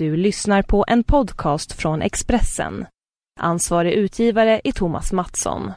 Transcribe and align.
Du 0.00 0.16
lyssnar 0.16 0.62
på 0.62 0.84
en 0.88 1.04
podcast 1.04 1.72
från 1.72 2.02
Expressen. 2.02 2.86
Ansvarig 3.40 3.92
utgivare 3.92 4.60
är 4.64 4.72
Thomas 4.72 5.12
Mattsson. 5.12 5.72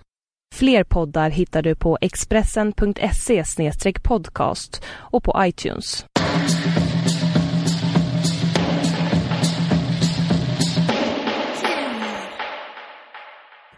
Fler 0.55 0.83
poddar 0.83 1.29
hittar 1.29 1.61
du 1.61 1.75
på 1.75 1.97
expressen.se 2.01 3.43
podcast 4.03 4.83
och 4.87 5.23
på 5.23 5.35
iTunes. 5.39 6.05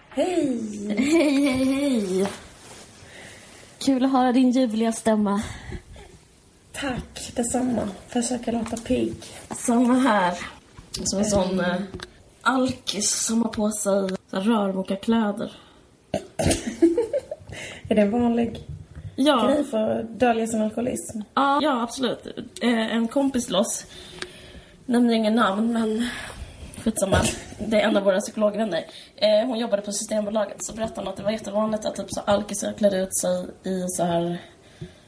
Hej! 0.10 0.98
Hej, 0.98 1.46
hej, 1.46 1.66
hej! 1.66 2.28
Kul 3.86 4.06
att 4.06 4.12
höra 4.12 4.32
din 4.32 4.52
ljuvliga 4.52 4.92
stämma. 4.92 5.42
Tack 6.82 7.32
detsamma. 7.36 7.90
Försöker 8.08 8.52
låta 8.52 8.78
pigg. 8.78 9.14
Samma 9.58 9.94
här. 9.94 10.34
Som 11.04 11.20
en 11.20 11.26
sån 11.26 11.60
eh, 11.60 11.76
alkis 12.42 13.26
som 13.26 13.42
har 13.42 13.50
på 13.50 13.72
sig 13.72 14.10
rörmokarkläder. 14.32 15.52
Är 17.90 17.96
det 17.96 18.02
en 18.02 18.12
vanlig 18.12 18.64
Ja, 19.16 19.48
grej 19.48 19.64
för 19.64 20.00
att 20.00 20.20
dölja 20.20 20.48
sin 20.48 20.62
alkoholism? 20.62 21.20
ja, 21.34 21.60
ja, 21.62 21.82
absolut. 21.82 22.28
Eh, 22.62 22.96
en 22.96 23.08
kompis 23.08 23.46
till 23.46 23.56
oss, 23.56 23.86
nämner 24.86 25.14
ingen 25.14 25.36
namn 25.36 25.74
men 25.74 26.08
skitsamma. 26.84 27.18
Det 27.68 27.82
är 27.82 27.88
en 27.88 27.98
av 27.98 28.04
våra 28.04 28.20
psykologvänner. 28.20 28.86
Eh, 29.16 29.48
hon 29.48 29.60
jobbade 29.60 29.82
på 29.82 29.92
Systembolaget 29.92 30.58
så 30.60 30.74
berättade 30.76 31.02
hon 31.02 31.08
att 31.08 31.18
det 31.18 31.24
var 31.24 31.32
jättevanligt 31.32 31.86
att 31.86 31.96
typ 31.96 32.06
så 32.10 32.22
alkisar 32.22 32.74
klädde 32.74 32.98
ut 32.98 33.18
sig 33.18 33.46
i 33.64 33.86
så 33.88 34.04
här 34.04 34.42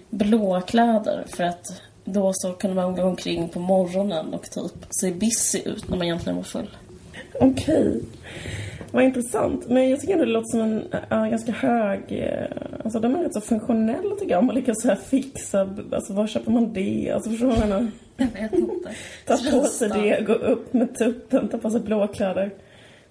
blåa 0.09 0.61
kläder 0.61 1.25
för 1.35 1.43
att 1.43 1.81
då 2.05 2.31
så 2.33 2.53
kunde 2.53 2.75
man 2.75 2.95
gå 2.95 3.03
omkring 3.03 3.49
på 3.49 3.59
morgonen 3.59 4.33
och 4.33 4.43
typ 4.43 4.87
se 4.89 5.11
busy 5.11 5.61
ut 5.65 5.89
när 5.89 5.97
man 5.97 6.05
egentligen 6.05 6.35
var 6.35 6.43
full. 6.43 6.69
Okej. 7.39 8.01
Vad 8.91 9.03
intressant. 9.03 9.69
Men 9.69 9.89
jag 9.89 9.99
tycker 9.99 10.13
ändå 10.13 10.25
det 10.25 10.31
låter 10.31 10.49
som 10.49 10.59
en 10.61 10.83
äh, 11.09 11.27
ganska 11.29 11.51
hög... 11.51 11.99
eh, 12.09 12.47
Alltså 12.83 12.99
de 12.99 13.15
är 13.15 13.23
rätt 13.23 13.33
så 13.33 13.41
funktionella 13.41 14.15
tycker 14.15 14.31
jag. 14.31 14.39
Om 14.39 14.45
man 14.45 14.55
lyckas 14.55 14.81
så 14.81 14.87
här 14.87 14.95
fixa... 14.95 15.69
Alltså 15.91 16.13
var 16.13 16.27
köper 16.27 16.51
man 16.51 16.73
det? 16.73 17.11
Alltså 17.15 17.29
förstår 17.29 17.47
du 17.47 17.53
vad 17.55 17.69
jag 17.69 17.87
vet 18.41 18.53
inte. 18.53 18.89
Ta 19.25 19.37
på 19.51 19.63
sig 19.65 19.89
det, 19.89 20.21
gå 20.27 20.33
upp 20.33 20.73
med 20.73 20.97
tuppen, 20.97 21.47
ta 21.49 21.57
på 21.57 21.69
sig 21.69 21.81
blåkläder. 21.81 22.51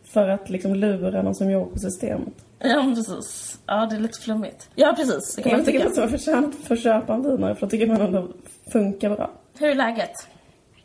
För 0.04 0.28
att 0.28 0.50
liksom 0.50 0.74
lura 0.74 1.22
någon 1.22 1.34
som 1.34 1.50
jobbar 1.50 1.70
på 1.72 1.78
systemet. 1.78 2.34
Ja, 2.58 2.92
precis. 2.94 3.58
Ja, 3.66 3.86
det 3.90 3.96
är 3.96 4.00
lite 4.00 4.20
flummigt. 4.20 4.68
Ja, 4.74 4.92
precis. 4.96 5.34
Det 5.36 5.42
kan 5.42 5.52
man 5.52 5.58
Jag 5.58 5.66
tycker 5.66 5.78
tycka. 5.78 5.90
att 5.90 5.96
man 5.96 6.08
förtjänar 6.18 6.48
att 6.48 6.54
få 6.54 6.76
köpa 6.76 7.14
en 7.14 7.22
vinare 7.22 7.54
för 7.54 7.66
då 7.66 7.70
tycker 7.70 7.86
man 7.86 8.00
ändå 8.00 8.28
funkar 8.72 9.10
bra. 9.16 9.30
Hur 9.58 9.68
är 9.70 9.74
läget? 9.74 10.12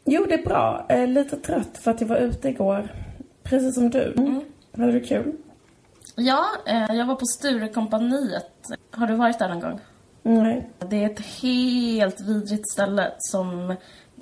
Jo, 0.06 0.26
det 0.30 0.34
är 0.34 0.44
bra. 0.44 0.86
Eh, 0.90 1.08
lite 1.08 1.38
trött 1.38 1.78
för 1.82 1.92
att 1.92 2.02
jag 2.02 2.08
var 2.08 2.18
ute 2.18 2.50
igår. 2.50 2.90
Precis 3.44 3.76
som 3.76 3.90
du. 3.90 4.14
Mm. 4.18 4.42
Hade 4.78 4.92
du 4.92 5.00
kul? 5.00 5.34
Ja, 6.16 6.46
eh, 6.68 6.94
jag 6.96 7.06
var 7.06 7.16
på 7.16 7.26
Sturecompagniet. 7.26 8.52
Har 8.92 9.08
du 9.08 9.16
varit 9.16 9.40
där 9.40 9.50
någon 9.50 9.60
gång? 9.60 9.80
Nej. 10.24 10.70
Det 10.90 11.04
är 11.04 11.10
ett 11.10 11.20
helt 11.20 12.22
vidrigt 12.22 12.72
ställe 12.72 13.12
som 13.18 13.76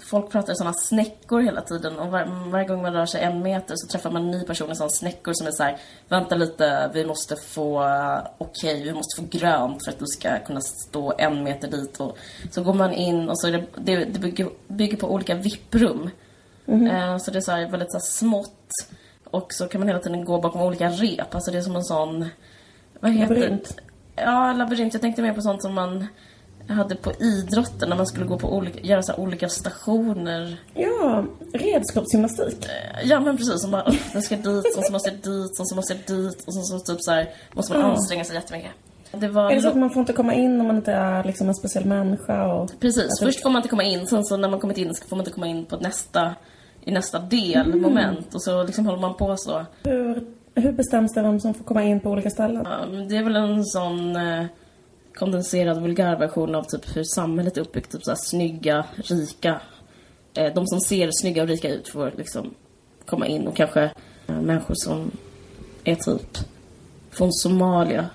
folk 0.03 0.31
pratar 0.31 0.53
såna 0.53 0.73
snäckor 0.73 1.41
hela 1.41 1.61
tiden 1.61 1.99
och 1.99 2.11
var, 2.11 2.49
varje 2.51 2.67
gång 2.67 2.81
man 2.81 2.93
rör 2.93 3.05
sig 3.05 3.21
en 3.21 3.41
meter 3.41 3.75
så 3.77 3.87
träffar 3.87 4.11
man 4.11 4.21
en 4.21 4.31
ny 4.31 4.43
person 4.43 4.71
i 4.71 4.75
såna 4.75 4.89
snäckor 4.89 5.33
som 5.33 5.47
är 5.47 5.51
så 5.51 5.63
här, 5.63 5.77
vänta 6.07 6.35
lite, 6.35 6.91
vi 6.93 7.05
måste 7.05 7.35
få, 7.35 7.85
okej, 8.37 8.83
vi 8.83 8.93
måste 8.93 9.21
få 9.21 9.27
grönt 9.31 9.83
för 9.83 9.91
att 9.91 9.99
du 9.99 10.05
ska 10.05 10.39
kunna 10.39 10.61
stå 10.61 11.13
en 11.17 11.43
meter 11.43 11.67
dit 11.67 11.99
och 11.99 12.17
så 12.51 12.63
går 12.63 12.73
man 12.73 12.93
in 12.93 13.29
och 13.29 13.39
så 13.39 13.47
är 13.47 13.51
det, 13.51 13.65
det, 13.75 14.05
det 14.05 14.19
bygger, 14.19 14.49
bygger 14.67 14.97
på 14.97 15.13
olika 15.13 15.35
vipprum. 15.35 16.09
Eh, 16.67 17.17
så 17.17 17.31
det 17.31 17.37
är 17.37 17.41
så 17.41 17.51
här 17.51 17.69
väldigt 17.69 17.91
så 17.91 17.97
här 17.97 18.05
smått 18.05 18.71
och 19.23 19.53
så 19.53 19.67
kan 19.67 19.81
man 19.81 19.87
hela 19.87 19.99
tiden 19.99 20.25
gå 20.25 20.41
bakom 20.41 20.61
olika 20.61 20.89
rep, 20.89 21.35
alltså 21.35 21.51
det 21.51 21.57
är 21.57 21.61
som 21.61 21.75
en 21.75 21.83
sån, 21.83 22.29
vad 22.99 23.11
heter 23.11 23.35
Labyrint. 23.35 23.81
Ja, 24.15 24.53
labyrint. 24.53 24.93
Jag 24.93 25.01
tänkte 25.01 25.21
mer 25.21 25.33
på 25.33 25.41
sånt 25.41 25.61
som 25.61 25.73
man 25.73 26.07
hade 26.73 26.95
på 26.95 27.11
idrotten 27.19 27.89
när 27.89 27.95
man 27.95 28.07
skulle 28.07 28.25
gå 28.25 28.37
på 28.39 28.53
olika, 28.55 28.79
göra 28.79 29.01
så 29.03 29.13
olika 29.15 29.49
stationer. 29.49 30.57
Ja, 30.73 31.25
redskapsgymnastik. 31.53 32.65
Ja 33.03 33.19
men 33.19 33.37
precis, 33.37 33.61
som 33.61 33.71
bara, 33.71 33.83
"Åh, 33.87 33.95
den 34.13 34.21
ska 34.21 34.35
dit, 34.35 34.77
och 34.77 34.83
så 34.85 34.91
måste 34.93 35.09
jag 35.09 35.17
dit, 35.19 35.59
och 35.59 35.67
så 35.69 35.75
måste 35.75 35.93
jag 35.93 36.17
dit, 36.17 36.43
och 36.47 36.53
så, 36.53 36.61
så 36.61 36.79
typ 36.79 36.97
så 37.01 37.11
här, 37.11 37.29
måste 37.53 37.73
man 37.73 37.81
Mm. 37.81 37.91
anstränga 37.95 38.23
sig 38.23 38.35
jättemycket. 38.35 38.71
Det 39.11 39.27
var 39.27 39.51
Är 39.51 39.55
det 39.55 39.61
så 39.61 39.67
att 39.69 39.75
man 39.77 39.89
får 39.89 39.99
inte 39.99 40.13
komma 40.13 40.33
in 40.33 40.61
om 40.61 40.67
man 40.67 40.75
inte 40.75 40.91
är 40.91 41.23
liksom 41.23 41.47
en 41.47 41.55
speciell 41.55 41.85
människa? 41.85 42.53
Och... 42.53 42.71
Precis, 42.79 43.19
det- 43.19 43.25
först 43.25 43.41
får 43.41 43.49
man 43.49 43.59
inte 43.59 43.69
komma 43.69 43.83
in, 43.83 44.07
sen 44.07 44.23
så 44.25 44.37
när 44.37 44.49
man 44.49 44.59
kommit 44.59 44.77
in 44.77 44.95
så 44.95 45.07
får 45.07 45.15
man 45.15 45.21
inte 45.21 45.31
komma 45.31 45.47
in 45.47 45.65
på 45.65 45.75
nästa, 45.77 46.35
i 46.85 46.91
nästa 46.91 47.19
del, 47.19 47.65
Mm. 47.67 47.81
moment, 47.81 48.35
och 48.35 48.43
så 48.43 48.63
liksom 48.63 48.85
håller 48.85 48.99
man 49.01 49.13
på 49.17 49.37
så. 49.37 49.65
Hur, 49.83 50.23
hur 50.55 50.71
bestäms 50.71 51.13
det 51.13 51.21
vem 51.21 51.39
som 51.39 51.53
får 51.53 51.63
komma 51.63 51.83
in 51.83 51.99
på 51.99 52.09
olika 52.09 52.29
ställen? 52.29 52.65
Det 53.09 53.17
är 53.17 53.23
väl 53.23 53.35
en 53.35 53.65
sån 53.65 54.15
eh, 54.15 54.45
kondenserad 55.19 55.81
vulgärversion 55.81 56.55
av 56.55 56.63
typ 56.63 56.95
hur 56.95 57.03
samhället 57.03 57.57
är 57.57 57.61
uppbyggt. 57.61 57.91
Typ 57.91 58.03
såhär 58.03 58.17
snygga, 58.21 58.85
rika. 58.95 59.61
Eh, 60.33 60.53
de 60.53 60.67
som 60.67 60.79
ser 60.79 61.09
snygga 61.11 61.41
och 61.41 61.47
rika 61.47 61.69
ut 61.69 61.87
får 61.87 62.13
liksom 62.17 62.53
komma 63.05 63.27
in 63.27 63.47
och 63.47 63.55
kanske 63.55 63.83
eh, 64.27 64.41
människor 64.41 64.75
som 64.77 65.11
är 65.83 65.95
typ 65.95 66.37
från 67.11 67.33
Somalia 67.33 68.09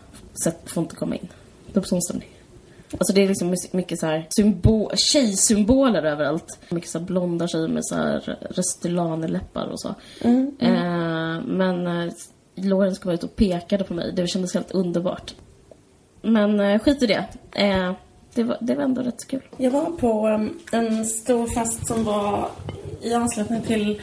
får 0.64 0.82
inte 0.82 0.96
komma 0.96 1.16
in. 1.16 1.28
Typ 1.74 1.86
sån 1.86 2.02
stämning. 2.02 2.28
Alltså 2.98 3.14
det 3.14 3.22
är 3.22 3.28
liksom 3.28 3.56
mycket 3.72 3.98
så 3.98 4.06
här 4.06 4.26
symbol, 4.30 4.90
tjejsymboler 4.96 6.02
överallt. 6.02 6.58
Mycket 6.68 6.90
så 6.90 6.98
här 6.98 7.06
blonda 7.06 7.48
tjejer 7.48 7.68
med 7.68 7.84
så 7.84 7.94
här 7.94 8.38
Restylane-läppar 8.50 9.66
och 9.66 9.80
så. 9.80 9.94
Eh, 10.58 11.40
men 11.46 11.86
eh, 11.86 12.12
Lorentz 12.54 12.98
kom 12.98 13.12
ut 13.12 13.24
och 13.24 13.36
pekade 13.36 13.84
på 13.84 13.94
mig. 13.94 14.12
Det 14.12 14.26
kändes 14.26 14.54
helt 14.54 14.70
underbart. 14.70 15.34
Men 16.24 16.60
eh, 16.60 16.78
skit 16.80 17.02
i 17.02 17.06
det. 17.06 17.24
Eh, 17.52 17.92
det, 18.34 18.42
var, 18.42 18.56
det 18.60 18.74
var 18.74 18.82
ändå 18.82 19.02
rätt 19.02 19.20
så 19.20 19.26
kul. 19.28 19.42
Jag 19.56 19.70
var 19.70 19.84
på 19.90 20.28
um, 20.28 20.58
en 20.72 21.04
stor 21.04 21.46
fest 21.46 21.86
som 21.86 22.04
var 22.04 22.48
i 23.02 23.14
anslutning 23.14 23.62
till 23.62 24.00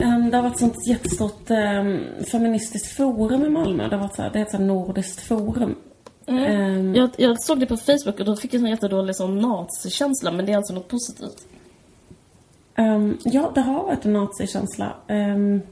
um, 0.00 0.30
det 0.30 0.36
har 0.36 0.42
varit 0.42 0.58
sånt 0.58 0.88
jättestort 0.88 1.50
um, 1.50 2.00
feministiskt 2.30 2.96
forum 2.96 3.44
i 3.44 3.48
Malmö. 3.48 3.88
Det, 3.88 3.96
har 3.96 4.02
varit 4.02 4.16
så 4.16 4.22
här, 4.22 4.30
det 4.30 4.52
här 4.52 4.58
nordiskt 4.58 5.20
forum. 5.20 5.74
Ehm, 6.26 6.94
Jag, 6.94 7.10
jag 7.16 7.42
såg 7.42 7.60
det 7.60 7.66
på 7.66 7.76
Facebook 7.76 8.20
och 8.20 8.24
då 8.24 8.36
fick 8.36 8.54
jag 8.54 8.62
en 8.62 8.70
jättedålig 8.70 9.16
sån 9.16 9.38
nazikänsla. 9.38 10.30
Men 10.32 10.46
det 10.46 10.52
är 10.52 10.56
alltså 10.56 10.74
något 10.74 10.88
positivt. 10.88 11.46
ehm, 12.74 13.18
ja, 13.24 13.52
det 13.54 13.60
har 13.60 13.84
varit 13.84 14.04
en 14.04 14.12
nazikänsla 14.12 14.92
um, 15.08 15.62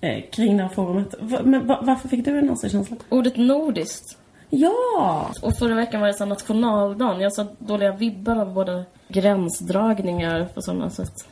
eh, 0.00 0.24
kring 0.32 0.56
det 0.56 0.62
här 0.62 0.70
forumet. 0.70 1.14
Va, 1.20 1.38
men 1.44 1.66
va, 1.66 1.78
varför 1.82 2.08
fick 2.08 2.24
du 2.24 2.38
en 2.38 2.46
nazikänsla? 2.46 2.96
Ordet 3.08 3.36
nordiskt. 3.36 4.18
Ja! 4.50 5.30
Och 5.42 5.58
förra 5.58 5.74
veckan 5.74 6.00
var 6.00 6.08
det 6.08 6.14
så 6.14 6.24
nationaldagen. 6.24 7.20
Jag 7.20 7.32
så 7.32 7.46
dåliga 7.58 7.92
vibbar 7.92 8.36
av 8.36 8.54
både 8.54 8.84
gränsdragningar 9.08 10.48
på 10.54 10.62
sådana 10.62 10.90
sätt. 10.90 11.28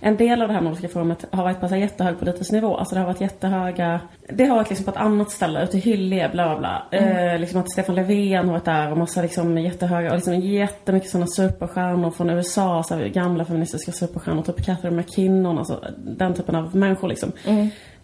En 0.00 0.16
del 0.16 0.42
av 0.42 0.48
det 0.48 0.54
här 0.54 0.60
Nordiska 0.60 0.88
forumet 0.88 1.24
har 1.30 1.42
varit 1.42 1.60
på 1.60 1.68
så 1.68 1.76
jättehög 1.76 2.16
nivå. 2.52 2.76
Alltså 2.76 2.94
det 2.94 3.00
har 3.00 3.06
varit 3.06 3.20
jättehöga... 3.20 4.00
Det 4.28 4.44
har 4.44 4.56
varit 4.56 4.68
liksom 4.68 4.84
på 4.84 4.90
ett 4.90 4.96
annat 4.96 5.30
ställe, 5.30 5.64
ute 5.64 5.76
i 5.76 5.80
Hyllie, 5.80 6.28
bla 6.28 6.48
bla 6.48 6.58
bla. 6.58 6.98
Eh, 7.00 7.38
liksom 7.38 7.60
att 7.60 7.70
Stefan 7.70 7.94
Löfven 7.94 8.44
har 8.44 8.52
varit 8.52 8.64
där 8.64 8.90
och 8.90 8.98
massa 8.98 9.22
liksom 9.22 9.58
jättehöga, 9.58 10.08
och 10.08 10.16
liksom 10.16 10.40
jättemycket 10.40 11.10
sådana 11.10 11.26
superstjärnor 11.26 12.10
från 12.10 12.30
USA, 12.30 12.82
så 12.82 12.94
här 12.94 13.08
gamla 13.08 13.44
feministiska 13.44 13.92
superstjärnor, 13.92 14.42
typ 14.42 14.64
Catherine 14.64 14.96
McKinnon, 14.96 15.58
alltså 15.58 15.84
den 15.96 16.34
typen 16.34 16.54
av 16.54 16.76
människor 16.76 17.08
liksom. 17.08 17.32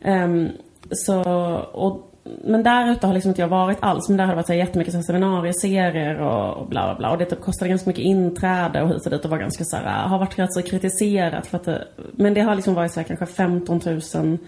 Ehm, 0.02 0.48
så, 0.90 1.22
och, 1.72 2.09
men 2.24 2.62
där 2.62 2.90
ute 2.90 3.06
har 3.06 3.14
liksom 3.14 3.28
inte 3.28 3.40
jag 3.42 3.48
varit 3.48 3.78
alls, 3.80 4.08
men 4.08 4.16
där 4.16 4.24
har 4.24 4.32
det 4.32 4.36
varit 4.36 4.46
så 4.46 4.52
här 4.52 4.60
jättemycket 4.60 4.92
så 4.92 4.98
här 4.98 5.04
seminarieserier 5.04 6.20
och, 6.20 6.56
och 6.56 6.66
bla 6.66 6.86
bla 6.86 6.94
bla. 6.94 7.10
Och 7.10 7.18
det 7.18 7.24
typ 7.24 7.40
kostade 7.40 7.68
ganska 7.68 7.90
mycket 7.90 8.04
inträde 8.04 8.82
och 8.82 8.88
hit 8.88 9.04
och 9.04 9.10
dit 9.10 9.24
och 9.24 9.30
var 9.30 9.38
ganska 9.38 9.64
så 9.64 9.76
här, 9.76 10.08
har 10.08 10.18
varit 10.18 10.38
rätt 10.38 10.52
så 10.54 10.62
kritiserat 10.62 11.46
för 11.46 11.56
att 11.56 11.64
det, 11.64 11.84
men 12.12 12.34
det 12.34 12.40
har 12.40 12.54
liksom 12.54 12.74
varit 12.74 12.92
så 12.92 13.00
här 13.00 13.04
kanske 13.04 13.26
15 13.26 13.80
000 14.14 14.38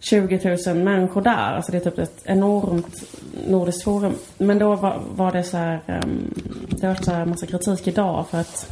20 0.00 0.56
000 0.66 0.76
människor 0.76 1.22
där. 1.22 1.52
Alltså 1.54 1.72
det 1.72 1.78
är 1.78 1.90
typ 1.90 1.98
ett 1.98 2.22
enormt 2.24 3.04
nordiskt 3.48 3.84
forum. 3.84 4.14
Men 4.38 4.58
då 4.58 4.74
var, 4.74 5.02
var 5.14 5.32
det 5.32 5.42
så 5.42 5.56
här, 5.56 5.80
ehm, 5.86 6.34
det 6.68 6.86
har 6.86 6.94
varit 6.94 7.04
så 7.04 7.12
här 7.12 7.26
massa 7.26 7.46
kritik 7.46 7.88
idag 7.88 8.26
för 8.30 8.38
att 8.38 8.70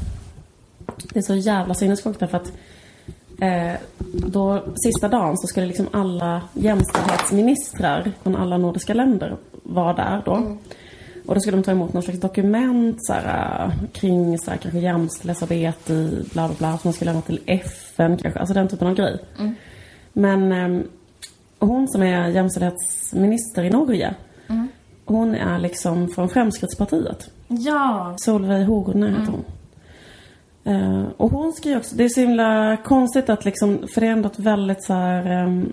det 1.12 1.18
är 1.18 1.22
så 1.22 1.34
jävla 1.34 1.74
sinnessjukt 1.74 2.20
därför 2.20 2.36
att 2.36 2.52
eh, 3.40 3.74
då, 4.12 4.64
sista 4.76 5.08
dagen 5.08 5.38
så 5.38 5.46
skulle 5.46 5.66
liksom 5.66 5.88
alla 5.92 6.42
jämställdhetsministrar 6.54 8.12
från 8.22 8.36
alla 8.36 8.58
nordiska 8.58 8.94
länder 8.94 9.36
vara 9.62 9.92
där 9.92 10.22
då. 10.24 10.56
Och 11.26 11.34
då 11.34 11.40
skulle 11.40 11.56
de 11.56 11.62
ta 11.62 11.70
emot 11.70 11.92
någon 11.92 12.02
slags 12.02 12.20
dokument 12.20 12.96
så 13.00 13.12
här, 13.12 13.64
eh, 13.64 13.88
kring 13.92 14.38
så 14.38 14.50
här, 14.50 14.58
kanske 14.58 14.80
jämställdhetsarbete 14.80 15.92
i 15.92 16.24
bla 16.32 16.48
bla 16.48 16.56
bla 16.58 16.78
som 16.78 16.88
man 16.88 16.92
skulle 16.92 17.10
lämna 17.10 17.22
till 17.22 17.40
FN 17.46 18.16
kanske. 18.16 18.40
Alltså 18.40 18.54
den 18.54 18.68
typen 18.68 18.88
av 18.88 18.94
grej. 18.94 19.18
Men 20.12 20.52
ehm, 20.52 20.88
hon 21.58 21.88
som 21.88 22.02
är 22.02 22.28
jämställdhetsminister 22.28 23.64
i 23.64 23.70
Norge. 23.70 24.14
Hon 25.04 25.34
är 25.34 25.58
liksom 25.58 26.08
från 26.08 26.28
Fremskrittspartiet. 26.28 27.30
Ja! 27.48 28.14
Solveig 28.18 28.66
Horne 28.66 29.08
heter 29.08 29.32
hon. 29.32 29.44
Eh, 30.66 31.04
och 31.16 31.30
hon 31.30 31.52
skriver 31.52 31.78
också, 31.78 31.96
det 31.96 32.04
är 32.04 32.08
så 32.08 32.20
himla 32.20 32.76
konstigt 32.84 33.30
att 33.30 33.44
liksom, 33.44 33.86
för 33.94 34.00
det 34.00 34.06
är 34.06 34.10
ändå 34.10 34.28
ett 34.28 34.38
väldigt 34.38 34.84
så 34.84 34.92
här, 34.92 35.26
ehm, 35.26 35.72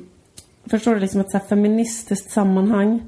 förstår 0.70 0.94
du, 0.94 1.00
liksom 1.00 1.22
ett 1.22 1.32
så 1.32 1.38
här 1.38 1.46
feministiskt 1.46 2.32
sammanhang. 2.32 3.02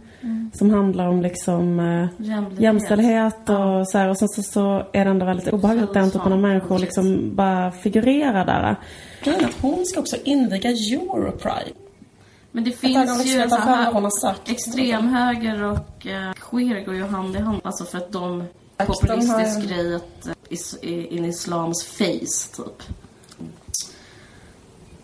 Som 0.53 0.69
handlar 0.69 1.07
om 1.07 1.21
liksom 1.21 1.79
Jämlikhet. 2.17 2.59
jämställdhet 2.59 3.49
och 3.49 3.87
så 3.87 3.97
här, 3.97 4.09
och 4.09 4.17
sen 4.17 4.27
så, 4.29 4.43
så 4.43 4.87
är 4.93 5.05
det 5.05 5.11
ändå 5.11 5.25
väldigt 5.25 5.53
obehagligt 5.53 5.83
att 5.83 5.93
den 5.93 6.11
typen 6.11 6.33
av 6.33 6.39
människor 6.39 6.79
liksom 6.79 7.35
bara 7.35 7.71
figurerar 7.71 8.45
där. 8.45 8.75
Grejen 9.23 9.45
att 9.45 9.61
hon 9.61 9.85
ska 9.85 9.99
också 9.99 10.15
inviga 10.23 10.69
Europride. 10.69 11.71
Men 12.51 12.63
det 12.63 12.71
finns 12.71 12.97
ögonblick 12.97 13.27
ju 13.27 13.41
hon 13.41 13.51
här 13.51 13.91
har 13.91 14.21
sagt. 14.21 14.51
extremhöger 14.51 15.63
och 15.63 16.07
eh, 16.07 16.33
queer 16.33 16.85
går 16.85 16.95
ju 16.95 17.03
hand 17.03 17.35
i 17.35 17.39
hand. 17.39 17.61
Alltså 17.63 17.85
för 17.85 17.97
att 17.97 18.11
de 18.11 18.43
populistisk 18.77 19.55
har- 19.59 19.67
grej 19.67 19.95
att 19.95 20.27
eh, 20.27 20.33
is, 20.49 20.77
in 20.83 21.25
islams 21.25 21.83
face 21.83 22.55
typ. 22.63 22.83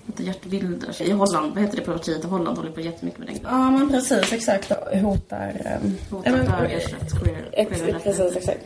Inte 0.08 0.24
Gert 0.24 0.46
Wilders. 0.46 1.02
I 1.02 1.12
Holland, 1.12 1.54
vad 1.54 1.64
heter 1.64 1.78
det 1.78 1.84
partiet 1.84 2.24
i 2.24 2.28
Holland 2.28 2.58
håller 2.58 2.72
på 2.72 2.82
jättemycket 2.82 3.20
med 3.20 3.28
den 3.28 3.36
grejen. 3.36 3.50
Ja 3.58 3.72
men 3.72 3.90
precis, 3.90 4.34
exakt. 4.34 4.72
Hotar... 5.02 5.80
Um, 5.84 5.98
Hotar 6.10 6.32
bögers 6.62 6.94
rätt, 6.94 7.24
queer, 7.24 7.50
Ex- 7.52 7.80
queer 7.82 7.94
rätt. 7.94 8.04
precis, 8.04 8.36
exakt. 8.36 8.60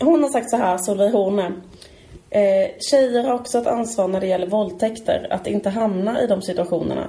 Hon 0.00 0.22
har 0.22 0.30
sagt 0.30 0.50
så 0.50 0.56
här, 0.56 0.78
Solveig 0.78 1.12
Horne. 1.12 1.52
Eh, 2.30 2.70
tjejer 2.90 3.24
har 3.24 3.34
också 3.34 3.58
ett 3.58 3.66
ansvar 3.66 4.08
när 4.08 4.20
det 4.20 4.26
gäller 4.26 4.46
våldtäkter, 4.46 5.26
att 5.30 5.46
inte 5.46 5.70
hamna 5.70 6.20
i 6.22 6.26
de 6.26 6.42
situationerna. 6.42 7.06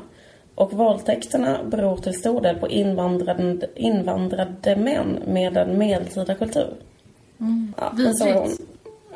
Och 0.55 0.73
våldtäkterna 0.73 1.63
beror 1.63 1.97
till 1.97 2.13
stor 2.19 2.41
del 2.41 2.55
på 2.55 2.67
invandrade, 2.69 3.67
invandrade 3.75 4.75
män 4.75 5.19
med 5.27 5.57
en 5.57 5.77
medeltida 5.77 6.35
kultur. 6.35 6.73
Ja, 7.77 7.93
så 8.13 8.25
var 8.25 8.33
hon. 8.33 8.47
Vidrigt. 8.47 8.61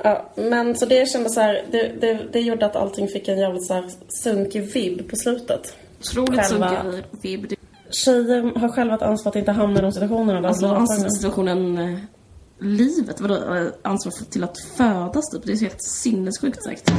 Ja, 0.04 0.30
men 0.36 0.76
så 0.76 0.86
det 0.86 1.10
kändes 1.10 1.34
så 1.34 1.42
här, 1.42 1.66
det, 1.72 1.92
det, 2.02 2.20
det 2.32 2.40
gjorde 2.40 2.66
att 2.66 2.76
allting 2.76 3.08
fick 3.08 3.28
en 3.28 3.40
jävligt 3.40 3.68
så 3.68 3.74
här 3.74 3.86
sunkig 4.24 4.74
vibb 4.74 5.10
på 5.10 5.16
slutet. 5.16 5.76
Otroligt 6.00 6.46
sunkig 6.46 6.78
vibb. 7.22 7.54
Tjejer 7.92 8.60
har 8.60 8.70
själva 8.70 8.96
ett 8.96 9.02
ansvar 9.02 9.30
att 9.30 9.36
inte 9.36 9.52
hamna 9.52 9.80
i 9.80 9.82
de 9.82 9.92
situationerna 9.92 10.42
där 10.42 10.48
Alltså 10.48 10.68
ansvar 10.68 11.10
situationen 11.10 11.78
eh, 11.78 12.00
livet, 12.60 13.22
vadå 13.22 13.36
eh, 13.36 13.68
ansvar 13.82 14.14
för, 14.18 14.26
till 14.26 14.44
att 14.44 14.58
födas 14.78 15.30
typ. 15.30 15.46
Det 15.46 15.52
är 15.52 15.56
så 15.56 15.66
helt 15.66 15.84
sinnessjukt 15.84 16.64
sagt. 16.64 16.92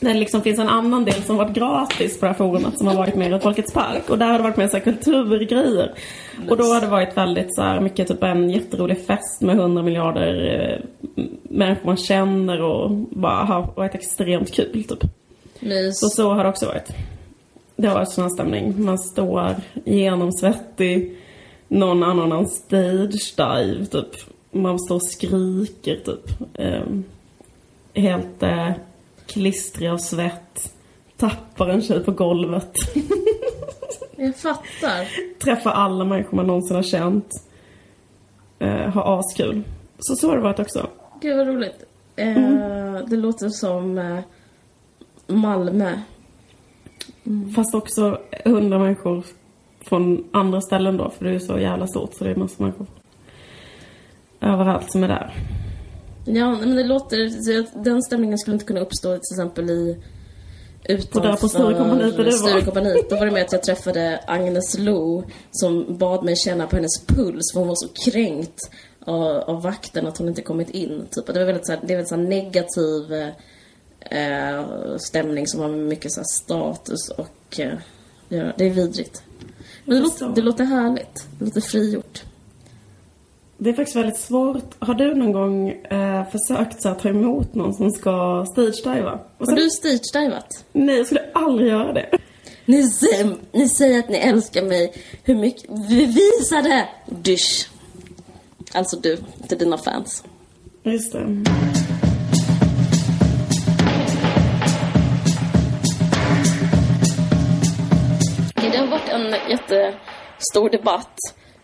Det 0.00 0.14
liksom 0.14 0.42
finns 0.42 0.58
en 0.58 0.68
annan 0.68 1.04
del 1.04 1.22
som 1.22 1.36
varit 1.36 1.54
gratis 1.54 2.20
på 2.20 2.26
det 2.26 2.32
här 2.32 2.38
forumet 2.38 2.78
som 2.78 2.86
har 2.86 2.94
varit 2.94 3.14
mer 3.14 3.36
i 3.36 3.40
Folkets 3.40 3.72
Park. 3.72 4.10
Och 4.10 4.18
där 4.18 4.26
har 4.26 4.38
det 4.38 4.42
varit 4.42 4.56
mer 4.56 4.68
så 4.68 4.76
här 4.76 4.84
kulturgrejer. 4.84 5.94
Och 6.48 6.56
då 6.56 6.64
har 6.64 6.80
det 6.80 6.86
varit 6.86 7.16
väldigt 7.16 7.54
så 7.54 7.62
här 7.62 7.80
mycket 7.80 8.08
typ 8.08 8.22
en 8.22 8.50
jätterolig 8.50 9.06
fest 9.06 9.40
med 9.40 9.56
100 9.56 9.82
miljarder 9.82 10.60
eh, 10.60 11.24
människor 11.42 11.86
man 11.86 11.96
känner 11.96 12.62
och 12.62 12.90
bara 12.90 13.44
har 13.44 13.72
varit 13.76 13.94
extremt 13.94 14.52
kul 14.54 14.84
typ. 14.84 15.04
Mys. 15.60 16.00
Så 16.00 16.08
så 16.08 16.32
har 16.32 16.44
det 16.44 16.50
också 16.50 16.66
varit. 16.66 16.88
Det 17.76 17.88
har 17.88 17.94
varit 17.94 18.12
sån 18.12 18.24
här 18.24 18.30
stämning. 18.30 18.84
Man 18.84 18.98
står 18.98 19.54
genomsvettig, 19.84 21.16
någon 21.68 22.02
annan 22.02 22.32
har 22.32 22.38
en 22.38 22.48
stage 22.48 23.34
dive 23.36 23.86
typ. 23.86 24.10
Man 24.50 24.78
står 24.78 24.94
och 24.94 25.06
skriker 25.06 25.96
typ. 25.96 26.40
Ehm, 26.54 27.04
helt 27.94 28.42
eh, 28.42 28.70
klistrig 29.32 29.88
av 29.88 29.98
svett. 29.98 30.74
Tappar 31.16 31.68
en 31.68 31.82
tjej 31.82 32.04
på 32.04 32.12
golvet. 32.12 32.72
Jag 34.16 34.36
fattar. 34.36 35.08
Träffar 35.44 35.70
alla 35.70 36.04
människor 36.04 36.36
man 36.36 36.46
någonsin 36.46 36.76
har 36.76 36.82
känt. 36.82 37.26
Eh, 38.58 38.70
har 38.88 39.18
askul. 39.18 39.62
Så 39.98 40.16
så 40.16 40.28
har 40.28 40.36
det 40.36 40.42
varit 40.42 40.58
också. 40.58 40.86
Gud 41.20 41.36
vad 41.36 41.46
roligt. 41.46 41.84
Eh, 42.16 42.36
Det 43.08 43.16
låter 43.16 43.48
som 43.48 43.98
eh, 43.98 44.18
Malmö. 45.26 45.92
Fast 47.56 47.74
också 47.74 48.20
hundra 48.44 48.78
människor 48.78 49.24
från 49.80 50.24
andra 50.32 50.60
ställen 50.60 50.96
då, 50.96 51.10
för 51.10 51.24
det 51.24 51.30
är 51.30 51.34
ju 51.34 51.40
så 51.40 51.58
jävla 51.58 51.86
stort 51.86 52.14
så 52.14 52.24
det 52.24 52.30
är 52.30 52.34
massor 52.34 52.64
människor 52.64 52.86
överallt 54.40 54.92
som 54.92 55.04
är 55.04 55.08
där. 55.08 55.34
Ja, 56.24 56.58
men 56.58 56.76
det 56.76 56.84
låter... 56.84 57.82
Den 57.84 58.02
stämningen 58.02 58.38
skulle 58.38 58.54
inte 58.54 58.66
kunna 58.66 58.80
uppstå 58.80 59.08
till 59.08 59.34
exempel 59.34 59.70
i 59.70 59.96
utanför... 60.84 61.28
där 61.28 61.36
på 61.36 61.48
Sturecompagniet. 61.48 63.10
Då 63.10 63.16
var 63.16 63.26
det 63.26 63.32
med 63.32 63.42
att 63.42 63.52
jag 63.52 63.62
träffade 63.62 64.24
Agnes 64.26 64.78
Lo 64.78 65.24
som 65.50 65.98
bad 65.98 66.24
mig 66.24 66.36
känna 66.36 66.66
på 66.66 66.76
hennes 66.76 67.06
puls 67.06 67.52
för 67.52 67.58
hon 67.58 67.68
var 67.68 67.74
så 67.74 67.88
kränkt 68.10 68.70
av, 69.04 69.36
av 69.36 69.62
vakten 69.62 70.06
att 70.06 70.18
hon 70.18 70.28
inte 70.28 70.42
kommit 70.42 70.70
in. 70.70 71.06
Typ. 71.10 71.26
Det 71.26 71.32
var 71.32 71.46
väldigt, 71.46 71.66
så 71.66 71.72
här, 71.72 71.80
det 71.82 71.92
är 71.92 71.96
väldigt 71.96 72.08
så 72.08 72.16
negativ 72.16 73.12
eh, 74.00 74.96
stämning 74.96 75.46
som 75.46 75.60
har 75.60 75.68
mycket 75.68 76.12
så 76.12 76.20
här 76.20 76.26
status 76.44 77.08
och... 77.08 77.60
Eh, 77.60 77.78
det 78.28 78.66
är 78.66 78.70
vidrigt. 78.70 79.22
Men 79.84 79.96
det 79.96 80.02
låter, 80.02 80.28
det 80.28 80.42
låter 80.42 80.64
härligt. 80.64 81.26
Det 81.38 81.44
låter 81.44 81.60
frigjort. 81.60 82.22
Det 83.62 83.70
är 83.70 83.74
faktiskt 83.74 83.96
väldigt 83.96 84.18
svårt. 84.18 84.74
Har 84.78 84.94
du 84.94 85.14
någon 85.14 85.32
gång 85.32 85.68
eh, 85.68 86.24
försökt 86.30 86.82
så 86.82 86.88
här, 86.88 86.94
ta 86.94 87.08
emot 87.08 87.54
någon 87.54 87.74
som 87.74 87.90
ska 87.90 88.44
stage-diva? 88.52 89.18
Har 89.38 89.46
sen, 89.46 89.54
du 89.54 89.70
stage-divat? 89.70 90.64
Nej, 90.72 90.96
jag 90.96 91.06
skulle 91.06 91.24
aldrig 91.32 91.68
göra 91.68 91.92
det. 91.92 92.18
Ni 92.64 92.82
säger, 92.82 93.36
ni 93.52 93.68
säger 93.68 93.98
att 93.98 94.08
ni 94.08 94.18
älskar 94.18 94.62
mig. 94.62 94.92
Hur 95.24 95.34
mycket? 95.34 95.68
Bevisa 95.68 96.62
det! 96.62 96.88
Dysch. 97.06 97.68
Alltså 98.74 98.96
du, 98.96 99.18
till 99.48 99.58
dina 99.58 99.78
fans. 99.78 100.24
Just 100.82 101.12
det. 101.12 101.18
Det 108.54 108.76
har 108.76 108.86
varit 108.86 109.08
en 109.08 109.34
jättestor 109.50 110.70
debatt 110.70 111.16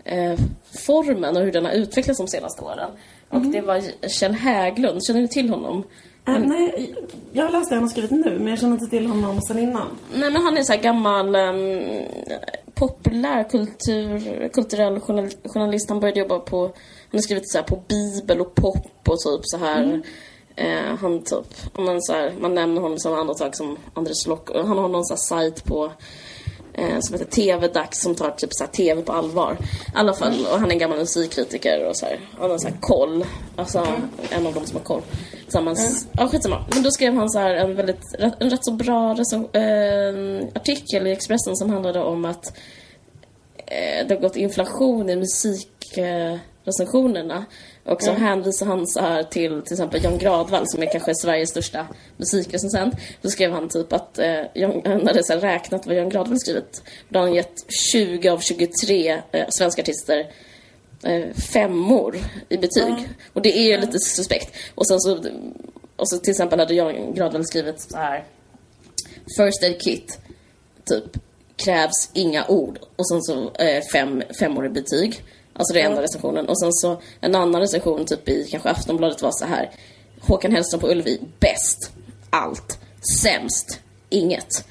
eh, 0.05 0.39
och 1.37 1.43
hur 1.43 1.53
den 1.53 1.65
har 1.65 1.73
utvecklats 1.73 2.19
de 2.19 2.29
senaste 2.29 2.65
åren. 2.65 2.91
Och 3.29 3.41
det 3.41 3.61
var 3.61 3.83
Kjell 4.09 4.33
Häglund, 4.33 5.05
känner 5.07 5.21
du 5.21 5.27
till 5.27 5.49
honom? 5.49 5.85
Eh, 6.27 6.39
nej, 6.39 6.95
jag 7.33 7.53
läste 7.53 7.75
det 7.75 7.77
han 7.77 7.85
har 7.85 7.91
skrivit 7.91 8.11
nu, 8.11 8.39
men 8.39 8.47
jag 8.47 8.59
känner 8.59 8.73
inte 8.73 8.87
till 8.87 9.07
honom 9.07 9.41
sen 9.41 9.59
innan. 9.59 9.89
Nej 10.15 10.31
men 10.31 10.43
han 10.43 10.57
är 10.57 10.63
så 10.63 10.73
här 10.73 10.81
gammal 10.81 11.37
um, 11.37 11.85
populärkultur, 12.75 14.49
kulturell 14.49 15.01
journal, 15.01 15.31
journalist. 15.45 15.89
Han 15.89 16.01
började 16.01 16.21
jobba 16.21 16.39
på, 16.39 16.63
han 16.63 16.73
har 17.13 17.19
skrivit 17.19 17.51
så 17.51 17.59
här 17.59 17.65
på 17.65 17.83
bibel 17.89 18.41
och 18.41 18.55
pop 18.55 19.09
och 19.09 19.19
typ 19.19 19.41
så 19.43 19.59
här. 19.59 20.03
Eh, 20.57 20.97
han 21.01 21.23
typ, 21.23 21.77
man, 21.79 22.03
så 22.03 22.13
här, 22.13 22.33
man 22.41 22.55
nämner 22.55 22.81
honom 22.81 22.99
som 22.99 23.15
andra 23.15 23.35
saker 23.35 23.57
som 23.57 23.77
Andres 23.95 24.27
Lock. 24.27 24.51
Han 24.55 24.79
har 24.79 24.89
någon 24.89 25.05
så 25.05 25.15
här 25.15 25.19
sajt 25.19 25.65
på 25.65 25.93
eh, 26.77 27.01
som 27.01 27.15
heter 27.15 27.31
TV-dags 27.31 28.03
som 28.03 28.15
tar 28.15 28.31
typ 28.31 28.51
så 28.53 28.67
TV 28.67 29.03
på 29.03 29.13
allvar. 29.13 29.57
I 29.61 29.65
alla 29.95 30.15
fall, 30.15 30.47
och 30.53 30.59
han 30.59 30.69
är 30.69 30.73
en 30.73 30.79
gammal 30.79 30.99
musikkritiker 30.99 31.89
och 31.89 31.97
så 31.97 32.07
här. 32.07 32.21
Han 32.39 32.51
har 32.51 32.59
så 32.59 32.69
här 32.69 32.77
koll. 32.81 33.25
Alltså 33.57 33.87
en 34.31 34.47
av 34.47 34.55
dem 34.55 34.67
som 34.67 34.77
har 34.77 34.85
koll. 34.85 35.03
Tillsammans. 35.43 36.09
Ja, 36.13 36.29
skitsamma. 36.29 36.65
Men 36.75 36.83
då 36.83 36.91
skrev 36.91 37.15
han 37.15 37.31
så 37.31 37.39
här 37.39 37.55
en 37.55 37.75
väldigt, 37.75 38.15
en 38.19 38.51
rätt 38.51 38.65
så 38.65 38.73
bra 38.73 39.11
eh, 39.11 39.17
artikel 40.55 41.07
i 41.07 41.13
Expressen 41.13 41.57
som 41.57 41.71
handlade 41.71 42.01
om 42.01 42.25
att 42.25 42.57
eh, 43.57 44.07
det 44.07 44.15
har 44.15 44.21
gått 44.21 44.37
inflation 44.37 45.11
i 45.11 45.17
musikrecensionerna. 45.17 47.45
Och 47.87 48.03
så 48.03 48.13
hänvisar 48.13 48.67
han 48.67 48.87
så 48.87 49.01
här 49.01 49.23
till 49.23 49.63
till 49.63 49.73
exempel 49.73 50.05
Jan 50.05 50.19
Gradvall 50.19 50.65
som 50.67 50.83
är 50.83 50.93
kanske 50.93 51.15
Sveriges 51.15 51.51
största 51.51 51.87
musikrecensent. 52.17 52.95
Då 53.23 53.29
skrev 53.31 53.53
han 53.53 53.69
typ 53.69 53.93
att 53.93 54.19
eh, 54.19 54.41
Jan, 54.55 54.83
han 54.85 55.07
hade 55.07 55.25
så 55.25 55.33
här 55.33 55.41
räknat 55.41 55.87
vad 55.87 55.97
Jan 55.97 56.09
Gradvall 56.09 56.39
skrivit. 56.39 56.83
Då 57.09 57.19
har 57.19 57.27
han 57.27 57.35
gett 57.35 57.65
20 57.93 58.29
av 58.29 58.39
23 58.39 59.23
eh, 59.33 59.47
svenska 59.49 59.83
artister 59.83 60.33
eh, 61.03 61.35
femmor 61.53 62.17
i 62.49 62.57
betyg. 62.57 62.95
Och 63.33 63.43
det 63.43 63.59
är 63.59 63.73
ju 63.73 63.81
lite 63.81 63.99
suspekt. 63.99 64.57
Och 64.75 64.89
sen 64.89 65.01
så, 65.01 65.19
och 65.97 66.09
så 66.09 66.19
till 66.19 66.31
exempel 66.31 66.59
hade 66.59 66.75
Jan 66.75 67.15
Gradvall 67.15 67.45
skrivit 67.45 67.81
så 67.81 67.97
här 67.97 68.25
First 69.37 69.63
Aid 69.63 69.81
Kit, 69.81 70.19
typ 70.85 71.17
krävs 71.57 72.11
inga 72.13 72.47
ord. 72.47 72.79
Och 72.97 73.09
sen 73.09 73.23
så 73.23 73.53
eh, 73.55 73.83
fem, 73.93 74.23
femårig 74.39 74.73
betyg. 74.73 75.23
Alltså 75.57 75.75
det 75.75 75.81
är 75.81 75.87
enda 75.87 76.03
recensionen. 76.03 76.49
Och 76.49 76.61
sen 76.61 76.73
så 76.73 77.01
en 77.21 77.35
annan 77.35 77.61
recension 77.61 78.05
typ 78.07 78.29
i 78.29 78.49
kanske 78.51 78.71
Aftonbladet 78.71 79.23
var 79.23 79.31
så 79.33 79.45
här 79.45 79.71
Håkan 80.21 80.53
Hellström 80.53 80.81
på 80.81 80.91
Ullevi, 80.91 81.21
bäst. 81.41 81.93
Allt. 82.31 82.79
Sämst. 83.23 83.81
Inget. 84.09 84.65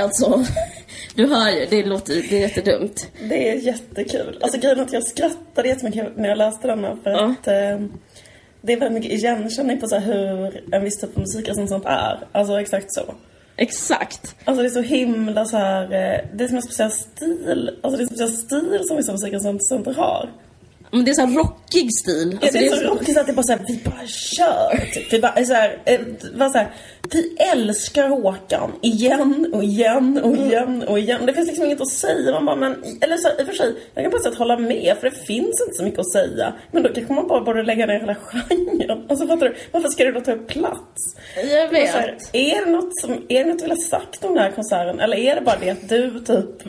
Alltså, 0.00 0.44
du 1.14 1.26
hör 1.26 1.50
ju, 1.50 1.66
det 1.70 1.84
låter 1.84 2.14
det 2.14 2.36
är 2.36 2.40
jättedumt. 2.40 3.06
Det 3.28 3.48
är 3.48 3.54
jättekul. 3.54 4.38
Alltså 4.42 4.60
grejen 4.60 4.78
är 4.78 4.82
att 4.82 4.92
jag 4.92 5.06
skrattade 5.06 5.68
jättemycket 5.68 6.16
när 6.16 6.28
jag 6.28 6.38
läste 6.38 6.66
denna 6.66 6.96
för 6.96 7.10
Ja. 7.10 7.24
att 7.40 7.46
eh, 7.46 7.86
det 8.62 8.72
är 8.72 8.76
väldigt 8.80 8.92
mycket 8.92 9.12
igenkänning 9.12 9.80
på 9.80 9.86
så 9.88 9.98
hur 9.98 10.60
en 10.74 10.84
viss 10.84 11.00
typ 11.00 11.16
av 11.16 11.20
musikrecensent 11.20 11.84
är. 11.86 12.26
Alltså 12.32 12.60
exakt 12.60 12.92
så. 12.94 13.14
Exakt. 13.58 14.36
Alltså 14.44 14.62
det 14.62 14.68
är 14.68 14.70
så 14.70 14.80
himla 14.80 15.44
så 15.44 15.56
här, 15.56 15.82
eh, 15.84 16.20
det 16.34 16.44
är 16.44 16.48
som 16.48 16.56
en 16.56 16.62
speciell 16.62 16.90
stil, 16.90 17.78
alltså 17.82 17.96
det 17.96 18.02
är 18.02 18.02
en 18.02 18.08
speciell 18.08 18.30
stil 18.30 18.60
som 18.60 18.72
liksom 18.72 18.96
vissa 18.96 19.12
musikintressenter 19.12 19.94
har. 19.94 20.30
Men 20.90 21.04
det 21.04 21.10
är 21.10 21.14
så 21.14 21.26
här 21.26 21.36
rockig 21.38 21.88
stil. 21.98 22.38
Alltså, 22.42 22.58
det 22.58 22.66
är 22.66 22.76
så 22.76 22.82
rockigt 22.90 23.14
så 23.14 23.20
att 23.20 23.26
det 23.26 23.32
bara 23.32 23.42
såhär, 23.42 23.60
vi 23.68 23.80
bara 23.84 24.06
kör. 24.06 24.84
Typ. 24.94 25.12
Vi 25.12 25.18
bara 25.18 25.44
så 25.44 25.52
här, 25.54 25.78
eh, 25.84 26.00
bara 26.38 26.48
så 26.50 26.58
här, 26.58 26.68
vi 27.12 27.36
älskar 27.52 28.08
Håkan 28.08 28.72
igen 28.82 29.50
och 29.52 29.64
igen 29.64 30.20
och 30.24 30.36
igen 30.36 30.82
och 30.88 30.98
igen. 30.98 31.26
Det 31.26 31.32
finns 31.34 31.46
liksom 31.46 31.64
inget 31.64 31.80
att 31.80 31.90
säga. 31.92 32.32
Man 32.32 32.44
bara, 32.46 32.56
men, 32.56 32.84
eller 33.00 33.16
så, 33.16 33.28
i 33.28 33.42
och 33.42 33.46
för 33.46 33.54
sig, 33.54 33.74
jag 33.94 34.04
kan 34.04 34.10
på 34.10 34.16
ett 34.16 34.22
sätt 34.22 34.34
hålla 34.34 34.58
med 34.58 34.96
för 35.00 35.10
det 35.10 35.16
finns 35.26 35.60
inte 35.66 35.74
så 35.76 35.82
mycket 35.84 35.98
att 36.00 36.12
säga. 36.12 36.54
Men 36.72 36.82
då 36.82 36.88
kanske 36.92 37.12
man 37.12 37.28
bara 37.28 37.40
borde 37.40 37.62
lägga 37.62 37.86
ner 37.86 38.00
hela 38.00 38.14
genren. 38.14 39.06
Alltså 39.08 39.26
fattar 39.26 39.46
du? 39.48 39.54
Varför 39.72 39.88
ska 39.88 40.04
det 40.04 40.12
då 40.12 40.20
ta 40.20 40.32
upp 40.32 40.48
plats? 40.48 41.16
Jag 41.36 41.44
Så 41.44 41.76
här, 41.98 42.12
vet. 42.12 42.30
är, 42.32 42.64
det 42.64 42.70
något 42.70 43.00
som, 43.00 43.12
är 43.28 43.44
det 43.44 43.50
något 43.50 43.58
du 43.58 43.64
vill 43.64 43.72
ha 43.72 43.82
sagt 43.98 44.24
om 44.24 44.34
den 44.34 44.42
här 44.42 44.50
konserten? 44.50 45.00
Eller 45.00 45.16
är 45.16 45.34
det 45.34 45.40
bara 45.40 45.56
det 45.60 45.70
att 45.70 45.88
du 45.88 46.20
typ 46.20 46.62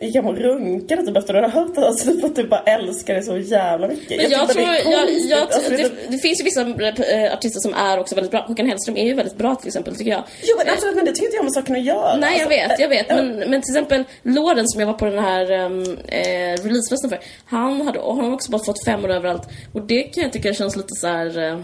gick 0.00 0.14
hem 0.14 0.26
och 0.26 0.36
runkade 0.38 1.02
typ 1.06 1.16
efter 1.16 1.34
att 1.34 1.42
hade 1.52 1.64
hört 1.64 1.74
det? 1.74 1.86
Alltså 1.86 2.12
typ 2.12 2.24
att 2.24 2.36
du 2.36 2.46
bara 2.48 2.60
älskar 2.60 3.14
det 3.14 3.22
så 3.22 3.38
jävla 3.38 3.88
mycket. 3.88 4.16
Men 4.22 4.30
jag, 4.30 4.48
tycker 4.48 4.62
tror, 4.62 4.72
det 4.84 4.90
jag, 4.90 5.10
jag, 5.20 5.40
Alltså, 5.40 5.70
det 5.70 5.76
det, 5.76 5.88
typ- 5.88 6.22
finns 6.22 6.40
ju 6.40 6.44
vissa 6.44 6.60
äh, 6.62 7.32
artister 7.32 7.60
som 7.60 7.74
är 7.74 7.98
också 7.98 8.14
väldigt 8.14 8.30
bra. 8.30 8.40
Håkan 8.40 8.66
Hellström 8.66 8.96
är 8.96 9.04
ju 9.04 9.14
väldigt 9.14 9.36
bra 9.38 9.54
till 9.54 9.66
exempel, 9.66 9.96
tycker 9.96 10.10
jag. 10.10 10.22
Jo 10.42 10.54
men 10.58 10.72
absolut, 10.72 10.96
men 10.96 11.04
det 11.04 11.12
tycker 11.12 11.24
inte 11.26 11.36
jag 11.36 11.40
har 11.42 11.44
med 11.44 11.52
saken 11.52 11.76
att 11.76 11.84
göra. 11.84 12.16
Nej, 12.16 12.38
jag 12.38 12.52
Alltså, 12.52 12.68
vet, 12.68 12.80
jag 12.80 12.88
vet. 12.88 13.10
äh, 13.10 13.16
Men, 13.16 13.26
men 13.50 13.62
till 13.62 13.74
exempel 13.76 14.04
Loren 14.22 14.68
som 14.68 14.80
jag 14.80 14.86
var 14.86 14.94
på 14.94 15.04
den 15.04 15.18
här 15.18 15.50
um, 15.52 15.82
eh, 16.08 16.62
releasefesten 16.64 17.10
för. 17.10 17.18
Han 17.46 17.80
hade 17.86 18.00
han 18.00 18.20
har 18.24 18.32
också 18.32 18.50
bara 18.50 18.64
fått 18.64 18.84
femmor 18.84 19.10
överallt. 19.10 19.42
Och 19.72 19.82
det 19.82 20.02
kan 20.02 20.22
jag 20.22 20.32
tycka 20.32 20.54
känns 20.54 20.76
lite 20.76 20.94
så 21.00 21.06
här 21.06 21.38
eh, 21.38 21.58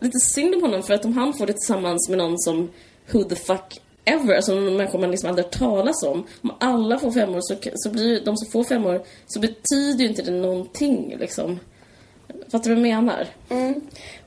lite 0.00 0.18
synd 0.18 0.54
om 0.54 0.62
honom 0.62 0.82
för 0.82 0.94
att 0.94 1.04
om 1.04 1.16
han 1.16 1.34
får 1.34 1.46
det 1.46 1.52
tillsammans 1.52 2.08
med 2.08 2.18
någon 2.18 2.38
som 2.38 2.72
Who 3.12 3.24
the 3.24 3.36
fuck 3.36 3.80
ever, 4.06 4.34
alltså 4.34 4.54
människor 4.54 4.98
man 4.98 5.10
liksom 5.10 5.28
aldrig 5.28 5.44
hört 5.44 5.58
talas 5.58 6.02
om. 6.02 6.26
Om 6.42 6.52
alla 6.60 6.98
får 6.98 7.10
femmor 7.10 7.40
så, 7.40 7.54
så 7.74 7.90
blir 7.90 8.08
ju 8.08 8.20
de 8.20 8.36
som 8.36 8.50
får 8.50 8.64
femmor 8.64 9.02
så 9.26 9.40
betyder 9.40 10.04
ju 10.04 10.08
inte 10.08 10.22
det 10.22 10.30
någonting 10.30 11.16
liksom. 11.20 11.60
Fattar 12.52 12.70
du 12.70 12.74
vad 12.74 12.88
jag 12.88 13.04
menar? 13.04 13.26
Mm. 13.48 13.80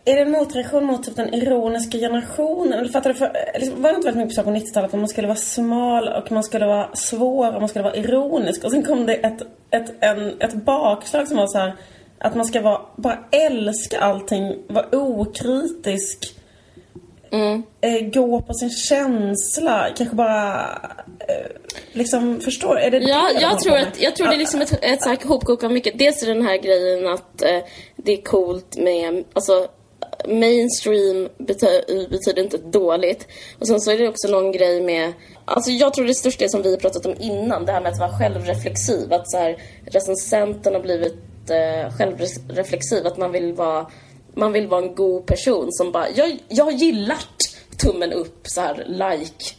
Är 0.05 0.15
det 0.15 0.21
en 0.21 0.31
motreaktion 0.31 0.85
mot 0.85 1.03
typ 1.03 1.15
den 1.15 1.33
ironiska 1.33 1.97
generationen? 1.97 2.79
Eller 2.79 2.89
fattar 2.89 3.09
du? 3.09 3.19
För, 3.19 3.31
liksom, 3.59 3.81
var 3.81 3.89
det 3.89 3.95
inte 3.95 4.05
väldigt 4.05 4.23
mycket 4.23 4.35
så 4.35 4.43
på 4.43 4.49
90-talet 4.49 4.93
att 4.93 4.99
man 4.99 5.07
skulle 5.07 5.27
vara 5.27 5.37
smal 5.37 6.07
och 6.07 6.31
man 6.31 6.43
skulle 6.43 6.65
vara 6.65 6.95
svår 6.95 7.53
och 7.55 7.59
man 7.59 7.69
skulle 7.69 7.83
vara 7.83 7.95
ironisk. 7.95 8.63
Och 8.63 8.71
sen 8.71 8.83
kom 8.83 9.05
det 9.05 9.13
ett, 9.13 9.41
ett, 9.71 9.93
en, 9.99 10.41
ett 10.41 10.53
bakslag 10.53 11.27
som 11.27 11.37
var 11.37 11.47
så 11.47 11.57
här 11.57 11.75
att 12.17 12.35
man 12.35 12.45
ska 12.45 12.61
vara, 12.61 12.81
bara 12.95 13.19
älska 13.31 13.99
allting, 13.99 14.57
vara 14.67 14.85
okritisk. 14.91 16.35
Eh, 17.31 18.07
gå 18.13 18.41
på 18.41 18.53
sin 18.53 18.69
känsla, 18.69 19.89
kanske 19.97 20.15
bara 20.15 20.61
eh, 21.19 21.51
liksom 21.91 22.39
förstår 22.39 22.79
Är 22.79 22.91
det 22.91 22.97
Ja, 22.97 23.27
det 23.27 23.39
de 23.39 23.41
jag 23.41 23.59
tror, 23.59 23.71
på 23.71 23.77
med? 23.77 23.87
att, 23.87 24.01
jag 24.01 24.15
tror 24.15 24.27
det 24.27 24.33
är 24.33 24.37
liksom 24.37 24.61
ett, 24.61 24.79
ett 24.81 25.03
så 25.03 25.09
här 25.09 25.27
hopkok 25.27 25.63
av 25.63 25.71
mycket. 25.71 25.99
Dels 25.99 26.23
är 26.23 26.27
den 26.27 26.45
här 26.45 26.57
grejen 26.57 27.07
att 27.07 27.41
eh, 27.41 27.59
det 27.95 28.13
är 28.13 28.21
coolt 28.21 28.77
med, 28.77 29.23
alltså 29.33 29.67
mainstream 30.27 31.29
bety 31.37 32.07
betyder 32.09 32.43
inte 32.43 32.57
dåligt. 32.57 33.27
Och 33.59 33.67
sen 33.67 33.81
så 33.81 33.91
är 33.91 33.97
det 33.97 34.07
också 34.07 34.27
någon 34.27 34.51
grej 34.51 34.81
med, 34.81 35.13
alltså 35.45 35.71
jag 35.71 35.93
tror 35.93 36.05
det 36.05 36.13
största 36.13 36.45
är 36.45 36.49
som 36.49 36.61
vi 36.61 36.77
pratat 36.77 37.05
om 37.05 37.15
innan, 37.19 37.65
det 37.65 37.71
här 37.71 37.81
med 37.81 37.91
att 37.91 37.99
vara 37.99 38.19
självreflexiv. 38.19 39.13
Att 39.13 39.31
så 39.31 39.37
här, 39.37 39.57
recensenten 39.85 40.73
har 40.73 40.81
blivit 40.81 41.17
eh, 41.49 41.97
självreflexiv, 41.97 43.07
att 43.07 43.17
man 43.17 43.31
vill 43.31 43.53
vara 43.53 43.85
man 44.39 44.51
vill 44.51 44.67
vara 44.67 44.81
en 44.81 44.95
god 44.95 45.25
person 45.25 45.67
som 45.71 45.91
bara, 45.91 46.09
jag, 46.09 46.37
jag 46.47 46.65
har 46.65 46.71
gillat 46.71 47.55
tummen 47.77 48.13
upp, 48.13 48.41
så 48.43 48.61
här 48.61 48.85
like. 48.87 49.53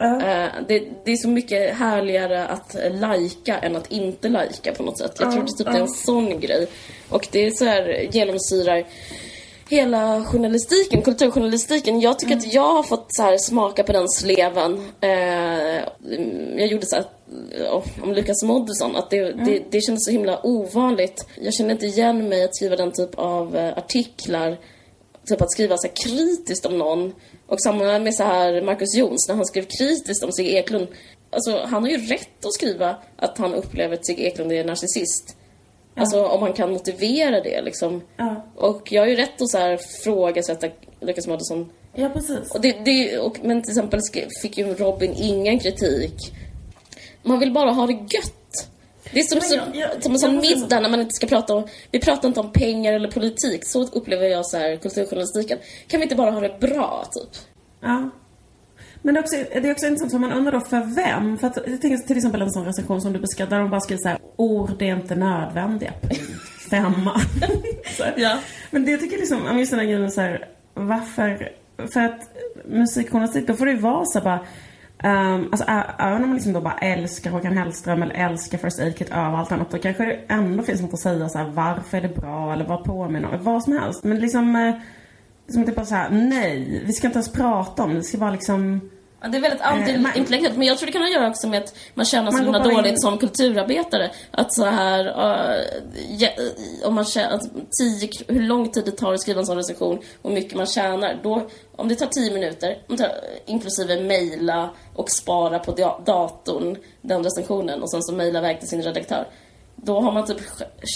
Eh, 0.00 0.48
det, 0.68 0.82
det 1.04 1.12
är 1.12 1.16
så 1.16 1.28
mycket 1.28 1.76
härligare 1.76 2.46
att 2.46 2.76
lajka 2.90 3.58
än 3.58 3.76
att 3.76 3.92
inte 3.92 4.28
lajka 4.28 4.72
på 4.72 4.82
något 4.82 4.98
sätt. 4.98 5.12
Jag 5.18 5.32
tror 5.32 5.42
det, 5.42 5.48
typ 5.48 5.66
det 5.66 5.78
är 5.78 5.82
en 5.82 5.88
sån 5.88 6.40
grej. 6.40 6.66
Och 7.08 7.28
det 7.32 7.46
är 7.46 7.50
så 7.50 7.64
här 7.64 8.08
genomsyrar 8.12 8.84
hela 9.70 10.24
journalistiken, 10.24 11.02
kulturjournalistiken. 11.02 12.00
Jag 12.00 12.18
tycker 12.18 12.36
att 12.36 12.52
jag 12.52 12.74
har 12.74 12.82
fått 12.82 13.06
så 13.08 13.22
här 13.22 13.38
smaka 13.38 13.82
på 13.82 13.92
den 13.92 14.08
sleven. 14.08 14.80
Eh, 15.00 15.10
jag 16.56 16.66
gjorde 16.66 16.86
så 16.86 16.96
här, 16.96 17.04
eh, 17.58 17.82
om 18.02 18.12
Lukas 18.12 18.42
Moodysson, 18.42 18.96
att 18.96 19.10
det, 19.10 19.32
det, 19.32 19.62
det 19.70 19.80
kändes 19.80 20.04
så 20.04 20.10
himla 20.10 20.46
ovanligt. 20.46 21.26
Jag 21.40 21.54
kände 21.54 21.72
inte 21.72 21.86
igen 21.86 22.28
mig 22.28 22.44
att 22.44 22.56
skriva 22.56 22.76
den 22.76 22.92
typ 22.92 23.14
av 23.14 23.56
eh, 23.56 23.78
artiklar 23.78 24.58
typ 25.26 25.42
att 25.42 25.52
skriva 25.52 25.76
så 25.76 25.86
här 25.86 25.94
kritiskt 25.94 26.66
om 26.66 26.78
någon. 26.78 27.12
Och 27.46 27.62
samma 27.62 27.98
med 27.98 28.14
så 28.14 28.22
här 28.22 28.62
Marcus 28.62 28.94
Jons, 28.94 29.28
när 29.28 29.34
han 29.34 29.46
skrev 29.46 29.66
kritiskt 29.78 30.24
om 30.24 30.32
Sigge 30.32 30.50
Eklund. 30.50 30.86
Alltså, 31.30 31.64
han 31.64 31.82
har 31.82 31.90
ju 31.90 31.96
rätt 31.96 32.44
att 32.44 32.54
skriva 32.54 32.96
att 33.16 33.38
han 33.38 33.54
upplever 33.54 33.94
att 33.94 34.06
Sigge 34.06 34.22
Eklund 34.22 34.52
är 34.52 34.64
narcissist. 34.64 35.36
Alltså 36.00 36.24
om 36.26 36.42
han 36.42 36.52
kan 36.52 36.72
motivera 36.72 37.40
det 37.40 37.62
liksom. 37.62 38.02
Och 38.56 38.92
jag 38.92 39.02
har 39.02 39.06
ju 39.06 39.16
rätt 39.16 39.42
att 39.42 39.48
så 39.50 39.58
här 39.58 39.78
frågasätta 40.04 40.66
Lukas 41.00 41.26
Moodysson. 41.26 41.70
Ja, 41.94 42.08
precis. 42.08 42.50
Och 42.54 42.60
det, 42.60 42.72
det, 42.84 43.18
och, 43.18 43.38
men 43.44 43.62
till 43.62 43.70
exempel 43.70 44.00
fick 44.42 44.58
ju 44.58 44.74
Robin 44.74 45.14
ingen 45.16 45.58
kritik. 45.58 46.14
Man 47.22 47.38
vill 47.38 47.52
bara 47.52 47.70
ha 47.70 47.86
det 47.86 47.92
gött. 47.92 48.34
Det 49.12 49.20
är 49.20 49.24
som, 49.24 49.40
så, 49.40 49.54
jag- 49.54 49.76
jag- 49.76 50.02
som 50.02 50.12
en 50.12 50.18
sån 50.18 50.36
middag 50.40 50.80
när 50.80 50.88
man 50.88 51.00
inte 51.00 51.12
ska 51.14 51.26
prata 51.26 51.54
om... 51.54 51.66
Vi 51.90 51.98
pratar 52.00 52.28
inte 52.28 52.40
om 52.40 52.52
pengar 52.52 52.92
eller 52.92 53.10
politik. 53.10 53.66
Så 53.66 53.82
upplever 53.86 54.26
jag 54.28 54.46
så 54.46 54.56
här 54.58 54.76
kulturjournalistiken. 54.76 55.58
Kan 55.88 56.00
vi 56.00 56.04
inte 56.04 56.16
bara 56.16 56.30
ha 56.30 56.40
det 56.40 56.56
bra, 56.60 57.04
typ? 57.12 57.42
Ja. 57.82 58.10
Men 59.02 59.14
det 59.14 59.20
är 59.20 59.22
också, 59.22 59.36
det 59.36 59.68
är 59.68 59.72
också 59.72 59.86
intressant, 59.86 60.12
för 60.12 60.18
man 60.18 60.32
undrar 60.32 60.52
då 60.52 60.60
för 60.60 60.94
vem? 60.94 61.38
För 61.38 61.46
att 61.46 61.56
jag 61.56 61.80
tänker 61.80 61.96
till 62.06 62.16
exempel 62.16 62.42
en 62.42 62.50
sån 62.50 62.64
recension 62.64 63.00
som 63.00 63.12
du 63.12 63.18
beskrev, 63.18 63.48
där 63.48 63.58
de 63.58 63.70
bara 63.70 63.80
skriver 63.80 64.02
så 64.02 64.08
här, 64.08 64.18
ord 64.36 64.82
är 64.82 64.96
inte 64.96 65.14
nödvändiga. 65.14 65.92
Femma. 66.70 67.20
Ja. 68.16 68.38
Men 68.70 68.84
det 68.84 68.90
jag 68.90 69.00
tycker 69.00 69.16
liksom, 69.16 69.46
om 69.46 69.58
just 69.58 69.70
den 69.70 69.80
här 69.80 69.86
grejen 69.86 70.10
så 70.10 70.20
här, 70.20 70.48
varför? 70.74 71.52
För 71.92 72.00
att 72.00 72.30
musikjournalistik, 72.64 73.46
då 73.46 73.54
får 73.54 73.66
det 73.66 73.72
ju 73.72 73.78
vara 73.78 74.04
så 74.04 74.18
här 74.18 74.24
bara 74.24 74.40
Um, 75.04 75.48
alltså 75.52 75.64
även 75.98 76.22
om 76.22 76.28
man 76.28 76.34
liksom 76.34 76.52
då 76.52 76.60
bara 76.60 76.78
älskar 76.78 77.30
Håkan 77.30 77.56
Hellström 77.56 78.02
eller 78.02 78.14
älskar 78.14 78.58
First 78.58 78.80
Aid 78.80 78.96
Kit 78.98 79.10
över 79.10 79.36
allt 79.36 79.52
annat 79.52 79.70
då 79.70 79.78
kanske 79.78 80.04
det 80.04 80.20
ändå 80.28 80.62
finns 80.62 80.80
något 80.80 80.94
att 80.94 81.00
säga 81.00 81.28
så 81.28 81.38
här, 81.38 81.50
varför 81.50 81.98
är 81.98 82.02
det 82.02 82.08
bra 82.08 82.52
eller 82.52 82.64
vad 82.64 82.84
påminner 82.84 83.38
vad 83.42 83.62
som 83.62 83.72
helst. 83.72 84.04
Men 84.04 84.18
liksom, 84.18 84.56
eh, 85.50 85.56
liksom 85.56 85.66
typ 85.66 85.76
bara 85.76 85.86
så 85.86 85.94
här, 85.94 86.10
nej, 86.10 86.82
vi 86.86 86.92
ska 86.92 87.06
inte 87.06 87.16
ens 87.16 87.32
prata 87.32 87.82
om 87.82 87.90
det, 87.90 87.96
vi 87.96 88.02
ska 88.02 88.18
bara 88.18 88.30
liksom 88.30 88.90
Ja, 89.22 89.28
det 89.28 89.36
är 89.36 89.40
väldigt 89.40 89.60
man- 89.60 89.78
antiintellektuellt, 89.78 90.56
men 90.56 90.66
jag 90.66 90.78
tror 90.78 90.86
det 90.86 90.92
kan 90.92 91.02
ha 91.02 91.08
att 91.08 91.14
göra 91.14 91.28
också 91.28 91.48
med 91.48 91.62
att 91.62 91.74
man 91.94 92.06
känner 92.06 92.30
sig 92.30 92.42
himla 92.42 92.58
dåligt 92.58 92.92
in- 92.92 92.98
som 92.98 93.18
kulturarbetare. 93.18 94.10
Att 94.30 94.54
så 94.54 94.64
här, 94.64 95.06
uh, 95.06 96.88
om 96.88 96.94
man 96.94 97.04
tjänar, 97.04 97.40
tio, 97.80 98.10
hur 98.28 98.40
lång 98.42 98.70
tid 98.70 98.84
det 98.84 98.90
tar 98.90 99.12
att 99.12 99.20
skriva 99.20 99.40
en 99.40 99.46
sån 99.46 99.56
recension 99.56 99.98
och 100.22 100.30
hur 100.30 100.34
mycket 100.34 100.56
man 100.56 100.66
tjänar. 100.66 101.20
Då, 101.22 101.46
om 101.76 101.88
det 101.88 101.94
tar 101.94 102.06
tio 102.06 102.32
minuter, 102.34 102.78
tar, 102.98 103.10
inklusive 103.46 104.00
mejla 104.02 104.70
och 104.94 105.10
spara 105.10 105.58
på 105.58 105.72
da- 105.72 106.00
datorn 106.06 106.76
den 107.02 107.24
recensionen 107.24 107.82
och 107.82 107.90
sen 107.90 108.02
så 108.02 108.12
mejla 108.14 108.38
iväg 108.38 108.58
till 108.60 108.68
sin 108.68 108.82
redaktör. 108.82 109.26
Då 109.76 110.00
har 110.00 110.12
man 110.12 110.26
typ 110.26 110.40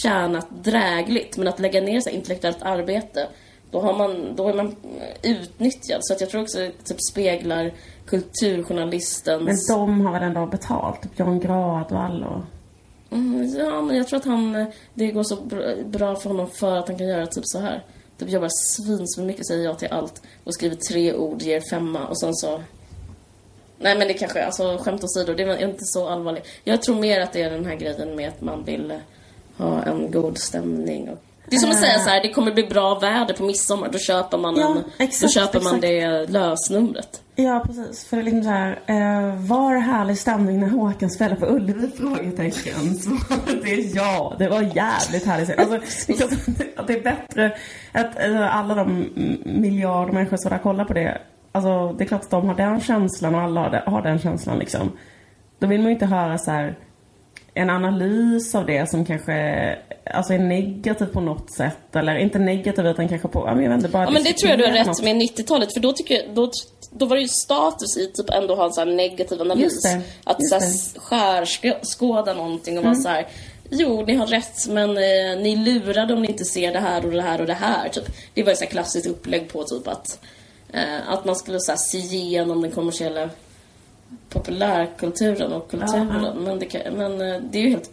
tjänat 0.02 0.46
drägligt, 0.64 1.37
men 1.37 1.49
att 1.49 1.58
lägga 1.61 1.80
ner 1.80 2.00
så 2.00 2.11
intellektuellt 2.11 2.62
arbete 2.62 3.28
då, 3.74 3.80
har 3.80 3.94
man, 3.94 4.36
då 4.36 4.48
är 4.48 4.54
man 4.54 4.76
utnyttjad. 5.22 6.00
Så 6.02 6.14
att 6.14 6.20
jag 6.20 6.30
tror 6.30 6.42
också 6.42 6.58
det 6.58 6.72
typ 6.84 6.96
speglar 7.10 7.72
kulturjournalistens... 8.06 9.42
Men 9.42 9.56
de 9.76 10.00
har 10.00 10.12
väl 10.12 10.22
ändå 10.22 10.46
betalt? 10.46 11.02
Typ 11.02 11.18
Jan 11.18 11.40
Gradvall 11.40 12.24
och... 12.24 12.42
Mm, 13.16 13.58
ja, 13.58 13.82
men 13.82 13.96
jag 13.96 14.08
tror 14.08 14.18
att 14.18 14.24
han... 14.24 14.66
Det 14.94 15.06
går 15.06 15.22
så 15.22 15.36
br- 15.36 15.84
bra 15.84 16.16
för 16.16 16.30
honom 16.30 16.50
för 16.50 16.76
att 16.76 16.88
han 16.88 16.98
kan 16.98 17.08
göra 17.08 17.26
typ 17.26 17.44
så 17.46 17.58
här. 17.58 17.82
Typ 18.18 18.30
jobbar 18.30 19.22
mycket, 19.22 19.46
säger 19.46 19.64
ja 19.64 19.74
till 19.74 19.88
allt 19.90 20.22
och 20.44 20.54
skriver 20.54 20.76
tre 20.76 21.14
ord, 21.14 21.42
ger 21.42 21.60
femma 21.70 22.06
och 22.06 22.20
sen 22.20 22.34
så... 22.34 22.62
Nej 23.78 23.98
men 23.98 24.08
det 24.08 24.14
kanske, 24.14 24.44
alltså 24.44 24.78
skämt 24.78 25.04
åsido, 25.04 25.34
det 25.34 25.42
är 25.42 25.68
inte 25.68 25.84
så 25.84 26.08
allvarligt. 26.08 26.46
Jag 26.64 26.82
tror 26.82 27.00
mer 27.00 27.20
att 27.20 27.32
det 27.32 27.42
är 27.42 27.50
den 27.50 27.66
här 27.66 27.76
grejen 27.76 28.16
med 28.16 28.28
att 28.28 28.40
man 28.40 28.64
vill 28.64 29.00
ha 29.56 29.82
en 29.82 30.10
god 30.10 30.38
stämning 30.38 31.08
och... 31.08 31.18
Det 31.46 31.56
är 31.56 31.60
som 31.60 31.70
att 31.70 31.80
säga 31.80 31.98
så 31.98 32.10
här, 32.10 32.22
det 32.22 32.32
kommer 32.32 32.52
bli 32.52 32.62
bra 32.62 32.98
väder 32.98 33.34
på 33.34 33.44
midsommar, 33.44 33.88
då 33.92 33.98
köper 33.98 34.38
man, 34.38 34.56
Ja, 34.56 34.68
en, 34.68 34.74
då 34.74 34.82
exakt, 34.98 35.34
köper 35.34 35.60
man 35.60 35.74
exakt. 35.74 35.82
det 35.82 36.32
lösnumret. 36.32 37.22
Ja, 37.36 37.64
precis. 37.66 38.04
För 38.04 38.16
det 38.16 38.22
är 38.22 38.24
liksom 38.24 38.42
så 38.42 38.50
här, 38.50 38.80
eh, 38.86 39.36
var 39.36 39.74
det 39.74 39.80
härlig 39.80 40.18
stämning 40.18 40.60
när 40.60 40.68
Håkan 40.68 41.10
spelade 41.10 41.40
på 41.40 41.46
Ullevi? 41.46 41.90
Frågetecken. 41.96 42.94
Svaret 42.94 43.64
är 43.64 43.96
ja, 43.96 44.34
det 44.38 44.48
var 44.48 44.62
jävligt 44.62 45.26
härligt. 45.26 45.58
Alltså, 45.58 45.78
det 46.06 46.20
är 46.76 46.80
att 46.80 46.86
det 46.86 46.98
är 46.98 47.02
bättre 47.02 47.56
att 47.92 48.20
eh, 48.20 48.56
alla 48.56 48.74
de 48.74 49.08
miljarder 49.44 50.12
människor 50.12 50.36
som 50.36 50.50
där 50.50 50.58
kollar 50.58 50.84
på 50.84 50.92
det, 50.92 51.18
alltså 51.52 51.92
det 51.92 52.04
är 52.04 52.08
klart 52.08 52.22
att 52.22 52.30
de 52.30 52.48
har 52.48 52.54
den 52.54 52.80
känslan 52.80 53.34
och 53.34 53.40
alla 53.40 53.60
har, 53.60 53.70
det, 53.70 53.82
har 53.86 54.02
den 54.02 54.18
känslan 54.18 54.58
liksom. 54.58 54.92
Då 55.58 55.66
vill 55.66 55.80
man 55.80 55.86
ju 55.86 55.92
inte 55.92 56.06
höra 56.06 56.38
så 56.38 56.50
här 56.50 56.78
en 57.54 57.70
analys 57.70 58.54
av 58.54 58.66
det 58.66 58.90
som 58.90 59.04
kanske 59.04 59.78
alltså 60.11 60.32
är 60.32 60.38
negativ 60.38 61.06
på 61.06 61.20
något 61.20 61.50
sätt. 61.50 61.96
Eller 61.96 62.16
inte 62.16 62.38
negativ 62.38 62.87
utan 62.87 63.08
kanske 63.08 63.28
på, 63.28 63.44
ja, 63.46 63.54
men 63.54 63.64
jag 63.64 63.70
vet 63.70 63.76
inte, 63.76 63.88
bara 63.88 64.04
Ja 64.04 64.11
men 64.11 64.23
det 64.23 64.32
tror 64.32 64.50
jag 64.50 64.58
du 64.58 64.64
har 64.64 64.73
rätt 64.73 64.87
något. 64.87 65.02
med 65.02 65.16
90-talet 65.16 65.73
för 65.73 65.80
då 65.80 65.92
tycker 65.92 66.14
jag, 66.14 66.34
då, 66.34 66.50
då 66.90 67.06
var 67.06 67.16
det 67.16 67.23
ju 67.23 67.28
status 67.28 67.96
i 67.96 68.12
typ 68.14 68.30
ändå 68.30 68.54
ha 68.54 68.64
en 68.64 68.73
sån 68.73 68.88
här 68.88 68.94
negativ 68.94 69.40
analys. 69.40 69.62
Just 69.62 69.82
det, 69.82 70.00
Att 70.25 70.37
just 70.40 70.99
skärskåda 70.99 72.34
någonting 72.34 72.78
och 72.78 72.84
vara 72.84 72.94
så 72.94 73.08
här. 73.08 73.26
Jo, 73.70 74.04
ni 74.06 74.14
har 74.14 74.26
rätt, 74.26 74.68
men 74.68 74.90
eh, 74.90 75.42
ni 75.42 75.56
lurade 75.56 76.14
om 76.14 76.23
ni 76.23 76.28
inte 76.28 76.44
ser 76.44 76.73
det 76.73 76.80
här 76.80 77.06
och 77.06 77.12
det 77.12 77.23
här 77.23 77.40
och 77.40 77.46
det 77.46 77.54
här. 77.54 77.88
Typ. 77.88 78.04
Det 78.34 78.42
var 78.42 78.52
ett 78.52 78.58
så 78.58 78.66
klassiskt 78.66 79.06
upplägg 79.06 79.49
på 79.49 79.64
typ 79.64 79.88
att, 79.88 80.18
eh, 80.73 81.08
att 81.08 81.25
man 81.25 81.37
skulle 81.37 81.61
så 81.61 81.73
här, 81.73 81.78
se 81.78 81.99
igenom 81.99 82.62
den 82.62 82.70
kommersiella 82.70 83.30
populärkulturen 84.28 85.52
och 85.52 85.71
kulturen. 85.71 86.09
Ja, 86.09 86.26
ja. 86.26 86.35
Men, 86.35 86.59
det 86.59 86.66
kan, 86.66 86.94
men 86.94 87.21
eh, 87.21 87.40
det 87.40 87.59
är 87.59 87.62
ju 87.62 87.71
helt 87.71 87.90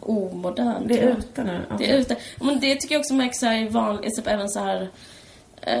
omodernt. 0.00 0.88
Det 0.88 1.00
är 1.00 1.08
ute 1.08 1.44
nu. 1.44 1.60
Det 1.78 1.90
är 1.90 1.98
ute. 1.98 2.16
Men 2.40 2.60
det 2.60 2.74
tycker 2.74 2.94
jag 2.94 3.00
också 3.00 3.14
märks 3.14 3.42
här 3.42 3.62
i 3.62 3.68
vanligt, 3.68 4.16
typ 4.16 4.26
även 4.26 4.48
så 4.48 4.60
här 4.60 4.88
eh, 5.60 5.80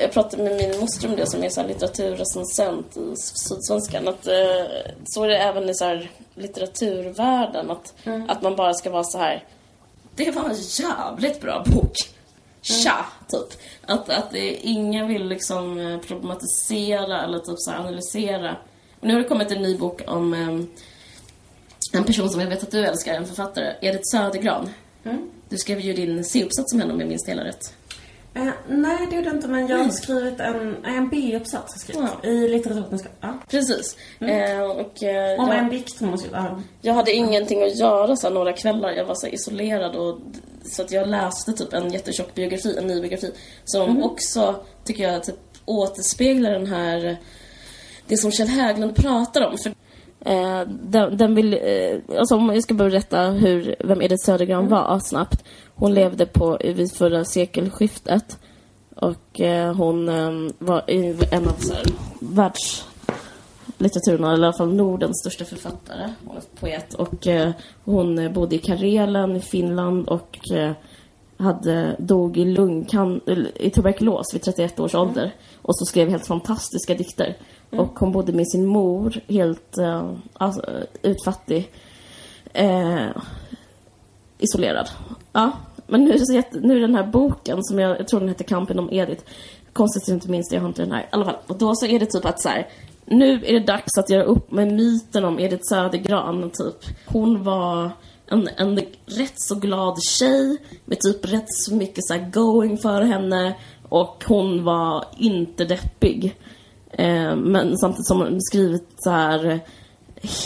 jag 0.00 0.12
pratade 0.12 0.42
med 0.42 0.56
min 0.56 0.80
moster 0.80 1.08
om 1.08 1.16
det 1.16 1.30
som 1.30 1.44
är 1.44 1.48
så 1.48 1.60
här 1.60 1.68
litteraturrecensent 1.68 2.96
i 2.96 3.16
Sydsvenskan. 3.16 4.08
Att, 4.08 4.26
eh, 4.26 4.66
så 5.04 5.24
är 5.24 5.28
det 5.28 5.38
även 5.38 5.68
i 5.68 5.74
så 5.74 5.84
här 5.84 6.10
litteraturvärlden. 6.34 7.70
Att, 7.70 7.94
att 8.28 8.42
man 8.42 8.56
bara 8.56 8.74
ska 8.74 8.90
vara 8.90 9.04
så 9.04 9.18
här. 9.18 9.44
Det 10.14 10.30
var 10.30 10.44
en 10.44 10.56
jävligt 10.56 11.40
bra 11.40 11.64
bok. 11.66 11.96
Tja, 12.62 13.06
typ. 13.28 13.60
Att, 13.86 14.10
att 14.10 14.30
det, 14.30 14.54
ingen 14.54 15.08
vill 15.08 15.26
liksom 15.26 16.00
problematisera 16.08 17.22
eller 17.22 17.38
typ 17.38 17.58
så 17.58 17.70
analysera. 17.70 18.56
Och 19.02 19.08
nu 19.08 19.14
har 19.14 19.20
det 19.22 19.28
kommit 19.28 19.50
en 19.50 19.62
ny 19.62 19.78
bok 19.78 20.02
om 20.06 20.34
eh, 20.34 21.98
en 21.98 22.04
person 22.04 22.30
som 22.30 22.40
jag 22.40 22.48
vet 22.48 22.62
att 22.62 22.70
du 22.70 22.86
älskar, 22.86 23.14
en 23.14 23.26
författare, 23.26 23.74
Edith 23.80 24.02
Södergran. 24.12 24.68
Du 25.48 25.56
skrev 25.58 25.80
ju 25.80 25.92
din 25.92 26.24
C-uppsats 26.24 26.72
om 26.72 26.80
henne 26.80 26.92
om 26.92 27.00
jag 27.00 27.08
minns 27.08 27.24
det 27.24 27.30
hela 27.30 27.44
rätt. 27.44 27.74
Eh, 28.34 28.48
nej, 28.68 29.06
det 29.10 29.16
gjorde 29.16 29.28
jag 29.28 29.36
inte, 29.36 29.48
men 29.48 29.66
jag 29.66 29.78
har 29.78 29.90
skrivit 29.90 30.40
en, 30.40 30.84
en 30.84 31.08
B-uppsats. 31.08 31.80
skrivit, 31.80 32.02
Ja. 32.22 32.28
I 32.28 32.48
litteraturvetenskap. 32.48 33.12
Ja. 33.20 33.38
Precis. 33.50 33.96
Eh, 34.20 34.60
och, 34.60 35.02
eh, 35.02 35.40
Om 35.40 35.48
jag, 35.48 35.58
en 35.58 35.68
dikt 35.68 36.00
hon 36.00 36.18
skrivit. 36.18 36.36
Ja. 36.36 36.60
jag 36.80 36.94
hade 36.94 37.12
ingenting 37.12 37.62
att 37.62 37.76
göra 37.76 38.16
så 38.16 38.26
här, 38.26 38.34
några 38.34 38.52
kvällar. 38.52 38.90
Jag 38.90 39.04
var 39.04 39.14
så 39.14 39.26
här, 39.26 39.34
isolerad 39.34 39.96
och 39.96 40.18
så 40.64 40.82
att 40.82 40.92
jag 40.92 41.08
läste 41.08 41.52
typ 41.52 41.72
en 41.72 41.92
jättetjock 41.92 42.34
biografi, 42.34 42.76
en 42.78 42.86
ny 42.86 43.00
biografi. 43.00 43.32
Som 43.64 44.02
också, 44.02 44.64
tycker 44.84 45.12
jag, 45.12 45.24
typ 45.24 45.36
återspeglar 45.64 46.50
den 46.50 46.66
här 46.66 47.16
det 48.12 48.16
som 48.16 48.30
Kjell 48.32 48.48
Hägglund 48.48 48.96
pratar 48.96 49.46
om. 49.46 49.56
För, 49.58 49.70
eh, 50.30 50.60
den, 50.68 51.16
den 51.16 51.34
vill, 51.34 51.54
eh, 51.54 52.18
alltså 52.18 52.34
om 52.36 52.48
jag 52.48 52.62
ska 52.62 52.74
berätta 52.74 53.20
hur, 53.22 53.76
vem 53.84 54.02
Edith 54.02 54.24
Södergran 54.24 54.68
var 54.68 54.98
snabbt. 54.98 55.44
Hon 55.74 55.94
levde 55.94 56.26
på, 56.26 56.58
vid 56.64 56.92
förra 56.92 57.24
sekelskiftet. 57.24 58.38
Och 58.96 59.40
eh, 59.40 59.74
hon 59.74 60.08
eh, 60.08 60.30
var 60.58 60.90
i- 60.90 61.16
en 61.30 61.48
av 61.48 61.52
så 61.58 61.74
här, 61.74 61.84
världslitteraturen, 62.20 64.24
eller 64.24 64.42
i 64.42 64.46
alla 64.46 64.56
fall 64.58 64.74
Nordens 64.74 65.20
största 65.20 65.44
författare. 65.44 66.08
Hon 66.26 66.36
är 66.36 66.42
poet. 66.60 66.94
Och 66.94 67.26
eh, 67.26 67.50
hon 67.84 68.32
bodde 68.32 68.54
i 68.54 68.58
Karelen 68.58 69.36
i 69.36 69.40
Finland 69.40 70.08
och 70.08 70.50
eh, 70.52 70.72
hade, 71.36 71.96
dog 71.98 72.38
i 72.38 72.44
lungcan, 72.44 73.20
i 73.56 73.70
tuberkulos 73.70 74.34
vid 74.34 74.42
31 74.42 74.80
års 74.80 74.94
ålder. 74.94 75.34
Och 75.62 75.78
så 75.78 75.84
skrev 75.84 76.08
helt 76.10 76.26
fantastiska 76.26 76.94
dikter. 76.94 77.36
Mm. 77.72 77.84
Och 77.84 77.98
hon 77.98 78.12
bodde 78.12 78.32
med 78.32 78.48
sin 78.48 78.66
mor, 78.66 79.20
helt 79.28 79.78
eh, 79.78 80.12
alltså, 80.32 80.62
utfattig. 81.02 81.70
Eh, 82.52 83.08
isolerad. 84.38 84.88
Ja, 85.32 85.52
men 85.86 86.04
nu, 86.04 86.10
är 86.12 86.18
det 86.18 86.26
så 86.26 86.58
nu 86.58 86.80
den 86.80 86.94
här 86.94 87.06
boken 87.06 87.64
som 87.64 87.78
jag, 87.78 87.98
jag 88.00 88.08
tror 88.08 88.20
den 88.20 88.28
heter 88.28 88.44
Kampen 88.44 88.78
om 88.78 88.88
Edith. 88.92 89.24
Konstigt 89.72 90.02
att 90.02 90.08
jag 90.08 90.16
inte 90.16 90.30
minns 90.30 90.48
det, 90.48 90.56
jag 90.56 90.62
har 90.62 90.68
inte 90.68 90.82
den 90.82 90.92
här. 90.92 91.02
I 91.02 91.06
alla 91.10 91.24
fall, 91.24 91.36
och 91.46 91.58
då 91.58 91.74
så 91.74 91.86
är 91.86 92.00
det 92.00 92.06
typ 92.06 92.24
att 92.24 92.40
så 92.40 92.48
här. 92.48 92.68
Nu 93.04 93.44
är 93.44 93.52
det 93.52 93.66
dags 93.66 93.98
att 93.98 94.10
göra 94.10 94.22
upp 94.22 94.52
med 94.52 94.72
myten 94.72 95.24
om 95.24 95.38
Edith 95.38 95.62
Södergran, 95.68 96.50
typ. 96.50 96.96
Hon 97.06 97.44
var 97.44 97.90
en, 98.26 98.48
en 98.56 98.76
rätt 99.06 99.34
så 99.34 99.54
glad 99.54 100.02
tjej 100.02 100.58
med 100.84 101.00
typ 101.00 101.32
rätt 101.32 101.46
så 101.48 101.74
mycket 101.74 102.04
så 102.04 102.14
här 102.14 102.30
going 102.30 102.78
för 102.78 103.02
henne 103.02 103.54
och 103.88 104.24
hon 104.26 104.64
var 104.64 105.04
inte 105.18 105.64
deppig. 105.64 106.36
Eh, 106.92 107.36
men 107.36 107.78
samtidigt 107.78 108.06
som 108.06 108.20
hon 108.20 108.42
skrivit 108.42 108.88
så 108.96 109.10
här 109.10 109.60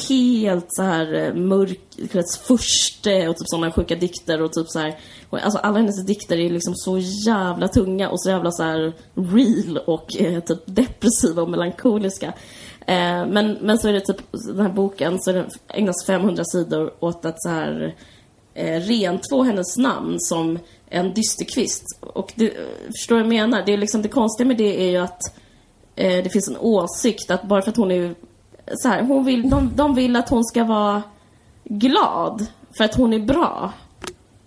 helt 0.08 0.66
så 0.68 0.82
här 0.82 1.14
eh, 1.14 1.34
mörkrets 1.34 2.38
första 2.38 3.30
och 3.30 3.36
typ 3.36 3.48
sådana 3.48 3.72
sjuka 3.72 3.96
dikter 3.96 4.42
och 4.42 4.52
typ 4.52 4.68
så 4.68 4.78
här 4.78 4.98
och 5.30 5.38
Alltså 5.38 5.58
alla 5.58 5.78
hennes 5.78 6.06
dikter 6.06 6.38
är 6.38 6.50
liksom 6.50 6.74
så 6.74 6.98
jävla 7.26 7.68
tunga 7.68 8.10
och 8.10 8.22
så 8.22 8.30
jävla 8.30 8.50
så 8.50 8.62
här 8.62 8.92
real 9.14 9.78
och 9.86 10.16
eh, 10.16 10.40
typ 10.40 10.58
depressiva 10.66 11.42
och 11.42 11.50
melankoliska. 11.50 12.26
Eh, 12.86 13.26
men, 13.26 13.58
men 13.60 13.78
så 13.78 13.88
är 13.88 13.92
det 13.92 14.00
typ 14.00 14.32
den 14.32 14.60
här 14.60 14.72
boken 14.72 15.20
så 15.20 15.32
den 15.32 15.50
ägnas 15.68 16.06
500 16.06 16.44
sidor 16.44 16.94
åt 17.00 17.24
att 17.24 17.42
så 17.42 17.48
här 17.48 17.94
eh, 18.54 18.80
rentvå 18.80 19.42
hennes 19.42 19.76
namn 19.76 20.20
som 20.20 20.58
en 20.88 21.14
dysterkvist. 21.14 21.84
Och 22.00 22.32
det, 22.34 22.46
eh, 22.46 22.52
förstår 22.92 23.16
du 23.16 23.22
vad 23.22 23.32
jag 23.32 23.40
menar? 23.40 23.62
Det, 23.66 23.72
är 23.72 23.78
liksom, 23.78 24.02
det 24.02 24.08
konstiga 24.08 24.46
med 24.46 24.56
det 24.56 24.82
är 24.82 24.90
ju 24.90 24.96
att 24.96 25.20
eh, 25.96 26.24
det 26.24 26.30
finns 26.32 26.48
en 26.48 26.56
åsikt 26.56 27.30
att 27.30 27.42
bara 27.42 27.62
för 27.62 27.70
att 27.70 27.76
hon 27.76 27.90
är 27.90 28.14
så 28.74 28.88
här, 28.88 29.02
hon 29.02 29.24
vill, 29.24 29.50
de, 29.50 29.72
de 29.76 29.94
vill 29.94 30.16
att 30.16 30.28
hon 30.28 30.44
ska 30.44 30.64
vara 30.64 31.02
glad 31.64 32.46
för 32.76 32.84
att 32.84 32.94
hon 32.94 33.12
är 33.12 33.18
bra. 33.18 33.72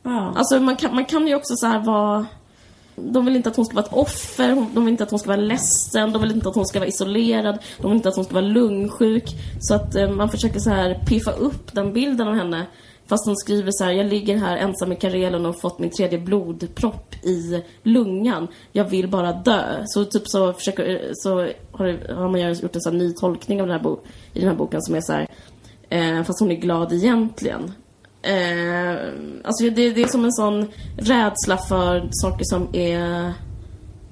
Ja. 0.04 0.34
Alltså 0.36 0.60
man 0.60 0.76
kan, 0.76 0.96
man 0.96 1.06
kan 1.06 1.28
ju 1.28 1.36
också 1.36 1.56
så 1.56 1.68
här 1.68 1.80
vara 1.80 2.26
de 2.96 3.26
vill 3.26 3.36
inte 3.36 3.50
att 3.50 3.56
hon 3.56 3.66
ska 3.66 3.76
vara 3.76 3.86
ett 3.86 3.94
offer, 3.94 4.68
de 4.74 4.86
vill 4.86 4.92
inte 4.92 5.04
att 5.04 5.10
hon 5.10 5.20
ska 5.20 5.28
vara 5.28 5.42
ledsen, 5.42 6.12
de 6.12 6.22
vill 6.22 6.32
inte 6.32 6.50
att 6.50 6.56
hon 6.56 6.66
ska 6.66 6.80
vara 6.80 6.90
isolerad, 6.90 7.58
de 7.82 7.88
vill 7.88 7.96
inte 7.96 8.10
att 8.10 8.16
hon 8.16 8.26
ska 8.26 8.34
vara 8.34 8.46
lungsjuk. 8.46 9.26
Så 9.60 9.76
att 9.76 9.96
eh, 9.96 10.10
man 10.10 10.30
försöker 10.30 10.60
så 10.60 10.70
här 10.70 10.94
piffa 11.06 11.32
upp 11.32 11.74
den 11.74 11.94
bilden 11.94 12.28
av 12.28 12.36
henne. 12.36 12.66
Fast 13.10 13.26
hon 13.26 13.38
skriver 13.38 13.72
så 13.72 13.84
här, 13.84 13.92
jag 13.92 14.06
ligger 14.06 14.38
här 14.38 14.58
ensam 14.58 14.92
i 14.92 14.96
Karelen 14.96 15.46
och 15.46 15.54
har 15.54 15.60
fått 15.60 15.80
min 15.80 15.90
tredje 15.90 16.20
blodpropp 16.20 17.16
i 17.24 17.64
lungan. 17.84 18.48
Jag 18.72 18.86
vill 18.86 19.08
bara 19.08 19.34
dö. 19.34 19.84
Så 19.86 20.06
typ 20.06 20.24
så 20.26 20.54
försöker, 20.54 21.10
så 21.14 21.30
har, 21.72 22.14
har 22.16 22.30
man 22.30 22.54
gjort 22.54 22.76
en 22.76 22.82
sån 22.82 22.94
här 22.94 23.00
ny 23.00 23.14
tolkning 23.14 23.62
av 23.62 23.68
den 23.68 23.78
här 23.78 23.84
bo, 23.84 24.00
i 24.34 24.40
den 24.40 24.50
här 24.50 24.56
boken 24.56 24.82
som 24.82 24.96
är 24.96 25.02
så 25.02 25.14
här, 25.14 25.28
eh, 25.90 26.24
fast 26.24 26.40
hon 26.40 26.52
är 26.52 26.56
glad 26.56 26.94
egentligen. 26.94 27.72
Eh, 28.22 28.96
alltså 29.44 29.70
det, 29.70 29.92
det 29.92 30.04
är 30.04 30.08
som 30.08 30.26
en 30.26 30.32
sån 30.32 30.68
rädsla 30.98 31.58
för 31.58 32.08
saker 32.12 32.44
som 32.44 32.68
är 32.76 33.34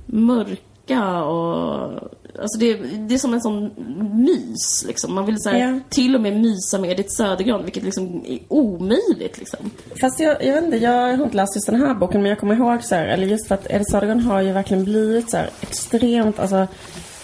mörka 0.06 1.24
och... 1.24 2.00
Alltså 2.42 2.60
det, 2.60 2.74
det 3.08 3.14
är 3.14 3.18
som 3.18 3.34
en 3.34 3.42
sån 3.42 3.72
mys 4.14 4.86
liksom. 4.88 5.16
Man 5.16 5.26
vill 5.26 5.42
säga 5.42 5.70
Ja. 5.70 5.80
till 5.90 6.16
och 6.16 6.22
med 6.22 6.40
mysa 6.40 6.78
med 6.80 6.92
Edith 6.92 7.10
Södergran, 7.18 7.64
vilket 7.64 7.84
liksom 7.84 8.24
är 8.28 8.40
omöjligt 8.48 9.38
liksom. 9.38 9.72
Fast 10.02 10.20
jag, 10.20 10.46
jag 10.46 10.54
vet 10.54 10.64
inte, 10.64 10.78
jag 10.78 11.18
har 11.18 11.24
inte 11.24 11.38
läst 11.38 11.56
just 11.56 11.68
den 11.68 11.82
här 11.82 11.94
boken 11.94 12.22
men 12.22 12.30
jag 12.30 12.40
kommer 12.40 12.56
ihåg 12.56 12.84
så 12.84 12.96
här, 12.96 13.08
eller 13.08 13.28
just 13.28 13.48
för 13.48 13.56
att 13.56 13.68
Edith 13.72 13.92
Södergran 13.92 14.20
har 14.20 14.42
ju 14.42 14.52
verkligen 14.52 14.84
blivit 14.84 15.30
så 15.32 15.38
här 15.38 15.50
extremt, 15.62 16.40
alltså 16.40 16.68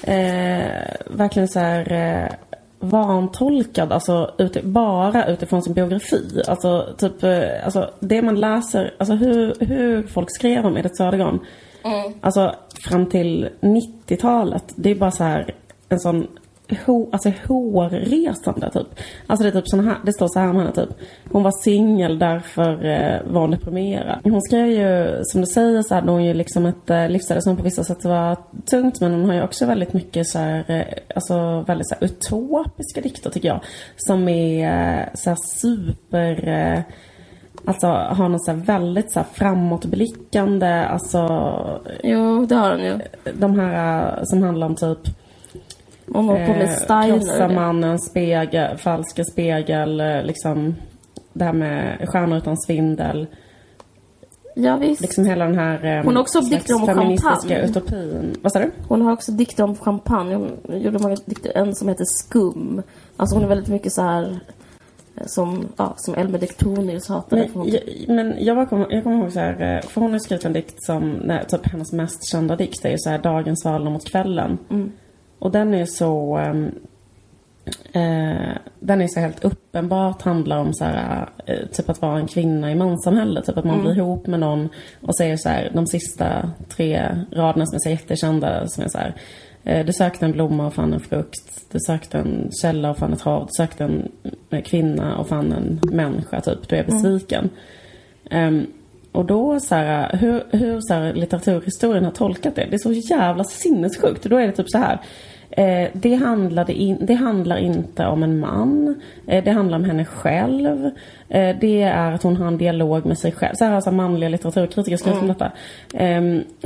eh, 0.04 0.94
verkligen 1.10 1.48
så 1.48 1.60
här 1.60 1.92
eh, 1.94 2.30
vantolkad, 2.80 3.92
alltså 3.92 4.32
ut, 4.38 4.64
bara 4.64 5.26
utifrån 5.28 5.62
sin 5.64 5.74
biografi. 5.74 6.42
Alltså 6.48 6.88
typ, 6.98 7.24
eh, 7.24 7.66
alltså 7.66 7.90
det 8.00 8.22
man 8.22 8.40
läser, 8.40 8.94
alltså 8.98 9.14
hur, 9.14 9.56
hur 9.60 10.08
folk 10.08 10.28
skrev 10.36 10.66
om 10.66 10.78
Edith 10.78 10.96
Södergran. 10.96 11.40
Alltså 12.22 12.56
fram 12.84 13.06
till 13.06 13.50
90-talet, 13.62 14.64
det 14.76 14.92
är 14.92 14.96
bara 14.96 15.12
så 15.12 15.24
här 15.24 15.56
en 15.90 16.00
sån 16.00 16.28
ho, 16.86 17.10
alltså 17.12 17.32
hårresande 17.48 18.72
typ. 18.72 18.88
Alltså 19.28 19.44
det 19.44 19.50
är 19.50 19.62
typ 19.62 19.70
sån 19.70 19.88
här, 19.88 19.98
det 20.06 20.14
står 20.14 20.28
så 20.28 20.40
här 20.40 20.50
om 20.50 20.56
henne 20.56 20.72
typ. 20.72 20.90
Hon 21.32 21.44
var 21.44 21.64
singel 21.64 22.20
därför 22.20 22.86
eh, 22.86 23.34
var 23.34 23.42
hon 23.42 23.52
deprimerad. 23.52 24.20
Hon 24.24 24.42
skrev 24.42 24.68
ju, 24.68 25.20
som 25.24 25.42
du 25.42 25.48
säger 25.48 25.82
så 25.82 25.96
hade 25.96 26.12
hon 26.12 26.26
ju 26.26 26.34
liksom 26.34 26.66
ett 26.66 26.90
eh, 26.90 27.10
livsöde 27.10 27.42
som 27.42 27.58
på 27.58 27.64
vissa 27.64 27.84
sätt 27.84 28.06
var 28.06 28.38
tungt 28.66 29.02
men 29.02 29.12
hon 29.14 29.26
har 29.26 29.34
ju 29.34 29.44
också 29.44 29.66
väldigt 29.66 29.94
mycket 29.94 30.28
så 30.28 30.40
här, 30.40 30.64
eh, 30.68 31.16
alltså 31.16 31.62
väldigt 31.68 31.88
så 31.90 31.96
här 31.96 32.04
utopiska 32.04 33.02
dikter 33.02 33.30
tycker 33.30 33.48
jag. 33.48 33.60
Som 33.98 34.28
är 34.28 35.00
eh, 35.00 35.06
så 35.14 35.30
här 35.30 35.38
super 35.60 36.48
eh, 36.48 36.80
Alltså 37.66 37.88
har 37.88 38.30
något 38.30 38.46
så 38.46 38.52
här 38.52 38.58
väldigt 38.58 39.12
så 39.12 39.20
här 39.20 39.28
framåtblickande, 39.34 40.68
alltså 40.86 41.20
Jo, 42.04 42.46
det 42.46 42.56
har 42.56 42.72
hon 42.72 42.84
ju. 42.84 43.00
de 43.34 43.60
här 43.60 44.08
eh, 44.18 44.24
som 44.24 44.42
handlar 44.44 44.68
om 44.68 44.76
typ 44.76 45.00
Hon 46.14 46.28
var 46.28 46.46
på 46.46 46.52
med 46.54 46.70
style 46.70 47.20
krossa 47.20 47.48
mannen, 47.48 48.00
spegel, 48.00 48.78
falska 48.78 49.24
spegel, 49.24 50.00
eh, 50.02 50.24
liksom 50.24 50.76
det 51.34 51.46
här 51.46 51.54
med 51.54 52.10
stjärnor 52.10 52.38
utan 52.38 52.58
svindel. 52.58 53.28
Ja, 54.56 54.78
visst. 54.78 55.02
Liksom 55.02 55.26
hela 55.26 55.46
den 55.46 55.58
här 55.58 55.86
eh, 55.98 56.04
Hon 56.06 56.16
har 56.16 56.22
också 56.22 56.42
dikter 56.42 56.76
om 56.76 56.86
feministiska 56.86 57.32
champagne. 57.38 57.62
utopin. 57.70 58.36
Vad 58.42 58.52
sa 58.52 58.60
du? 58.60 58.72
Hon 58.88 59.02
har 59.02 59.12
också 59.14 59.32
dikter 59.32 59.64
om 59.64 59.76
champagne. 59.76 60.36
Hon 60.36 60.82
gjorde 60.82 61.00
många 61.00 61.16
dikter. 61.26 61.52
En 61.58 61.76
som 61.76 61.88
heter 61.88 62.06
Skum. 62.06 62.82
Alltså 63.18 63.36
hon 63.36 63.44
är 63.44 63.48
väldigt 63.48 63.68
mycket 63.70 63.94
så 63.94 64.02
här 64.02 64.40
som, 65.26 65.68
ja, 65.78 65.94
som 65.98 66.16
Elmer 66.16 66.40
Diktonius 66.40 67.10
hatade. 67.10 67.50
Men 67.54 67.70
jag, 67.70 67.82
men 68.08 68.46
jag, 68.46 68.70
kommer, 68.70 68.88
jag 68.90 69.04
kommer 69.04 69.18
ihåg 69.18 69.32
så 69.32 69.40
här, 69.40 69.76
eh, 69.76 69.90
för 69.90 70.02
hon 70.02 70.12
har 70.12 70.20
skrivit 70.20 70.46
en 70.46 70.54
dikt 70.54 70.84
som, 70.84 71.12
nej, 71.12 71.46
typ 71.48 71.68
hennes 71.68 71.94
mest 71.94 72.32
kända 72.32 72.56
dikt 72.56 72.86
är 72.86 72.90
ju 72.90 72.98
så 72.98 73.10
här 73.10 73.18
Dagens 73.18 73.62
svalna 73.62 73.90
mot 73.90 74.10
kvällen. 74.10 74.58
Mm. 74.70 74.92
Och 75.40 75.52
den 75.52 75.74
är 75.74 75.86
så, 75.86 76.38
ehm, 76.38 76.72
eh, 77.94 78.58
den 78.80 79.02
är 79.02 79.08
så 79.08 79.20
helt 79.20 79.44
uppenbart 79.44 80.22
handlar 80.22 80.58
om 80.58 80.74
så 80.74 80.86
här, 80.86 81.30
eh, 81.46 81.68
typ 81.72 81.90
att 81.90 82.02
vara 82.02 82.20
en 82.20 82.28
kvinna 82.28 82.72
i 82.72 82.76
manssamhället. 82.76 83.46
Typ 83.46 83.58
att 83.58 83.66
man 83.66 83.82
blir 83.82 83.98
ihop 83.98 84.28
med 84.28 84.40
någon 84.40 84.70
och 85.02 85.18
säger 85.18 85.38
så 85.38 85.50
här, 85.50 85.72
de 85.74 85.88
sista 85.88 86.52
tre 86.70 87.10
raderna 87.32 87.66
som 87.66 87.76
är 87.76 87.80
så 87.80 87.90
jättekända 87.90 88.68
som 88.68 88.84
är 88.84 88.88
så 88.88 88.98
här. 88.98 89.16
Eh, 89.64 89.86
Du 89.86 89.94
sökte 89.94 90.26
en 90.26 90.32
blomma 90.32 90.68
och 90.68 90.74
fann 90.74 90.94
en 90.94 91.00
frukt. 91.00 91.72
Du 91.72 91.80
sökte 91.88 92.18
en 92.18 92.50
källa 92.62 92.90
och 92.90 92.98
fann 92.98 93.14
ett 93.14 93.22
hav. 93.22 93.46
Du 93.46 93.54
sökte 93.54 93.84
en 93.84 94.12
eh, 94.50 94.62
kvinna 94.62 95.18
och 95.18 95.28
fann 95.28 95.52
en 95.52 95.80
människa, 95.96 96.42
typ. 96.42 96.70
Du 96.70 96.76
är 96.76 96.84
besviken. 96.84 97.50
Ehm, 98.30 98.68
och 99.12 99.26
då 99.26 99.60
så 99.60 99.76
här, 99.76 100.18
hur, 100.18 100.44
hur 100.52 100.80
så 100.82 100.94
här, 100.94 101.14
litteraturhistorien 101.14 102.06
har 102.06 102.12
tolkat 102.12 102.56
det, 102.56 102.68
det 102.70 102.76
är 102.76 102.78
så 102.78 102.92
jävla 102.92 103.44
sinnessjukt. 103.44 104.24
Och 104.24 104.30
då 104.30 104.38
är 104.38 104.48
det 104.48 104.54
typ 104.54 104.70
så 104.70 104.78
här. 104.78 105.02
Eh, 105.58 105.90
det, 105.94 106.16
handlade 106.16 106.74
in, 106.74 106.98
det 107.02 107.14
handlar 107.14 107.58
inte 107.58 108.06
om 108.06 108.24
en 108.24 108.40
man. 108.40 109.02
Eh, 109.28 109.44
det 109.44 109.52
handlar 109.52 109.78
om 109.78 109.84
henne 109.84 110.06
själv. 110.06 110.90
Eh, 111.30 111.56
det 111.62 111.82
är 111.82 112.12
att 112.12 112.24
hon 112.24 112.38
har 112.38 112.48
en 112.48 112.58
dialog 112.58 113.06
med 113.06 113.18
sig 113.18 113.32
själv. 113.32 113.56
Så 113.56 113.66
här 113.66 113.72
har 113.72 113.82
så 113.82 113.90
här 113.90 113.98
manliga 113.98 114.30
litteraturkritiker 114.30 114.98
skrivit 114.98 115.22
om 115.22 115.28
detta. 115.28 115.46
Eh, 115.94 116.22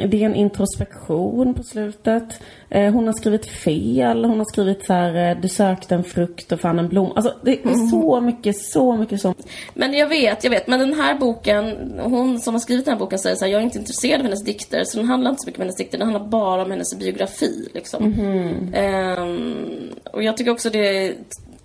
det 0.07 0.23
är 0.23 0.25
en 0.25 0.35
introspektion 0.35 1.53
på 1.53 1.63
slutet. 1.63 2.41
Eh, 2.69 2.93
hon 2.93 3.07
har 3.07 3.13
skrivit 3.13 3.45
fel. 3.45 4.25
Hon 4.25 4.37
har 4.37 4.45
skrivit 4.45 4.85
så 4.85 4.93
här, 4.93 5.29
eh, 5.29 5.37
du 5.41 5.47
sökte 5.47 5.95
en 5.95 6.03
frukt 6.03 6.51
och 6.51 6.59
fann 6.59 6.79
en 6.79 6.87
blom. 6.87 7.11
Alltså 7.15 7.33
det 7.43 7.51
är 7.51 7.89
så 7.89 8.21
mycket, 8.21 8.61
så 8.61 8.95
mycket 8.95 9.21
så. 9.21 9.33
Men 9.73 9.93
jag 9.93 10.07
vet, 10.07 10.43
jag 10.43 10.51
vet. 10.51 10.67
Men 10.67 10.79
den 10.79 10.93
här 10.93 11.15
boken, 11.15 11.93
hon 12.03 12.39
som 12.39 12.53
har 12.53 12.59
skrivit 12.59 12.85
den 12.85 12.93
här 12.93 12.99
boken 12.99 13.19
säger 13.19 13.35
så 13.35 13.45
här, 13.45 13.51
jag 13.51 13.59
är 13.59 13.65
inte 13.65 13.79
intresserad 13.79 14.19
av 14.19 14.23
hennes 14.23 14.43
dikter. 14.43 14.83
Så 14.83 14.97
den 14.97 15.07
handlar 15.07 15.29
inte 15.29 15.41
så 15.41 15.47
mycket 15.47 15.59
om 15.59 15.61
hennes 15.61 15.77
dikter, 15.77 15.97
den 15.97 16.07
handlar 16.07 16.29
bara 16.29 16.63
om 16.63 16.71
hennes 16.71 16.99
biografi. 16.99 17.69
Liksom. 17.73 18.13
Ehm, 18.73 19.89
och 20.13 20.23
jag 20.23 20.37
tycker 20.37 20.51
också 20.51 20.69
det 20.69 20.97
är 20.97 21.13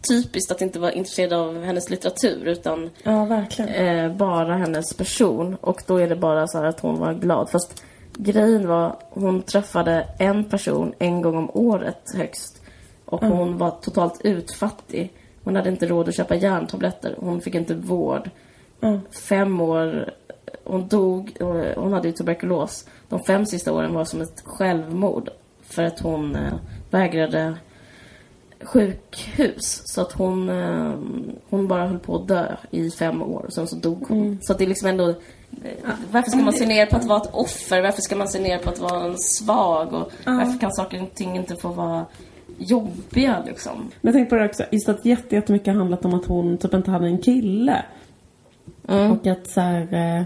typiskt 0.09 0.53
att 0.53 0.63
inte 0.63 0.79
vara 0.79 0.93
intresserad 0.93 1.33
av 1.33 1.65
hennes 1.65 1.91
litteratur 1.91 2.47
utan 2.47 2.91
Ja, 3.03 3.45
eh, 3.59 4.13
bara 4.13 4.57
hennes 4.57 4.95
person. 4.95 5.57
Och 5.61 5.83
då 5.87 5.97
är 5.97 6.09
det 6.09 6.17
bara 6.17 6.47
så 6.47 6.59
här 6.59 6.65
att 6.65 6.81
hon 6.81 6.99
var 6.99 7.15
glad. 7.15 7.51
Fast 7.51 7.85
grejen 8.13 8.69
var, 8.69 8.97
hon 9.11 9.43
träffade 9.43 10.07
en 10.19 10.45
person 10.45 10.95
en 10.99 11.23
gång 11.23 11.37
om 11.37 11.51
året 11.55 12.15
högst. 12.15 12.63
Och 13.05 13.25
hon 13.25 13.59
var 13.59 13.71
totalt 13.71 14.21
utfattig. 14.25 15.13
Hon 15.45 15.57
hade 15.57 15.69
inte 15.71 15.87
råd 15.87 16.09
att 16.09 16.17
köpa 16.17 16.35
järntabletter. 16.35 17.15
Hon 17.19 17.41
fick 17.41 17.55
inte 17.55 17.75
vård. 17.75 18.31
Fem 19.29 19.61
år, 19.61 20.11
hon 20.65 20.89
dog, 20.89 21.37
hon 21.77 21.93
hade 21.93 22.09
ju 22.09 22.13
tuberkulos. 22.13 22.89
De 23.09 23.25
fem 23.25 23.47
sista 23.47 23.73
åren 23.73 23.95
var 23.95 24.05
som 24.05 24.21
ett 24.21 24.43
självmord. 24.45 25.31
För 25.63 25.83
att 25.83 26.01
hon 26.01 26.37
eh, 26.37 26.55
vägrade 26.91 27.55
sjukhus. 28.65 29.83
Så 29.85 30.01
att 30.01 30.13
hon, 30.13 30.49
eh, 30.49 30.93
hon 31.51 31.69
bara 31.69 31.87
höll 31.87 31.99
på 31.99 32.17
att 32.17 32.29
dö 32.29 32.57
i 32.71 32.91
fem 32.91 33.23
år. 33.23 33.45
Och 33.47 33.53
sen 33.53 33.67
så 33.69 33.77
dog 33.77 34.05
hon. 34.09 34.39
Så 34.43 34.53
att 34.53 34.59
det 34.59 34.65
är 34.65 34.69
liksom 34.69 34.89
ändå... 34.89 35.09
eh, 35.09 35.15
Varför 36.11 36.31
ska 36.31 36.41
man 36.41 36.53
se 36.53 36.67
ner 36.67 36.87
på 36.87 36.97
att 36.97 37.05
vara 37.05 37.21
ett 37.23 37.31
offer? 37.33 37.83
Varför 37.83 38.03
ska 38.03 38.17
man 38.17 38.29
se 38.29 38.41
ner 38.41 38.59
på 38.59 38.71
att 38.71 38.79
vara 38.79 39.05
en 39.05 39.19
svag? 39.19 39.93
Och 39.93 40.13
varför 40.27 40.59
kan 40.61 40.73
saker 40.73 41.03
och 41.03 41.15
ting 41.15 41.37
inte 41.37 41.57
få 41.57 41.69
vara 41.69 42.07
jobbiga 42.59 43.43
liksom? 43.47 43.79
Men 44.01 44.13
jag 44.13 44.13
tänkte 44.15 44.31
på 44.37 44.41
det 44.43 44.49
också, 44.49 44.65
just 44.71 44.89
att 44.89 45.05
jätte- 45.05 45.35
jättemycket 45.35 45.67
har 45.69 45.75
handlat 45.75 46.05
om 46.05 46.15
att 46.15 46.27
hon 46.27 46.59
typ 46.59 46.75
inte 46.75 46.91
hade 46.91 47.07
en 47.07 47.19
kille. 47.19 47.83
Och 48.87 49.27
att 49.27 49.47
så 49.47 49.61
här, 49.61 49.89
eh, 50.19 50.23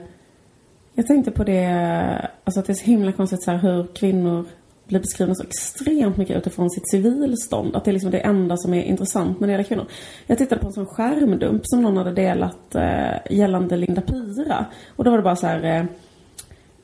Jag 0.98 1.06
tänkte 1.06 1.30
på 1.30 1.44
det, 1.44 2.28
alltså 2.44 2.60
att 2.60 2.66
det 2.66 2.72
är 2.72 2.74
så 2.74 2.84
himla 2.84 3.12
konstigt 3.12 3.42
så 3.42 3.50
här 3.50 3.58
hur 3.58 3.86
kvinnor 3.94 4.44
blir 4.86 5.00
beskrivna 5.00 5.34
så 5.34 5.42
extremt 5.42 6.16
mycket 6.16 6.36
utifrån 6.36 6.70
sitt 6.70 6.90
civilstånd. 6.90 7.76
Att 7.76 7.84
det 7.84 7.90
är 7.90 7.92
liksom 7.92 8.10
det 8.10 8.18
enda 8.18 8.56
som 8.56 8.74
är 8.74 8.82
intressant 8.82 9.40
när 9.40 9.48
det 9.48 9.52
gäller 9.52 9.64
kvinnor. 9.64 9.86
Jag 10.26 10.38
tittade 10.38 10.60
på 10.60 10.66
en 10.66 10.72
sån 10.72 10.86
skärmdump 10.86 11.62
som 11.64 11.82
någon 11.82 11.96
hade 11.96 12.12
delat 12.12 12.74
eh, 12.74 13.36
gällande 13.36 13.76
Linda 13.76 14.00
Pira. 14.00 14.66
Och 14.96 15.04
då 15.04 15.10
var 15.10 15.18
det 15.18 15.24
bara 15.24 15.36
så 15.36 15.46
här... 15.46 15.88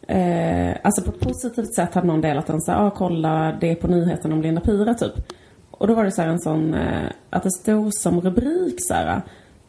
Eh, 0.09 0.19
eh, 0.19 0.77
alltså 0.83 1.03
på 1.03 1.11
ett 1.11 1.21
positivt 1.21 1.75
sätt 1.75 1.95
hade 1.95 2.07
någon 2.07 2.21
delat 2.21 2.47
den 2.47 2.61
så 2.61 2.73
här, 2.73 2.87
ah, 2.87 2.91
kolla 2.91 3.57
det 3.61 3.71
är 3.71 3.75
på 3.75 3.89
nyheten 3.89 4.33
om 4.33 4.43
Linda 4.43 4.61
Pira 4.61 4.95
typ. 4.95 5.33
Och 5.71 5.87
då 5.87 5.95
var 5.95 6.05
det 6.05 6.13
så 6.13 6.23
här 6.23 6.29
en 6.29 6.41
sån, 6.41 6.75
eh, 6.75 7.11
att 7.31 7.43
det 7.43 7.51
stod 7.51 7.95
som 7.95 8.21
rubrik 8.21 8.77
så 8.79 8.95
här, 8.95 9.23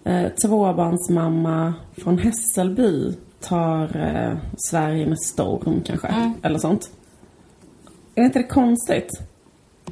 eh, 0.04 0.32
tvåbarnsmamma 0.46 1.74
från 1.98 2.18
Hässelby 2.18 3.14
tar 3.40 3.98
eh, 3.98 4.38
Sverige 4.70 5.06
med 5.06 5.20
storm 5.20 5.82
kanske, 5.86 6.34
eller 6.42 6.60
sånt. 6.60 6.92
Är 8.16 8.24
inte 8.24 8.40
det 8.40 8.44
konstigt? 8.48 9.10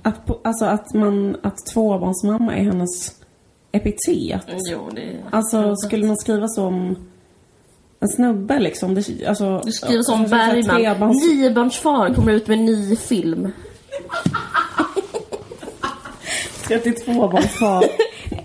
Att, 0.04 0.46
alltså 0.48 0.66
att 0.66 0.94
man, 0.94 1.38
att 1.44 1.58
tvåbarnsmamma 1.74 2.56
är 2.56 2.64
hennes 2.64 3.16
epitet. 3.72 4.46
Jo, 4.72 4.90
det... 4.96 5.16
Alltså 5.32 5.76
skulle 5.76 6.08
man 6.08 6.18
skriva 6.18 6.48
så 6.48 6.66
om 6.66 6.96
en 8.00 8.08
snubbe 8.08 8.60
liksom? 8.60 8.94
Det, 8.96 9.26
alltså, 9.28 9.62
Du 9.66 9.72
skriver 9.72 10.04
som 10.04 10.24
Bergman. 10.24 10.78
trebarns- 10.80 11.28
Niobarnsfar 11.34 12.14
kommer 12.14 12.32
ut 12.32 12.48
med 12.48 12.60
en 12.60 12.66
ny 12.66 12.96
film. 12.96 13.52
32 16.68 17.28
barnsfar. 17.28 17.84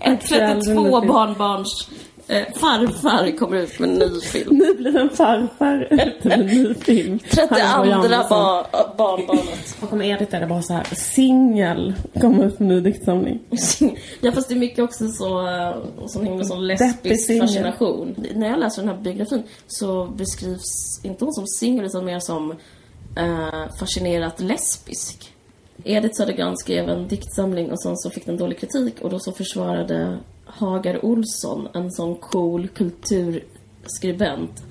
Aktuell 0.01 0.63
32 0.65 0.83
film. 1.01 1.09
barnbarns 1.13 1.89
eh, 2.29 2.55
farfar 2.55 3.39
kommer 3.39 3.57
ut 3.57 3.79
med 3.79 3.89
en 3.91 3.95
ny 3.95 4.21
film. 4.21 4.57
Nu 4.57 4.75
blir 4.75 4.97
en 4.97 5.11
farfar 5.11 5.89
ute 5.91 6.29
med 6.29 6.41
en 6.41 6.47
ny 6.47 6.75
film. 6.81 7.19
32 7.19 7.55
Harry 7.55 7.91
Andersson. 7.91 8.29
bar, 8.29 8.67
barnbarnet. 8.97 9.77
Och 9.81 9.93
om 9.93 10.03
Edith 10.03 10.35
är 10.35 10.41
det 10.41 10.47
bara 10.47 10.63
så 10.63 10.73
här, 10.73 10.87
singel, 10.95 11.95
kommer 12.21 12.45
ut 12.45 12.59
med 12.61 12.71
en 12.71 12.77
ny 12.77 12.81
diktsamling. 12.91 13.41
Ja 14.21 14.33
fast 14.33 14.49
det 14.49 14.55
är 14.55 14.59
mycket 14.59 14.85
också 14.85 15.09
så, 15.09 15.49
eh, 15.49 15.77
som 16.07 16.25
himla 16.25 16.45
sån 16.45 16.67
lesbisk 16.67 17.41
fascination. 17.41 18.15
När 18.35 18.51
jag 18.51 18.59
läser 18.59 18.83
den 18.83 18.89
här 18.89 19.03
biografin 19.03 19.43
så 19.67 20.05
beskrivs 20.05 21.01
inte 21.03 21.25
hon 21.25 21.35
som 21.35 21.47
singel 21.47 21.85
utan 21.85 22.05
mer 22.05 22.21
som 22.21 22.51
eh, 23.17 23.77
fascinerat 23.79 24.41
lesbisk. 24.41 25.33
Edith 25.85 26.15
Södergran 26.17 26.57
skrev 26.57 26.89
en 26.89 27.09
diktsamling 27.09 27.71
och 27.71 27.83
sen 27.83 27.97
så 27.97 28.11
fick 28.11 28.27
den 28.27 28.37
dålig 28.37 28.59
kritik 28.59 29.01
och 29.01 29.11
då 29.11 29.19
så 29.19 29.33
försvarade 29.33 30.19
Hagar 30.47 31.05
Olsson, 31.05 31.69
en 31.75 31.93
sån 31.93 32.17
cool 32.17 32.69
kulturskribent. 32.69 34.63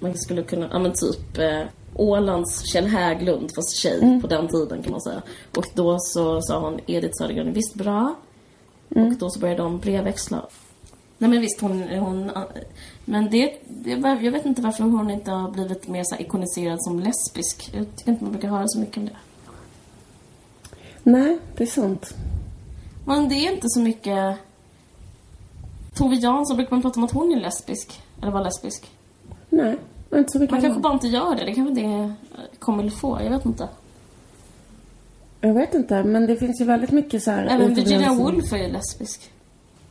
Man 0.00 0.18
skulle 0.18 0.42
kunna, 0.42 0.68
ja 0.72 0.78
men 0.78 0.92
typ 0.92 1.38
eh, 1.38 1.62
Ålands 1.94 2.72
Kjell 2.72 2.86
Hägglund 2.86 3.50
fast 3.54 3.76
tjej 3.76 4.20
på 4.20 4.26
den 4.26 4.48
tiden 4.48 4.82
kan 4.82 4.92
man 4.92 5.00
säga. 5.00 5.22
Och 5.56 5.66
då 5.74 5.96
så 6.00 6.42
sa 6.42 6.60
hon 6.60 6.80
Edith 6.86 7.14
Södergran 7.18 7.48
är 7.48 7.52
visst 7.52 7.74
bra. 7.74 8.14
Och 8.88 9.16
då 9.18 9.30
så 9.30 9.40
började 9.40 9.62
de 9.62 9.78
brevväxla. 9.78 10.46
Nej 11.18 11.30
men 11.30 11.40
visst 11.40 11.60
hon, 11.60 11.82
hon 11.82 12.30
men 13.04 13.30
det, 13.30 13.54
det, 13.68 13.90
jag 14.22 14.32
vet 14.32 14.46
inte 14.46 14.62
varför 14.62 14.84
hon 14.84 15.10
inte 15.10 15.30
har 15.30 15.50
blivit 15.50 15.88
mer 15.88 16.02
så 16.04 16.16
ikoniserad 16.16 16.82
som 16.82 17.00
lesbisk. 17.00 17.70
Jag 17.74 17.96
tycker 17.96 18.12
inte 18.12 18.24
man 18.24 18.32
brukar 18.32 18.48
höra 18.48 18.68
så 18.68 18.80
mycket 18.80 18.96
om 18.96 19.06
det. 19.06 19.16
Nej, 21.02 21.38
det 21.56 21.64
är 21.64 21.66
sant. 21.66 22.14
Men 23.06 23.28
det 23.28 23.34
är 23.34 23.52
inte 23.52 23.68
så 23.68 23.80
mycket... 23.80 24.38
Tove 25.94 26.16
Jansson 26.16 26.56
brukar 26.56 26.70
man 26.76 26.82
prata 26.82 27.00
om 27.00 27.04
att 27.04 27.12
hon 27.12 27.32
är 27.32 27.40
lesbisk. 27.40 28.02
Eller 28.22 28.32
var 28.32 28.44
lesbisk. 28.44 28.90
Nej, 29.48 29.76
inte 30.14 30.32
så 30.32 30.38
mycket. 30.38 30.52
Man 30.52 30.60
kanske 30.60 30.80
bara 30.80 30.92
inte 30.92 31.08
gör 31.08 31.36
det. 31.36 31.44
Det 31.44 31.54
kanske 31.54 31.74
det 31.74 32.12
kommer 32.58 32.90
få. 32.90 33.18
Jag 33.22 33.30
vet 33.30 33.44
inte. 33.44 33.68
Jag 35.44 35.54
vet 35.54 35.74
inte, 35.74 36.04
men 36.04 36.26
det 36.26 36.36
finns 36.36 36.60
ju 36.60 36.64
väldigt 36.64 36.90
mycket 36.90 37.22
så 37.22 37.30
här... 37.30 37.46
Även 37.46 37.74
Virginia 37.74 38.12
Woolf 38.12 38.52
är 38.52 38.56
ju 38.56 38.72
lesbisk. 38.72 39.30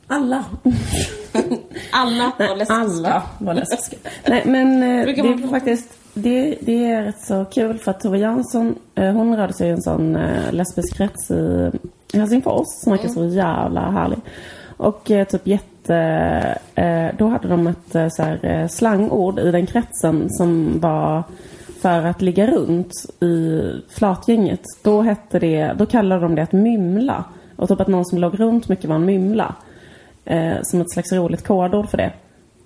Alla. 0.08 0.46
Alla 1.92 2.32
var 2.40 2.56
lesbiska. 2.56 2.74
Alla 2.74 3.24
var 3.38 3.54
lesbiska. 3.54 3.98
Nej, 4.28 4.44
men 4.46 4.84
eh, 4.84 5.06
det 5.06 5.22
är 5.22 5.48
faktiskt... 5.48 5.98
Det, 6.14 6.58
det 6.62 6.86
är 6.86 7.04
rätt 7.04 7.22
så 7.22 7.46
kul 7.46 7.78
för 7.78 7.92
att 7.92 8.00
Tove 8.00 8.18
Jansson, 8.18 8.76
eh, 8.96 9.12
hon 9.12 9.38
rörde 9.38 9.54
sig 9.54 9.68
i 9.68 9.72
en 9.72 9.82
sån 9.82 10.16
eh, 10.16 10.54
lesbisk 10.54 10.98
krets 10.98 11.32
i, 11.32 11.72
Helsingfors 12.14 12.68
som 12.68 12.92
verkar 12.92 13.10
så 13.10 13.26
jävla 13.26 13.92
härlig. 13.92 14.20
Och 14.78 15.04
typ 15.04 15.48
jätte... 15.48 15.72
Eh, 15.96 17.16
då 17.18 17.28
hade 17.28 17.48
de 17.48 17.68
ett 17.68 17.96
eh, 17.96 18.08
så 18.10 18.24
här, 18.24 18.46
eh, 18.46 18.68
slangord 18.68 19.40
i 19.40 19.52
den 19.52 19.66
kretsen 19.66 20.30
som 20.30 20.80
var 20.80 21.24
för 21.82 22.06
att 22.06 22.22
ligga 22.22 22.48
runt 22.48 22.92
i 23.22 23.62
flatgänget. 23.90 24.62
Då 24.84 25.02
hette 25.02 25.40
det, 25.40 25.74
då 25.78 25.86
kallade 25.86 26.22
de 26.22 26.36
det 26.36 26.44
att 26.44 26.52
mymla. 26.52 27.26
Och 27.56 27.70
typ 27.70 27.80
att 27.80 27.88
någon 27.88 28.06
som 28.06 28.18
låg 28.18 28.40
runt 28.40 28.70
mycket 28.70 28.86
var 28.86 28.96
en 28.96 29.06
mymla. 29.06 29.56
Eh, 30.26 30.58
som 30.62 30.82
ett 30.82 30.92
slags 30.92 31.12
roligt 31.12 31.48
kodord 31.48 31.90
för 31.90 31.98
det. 31.98 32.14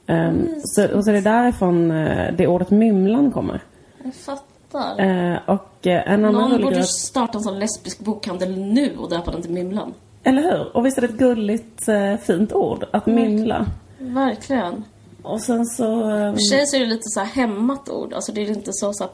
Ehm, 0.08 0.48
så, 0.64 0.96
och 0.96 1.04
så 1.04 1.10
är 1.10 1.14
det 1.14 1.22
därifrån 1.22 1.92
eh, 1.92 2.34
det 2.38 2.48
ordet 2.48 2.70
mymlan 2.70 3.32
kommer. 3.32 3.62
Jag 4.04 4.14
fattar. 4.16 5.00
Eh, 5.00 5.38
och 5.46 5.88
eh, 5.88 6.12
en 6.12 6.26
annan 6.26 6.50
Någon 6.50 6.62
borde 6.62 6.84
starta 6.84 7.38
en 7.38 7.44
sån 7.44 7.60
lesbisk 7.60 8.00
bokhandel 8.00 8.58
nu 8.58 8.98
och 8.98 9.10
döpa 9.10 9.32
den 9.32 9.42
till 9.42 9.52
Mymlan. 9.52 9.94
Eller 10.26 10.42
hur? 10.42 10.78
Och 10.78 10.86
visst 10.86 10.98
är 10.98 11.02
det 11.02 11.08
ett 11.08 11.18
gulligt, 11.20 11.88
eh, 11.88 12.18
fint 12.18 12.54
ord? 12.54 12.86
Att 12.92 13.06
mymla. 13.06 13.66
Verkligen. 14.00 14.84
Och 15.24 15.42
sen 15.42 15.66
så... 15.66 16.10
ehm, 16.10 16.34
För 16.34 16.40
sig 16.50 16.66
så 16.68 16.76
är 16.76 16.80
det 16.80 16.86
lite 16.86 17.10
så 17.10 17.20
här 17.20 17.28
hämmat 17.28 17.90
ord. 17.90 18.14
Alltså 18.14 18.32
det 18.32 18.42
är 18.42 18.50
inte 18.50 18.74
så 18.74 18.94
så 18.94 19.04
här, 19.04 19.14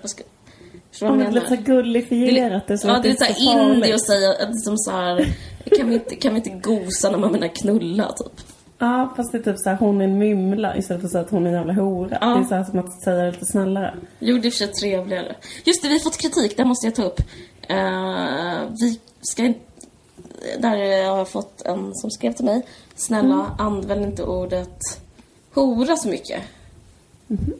jag 0.00 0.10
ska, 0.10 0.22
Förstår 0.90 1.06
du 1.06 1.12
vad 1.16 1.26
jag 1.26 1.34
lite 1.34 1.46
så 1.46 1.50
menar? 1.50 1.66
här 1.66 1.74
gullifierat. 1.74 2.66
Det 2.66 2.72
är 2.72 2.76
så 2.76 2.88
ja, 2.88 2.98
det 3.02 3.08
är 3.08 3.10
lite 3.10 3.24
så 3.26 3.34
såhär 3.34 3.72
indie 3.74 3.94
att 3.94 4.00
säga 4.06 4.34
liksom 4.50 4.78
så 4.78 4.90
här, 4.90 5.26
kan 5.78 5.88
vi, 5.88 5.94
inte, 5.94 6.16
kan 6.16 6.34
vi 6.34 6.40
inte 6.40 6.68
gosa 6.70 7.10
när 7.10 7.18
man 7.18 7.32
menar 7.32 7.48
knulla 7.48 8.12
typ? 8.12 8.46
Ja, 8.78 9.12
fast 9.16 9.32
det 9.32 9.38
är 9.38 9.42
typ 9.42 9.58
så 9.58 9.70
här, 9.70 9.76
hon 9.76 10.00
är 10.00 10.04
en 10.04 10.18
mymla 10.18 10.76
istället 10.76 11.00
för 11.00 11.06
att 11.06 11.12
säga 11.12 11.24
att 11.24 11.30
hon 11.30 11.46
är 11.46 11.50
en 11.50 11.56
jävla 11.56 11.72
hora. 11.72 12.18
Ja. 12.20 12.26
Det 12.26 12.40
är 12.40 12.44
så 12.44 12.54
här 12.54 12.64
som 12.64 12.78
att 12.78 13.02
säga 13.02 13.16
det 13.24 13.30
lite 13.30 13.46
snällare. 13.46 13.94
Jo, 14.18 14.38
det 14.38 14.48
är 14.48 14.50
för 14.50 14.56
sig 14.58 14.68
trevligare. 14.68 15.36
Just 15.64 15.82
det, 15.82 15.88
vi 15.88 15.94
har 15.94 16.00
fått 16.00 16.16
kritik, 16.18 16.56
det 16.56 16.64
måste 16.64 16.86
jag 16.86 16.94
ta 16.94 17.02
upp. 17.02 17.20
Eh, 17.68 18.68
vi 18.80 19.00
ska 19.20 19.42
inte... 19.44 19.60
Där 20.58 20.76
jag 20.76 21.16
har 21.16 21.24
fått 21.24 21.62
en 21.62 21.94
som 21.94 22.10
skrev 22.10 22.32
till 22.32 22.44
mig. 22.44 22.62
Snälla, 22.94 23.54
använd 23.58 24.04
inte 24.04 24.24
ordet 24.24 24.78
hora 25.54 25.96
så 25.96 26.08
mycket. 26.08 26.42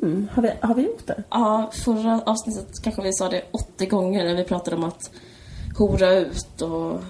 Mm. 0.03 0.29
Har, 0.33 0.43
vi, 0.43 0.51
har 0.61 0.75
vi 0.75 0.83
gjort 0.83 1.07
det? 1.07 1.23
Ja, 1.31 1.71
förra 1.85 2.21
avsnittet 2.27 2.83
kanske 2.83 3.03
vi 3.03 3.13
sa 3.13 3.29
det 3.29 3.43
80 3.51 3.87
gånger 3.87 4.25
när 4.25 4.35
vi 4.35 4.45
pratade 4.45 4.77
om 4.77 4.85
att 4.85 5.11
hora 5.79 6.13
ut 6.13 6.63
och 6.63 7.01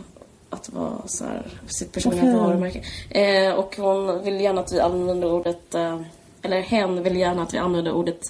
att 0.51 0.73
vara 0.73 1.03
så 1.07 1.25
här, 1.25 1.47
sitt 1.67 1.93
personliga 1.93 2.23
Okej. 2.23 2.41
varumärke. 2.41 2.83
Eh, 3.11 3.55
och 3.55 3.77
hon 3.77 4.23
vill 4.23 4.41
gärna 4.41 4.61
att 4.61 4.73
vi 4.73 4.81
använder 4.81 5.33
ordet, 5.33 5.75
eh, 5.75 6.01
eller 6.43 6.61
hen 6.61 7.03
vill 7.03 7.17
gärna 7.17 7.43
att 7.43 7.55
vi 7.55 7.59
använder 7.59 7.93
ordet 7.93 8.21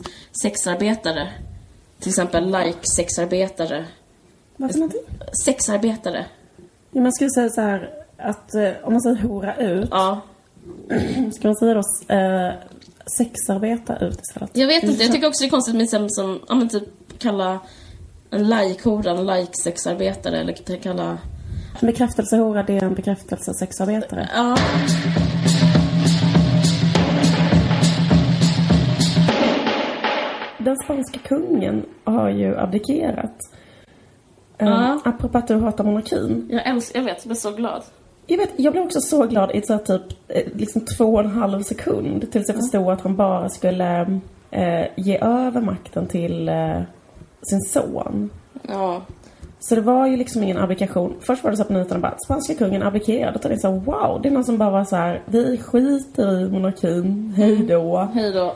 sexarbetare. 0.42 1.33
Till 1.98 2.09
exempel 2.09 2.46
like 2.46 2.78
sexarbetare. 2.96 3.87
Vad 4.57 4.72
för 4.72 4.78
någonting? 4.78 5.02
Sexarbetare. 5.44 6.26
Man 6.94 7.12
skulle 7.12 7.31
säga 7.31 7.48
så 7.48 7.61
här 7.61 7.90
att 8.18 8.55
eh, 8.55 8.70
om 8.83 8.92
man 8.92 9.02
säger 9.02 9.16
hora 9.16 9.57
ut, 9.57 9.88
Ja. 9.90 10.20
ska 11.33 11.48
man 11.48 11.57
säga 11.57 11.74
då 11.74 12.14
eh, 12.14 12.52
sexarbeta 13.18 13.98
ut 13.98 14.20
istället? 14.20 14.50
Jag 14.52 14.66
vet 14.66 14.83
inte, 14.83 15.02
jag 15.02 15.12
tycker 15.12 15.28
också 15.28 15.42
det 15.42 15.48
är 15.48 15.50
konstigt 15.50 15.74
med 15.76 15.88
som, 15.88 16.11
som 16.11 16.40
ja 16.48 16.55
men 16.55 16.68
typ 16.68 16.85
kalla 17.18 17.61
en 18.31 18.48
like-hora 18.48 19.11
en 19.11 19.26
like-sexarbetare 19.26 20.40
eller 20.40 20.52
kalla... 20.83 21.18
En 21.81 21.87
bekräftelsehora, 21.87 22.62
det 22.62 22.76
är 22.76 22.85
en 22.85 22.94
bekräftelsesexarbetare. 22.94 24.28
Ja. 24.35 24.57
Den 30.59 30.76
spanska 30.85 31.18
kungen 31.18 31.87
har 32.05 32.31
ju 32.31 32.59
abdikerat. 32.59 33.37
Uh, 34.68 34.98
apropå 35.05 35.38
att 35.38 35.48
du 35.48 35.57
hatar 35.57 35.85
monarkin. 35.85 36.48
Jag 36.51 36.66
älskar, 36.66 36.98
jag 36.98 37.05
vet, 37.05 37.18
jag 37.18 37.29
blir 37.29 37.35
så 37.35 37.51
glad. 37.51 37.83
Jag, 38.27 38.38
vet, 38.38 38.51
jag 38.57 38.72
blev 38.72 38.85
också 38.85 39.01
så 39.01 39.27
glad 39.27 39.51
i 39.51 39.62
så 39.62 39.79
typ 39.79 40.03
eh, 40.29 40.46
liksom 40.55 40.81
två 40.81 41.05
och 41.05 41.20
en 41.20 41.31
halv 41.31 41.62
sekund 41.62 42.33
tills 42.33 42.48
jag 42.48 42.57
förstod 42.57 42.92
att 42.92 43.01
han 43.01 43.16
bara 43.16 43.48
skulle 43.48 44.20
eh, 44.51 44.87
ge 44.96 45.18
över 45.18 45.61
makten 45.61 46.07
till 46.07 46.48
eh, 46.48 46.81
sin 47.42 47.61
son. 47.61 48.31
Ja. 48.68 49.03
Så 49.61 49.75
det 49.75 49.81
var 49.81 50.07
ju 50.07 50.16
liksom 50.16 50.42
ingen 50.42 50.59
abdikation. 50.59 51.14
Först 51.20 51.44
var 51.44 51.51
det 51.51 51.57
så 51.57 51.64
på 51.64 51.72
nyheterna 51.72 52.01
bara 52.01 52.18
spanska 52.25 52.55
kungen 52.55 52.83
abdikerade. 52.83 53.35
Och 53.35 53.42
tänkte 53.42 53.68
jag 53.68 53.75
så 53.75 53.90
wow, 53.90 54.22
det 54.22 54.29
är 54.29 54.33
någon 54.33 54.44
som 54.44 54.59
bara 54.59 54.70
var 54.70 54.85
så 54.85 54.96
här, 54.96 55.22
vi 55.27 55.59
skiter 55.59 56.40
i 56.40 56.51
monarkin, 56.51 57.35
hej 57.37 57.57
då. 57.57 58.09
Hej 58.14 58.33
då. 58.33 58.55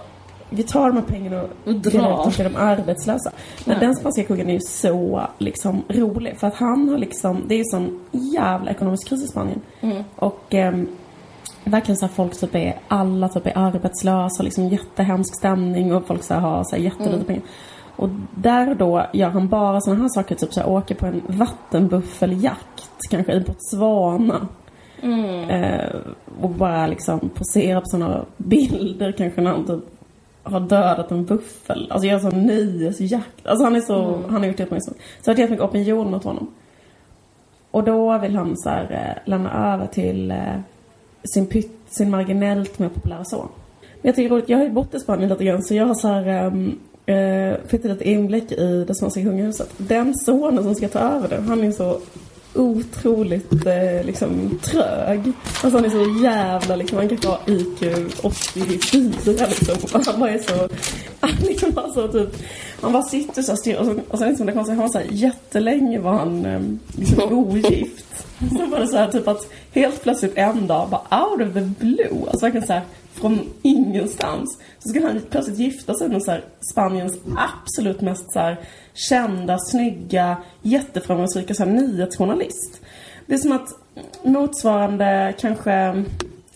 Vi 0.57 0.63
tar 0.63 0.87
de 0.91 0.97
här 0.97 1.05
pengarna 1.05 1.43
och 1.43 1.49
Och 1.69 1.75
drar. 1.75 2.31
till 2.31 2.45
de 2.45 2.57
arbetslösa. 2.57 3.31
Men 3.65 3.75
Ja. 3.75 3.81
den 3.81 3.95
spanska 3.97 4.25
kungen 4.25 4.49
är 4.49 4.53
ju 4.53 4.61
så 4.61 5.23
liksom 5.39 5.83
rolig. 5.89 6.39
För 6.39 6.47
att 6.47 6.55
han 6.55 6.89
har 6.89 6.99
liksom, 6.99 7.43
det 7.47 7.55
är 7.55 7.59
ju 7.59 7.65
sån 7.65 8.01
jävla 8.11 8.71
ekonomisk 8.71 9.09
kris 9.09 9.25
i 9.25 9.27
Spanien. 9.27 9.61
Mm. 9.81 10.05
Och 10.17 10.41
ehm, 10.55 10.89
verkligen 11.65 11.97
så 11.97 12.07
här 12.07 12.13
folk 12.13 12.41
typ 12.41 12.55
är, 12.55 12.77
alla 12.89 13.29
typ 13.29 13.47
är 13.47 13.59
arbetslösa 13.59 14.39
och 14.39 14.45
liksom 14.45 14.69
jättehemsk 14.69 15.35
stämning 15.39 15.95
och 15.95 16.07
folk 16.07 16.23
så 16.23 16.35
här 16.35 16.41
har 16.41 16.65
så 16.65 16.77
här 16.77 16.83
jättelite 16.83 17.15
Mm. 17.15 17.25
pengar. 17.27 17.43
Och 17.97 18.09
där 18.35 18.75
då 18.75 19.07
gör 19.13 19.29
han 19.31 19.49
bara 19.49 19.81
såna 19.81 19.97
här 20.03 20.09
saker, 20.09 20.35
typ 20.35 20.53
så 20.53 20.61
här 20.61 20.69
åker 20.69 20.95
på 20.95 21.07
en 21.07 21.23
vattenbuffeljakt, 21.27 22.91
kanske 23.11 23.33
i 23.33 23.41
Botswana. 23.41 24.49
Mm. 25.03 25.51
Eh, 25.51 25.91
och 26.41 26.51
bara 26.51 26.87
liksom 26.87 27.21
poserar 27.35 27.81
på 27.81 27.87
såna 27.87 28.25
bilder 28.37 29.13
kanske 29.13 29.41
när 29.41 29.51
han 29.51 29.67
typ 29.67 29.85
har 30.47 30.61
dödat 30.61 31.11
en 31.11 31.25
buffel. 31.25 31.87
Alltså 31.91 32.09
gör 32.09 32.19
sån 32.19 32.47
nöjesjakt. 32.47 33.47
Alltså 33.47 33.65
han 33.65 33.77
är 33.77 33.81
så, 33.81 34.05
Mm. 34.05 34.25
han 34.31 34.41
har 34.43 34.49
gjort 34.49 34.59
jättemycket 34.61 34.85
sånt. 34.85 34.97
Så 34.97 35.31
det 35.31 35.33
har 35.33 35.39
jättemycket 35.39 35.65
opinion 35.69 36.11
mot 36.11 36.25
honom. 36.25 36.47
Och 37.71 37.85
då 37.85 38.19
vill 38.19 38.37
han 38.37 38.57
så 38.57 38.69
här, 38.69 38.93
eh, 38.93 39.31
lämna 39.31 39.75
över 39.75 39.87
till 39.87 40.31
eh, 40.31 40.37
sin, 41.35 41.47
pytt, 41.47 41.81
sin 41.89 42.11
marginellt 42.11 42.79
mer 42.79 42.89
populära 42.89 43.25
son. 43.25 43.49
Men 43.81 44.09
jag 44.09 44.17
tycker 44.17 44.35
roligt, 44.35 44.49
jag 44.49 44.59
har 44.59 44.65
ju 44.65 44.71
bott 44.71 44.95
i 44.95 45.01
Spanien 45.01 45.29
lite 45.29 45.45
grann 45.45 45.63
så 45.63 45.75
jag 45.75 45.87
har 45.87 45.95
så 45.95 46.09
här 46.09 46.47
um, 46.47 46.79
eh, 47.07 47.55
fått 47.69 47.85
lite 47.85 48.11
inblick 48.11 48.53
i 48.53 48.85
det 48.89 48.95
svenska 48.95 49.23
kungahuset. 49.23 49.71
Den 49.77 50.15
sonen 50.15 50.65
som 50.65 50.75
ska 50.75 50.89
ta 50.89 50.99
över 50.99 51.29
det, 51.29 51.41
han 51.49 51.65
är 51.65 51.71
så 51.71 51.99
otroligt 52.57 53.67
eh, 53.67 54.05
liksom 54.05 54.59
trög. 54.63 55.33
Alltså 55.63 55.79
han 55.79 55.85
är 55.85 55.91
så 55.91 56.23
jävla 56.23 56.77
liksom, 56.77 56.99
han 56.99 57.09
kanske 57.09 57.29
har 57.29 57.41
IQ 57.47 57.83
84 58.23 59.47
liksom. 59.47 60.03
Han 60.05 60.21
bara 60.21 60.31
är 60.31 60.39
så, 60.39 60.69
han 61.21 61.31
liksom 61.41 61.71
bara 61.71 61.93
så 61.93 62.09
typ, 62.09 62.29
han 62.81 62.93
bara 62.93 63.03
sitter 63.03 63.43
så 63.43 63.53
här 63.53 63.57
still 63.57 63.77
och 63.77 63.87
så, 63.87 64.01
och 64.09 64.19
sen 64.19 64.29
liksom 64.29 64.47
det 64.47 64.53
konstiga, 64.53 64.77
han 64.77 64.83
var 64.83 64.93
så 64.93 64.99
här 64.99 65.07
jättelänge 65.11 65.99
var 65.99 66.13
han 66.13 66.47
eh, 66.47 66.61
liksom 66.99 67.33
ogift. 67.39 68.27
Så 68.51 68.67
var 68.67 68.81
det 68.81 68.89
så 68.89 68.97
här 68.97 69.11
typ 69.11 69.29
att 69.29 69.49
helt 69.73 70.03
plötsligt 70.03 70.33
en 70.37 70.67
dag, 70.67 70.89
bara 70.89 71.25
out 71.25 71.49
of 71.49 71.55
the 71.55 71.61
blue, 71.61 72.29
alltså 72.29 72.47
verkligen 72.47 72.67
så 72.67 72.73
här 72.73 72.83
från 73.21 73.41
ingenstans. 73.63 74.59
Så 74.79 74.89
skulle 74.89 75.07
han 75.07 75.21
plötsligt 75.31 75.59
gifta 75.59 75.95
sig 75.95 76.09
med 76.09 76.23
så 76.23 76.31
här 76.31 76.45
Spaniens 76.73 77.19
absolut 77.37 78.01
mest 78.01 78.33
så 78.33 78.39
här 78.39 78.61
kända, 78.95 79.59
snygga, 79.59 80.37
jätteframgångsrika 80.63 81.55
så 81.55 81.65
här 81.65 81.71
nyhetsjournalist. 81.71 82.81
Det 83.27 83.35
är 83.35 83.39
som 83.39 83.53
att 83.53 83.69
motsvarande 84.23 85.35
kanske, 85.41 86.05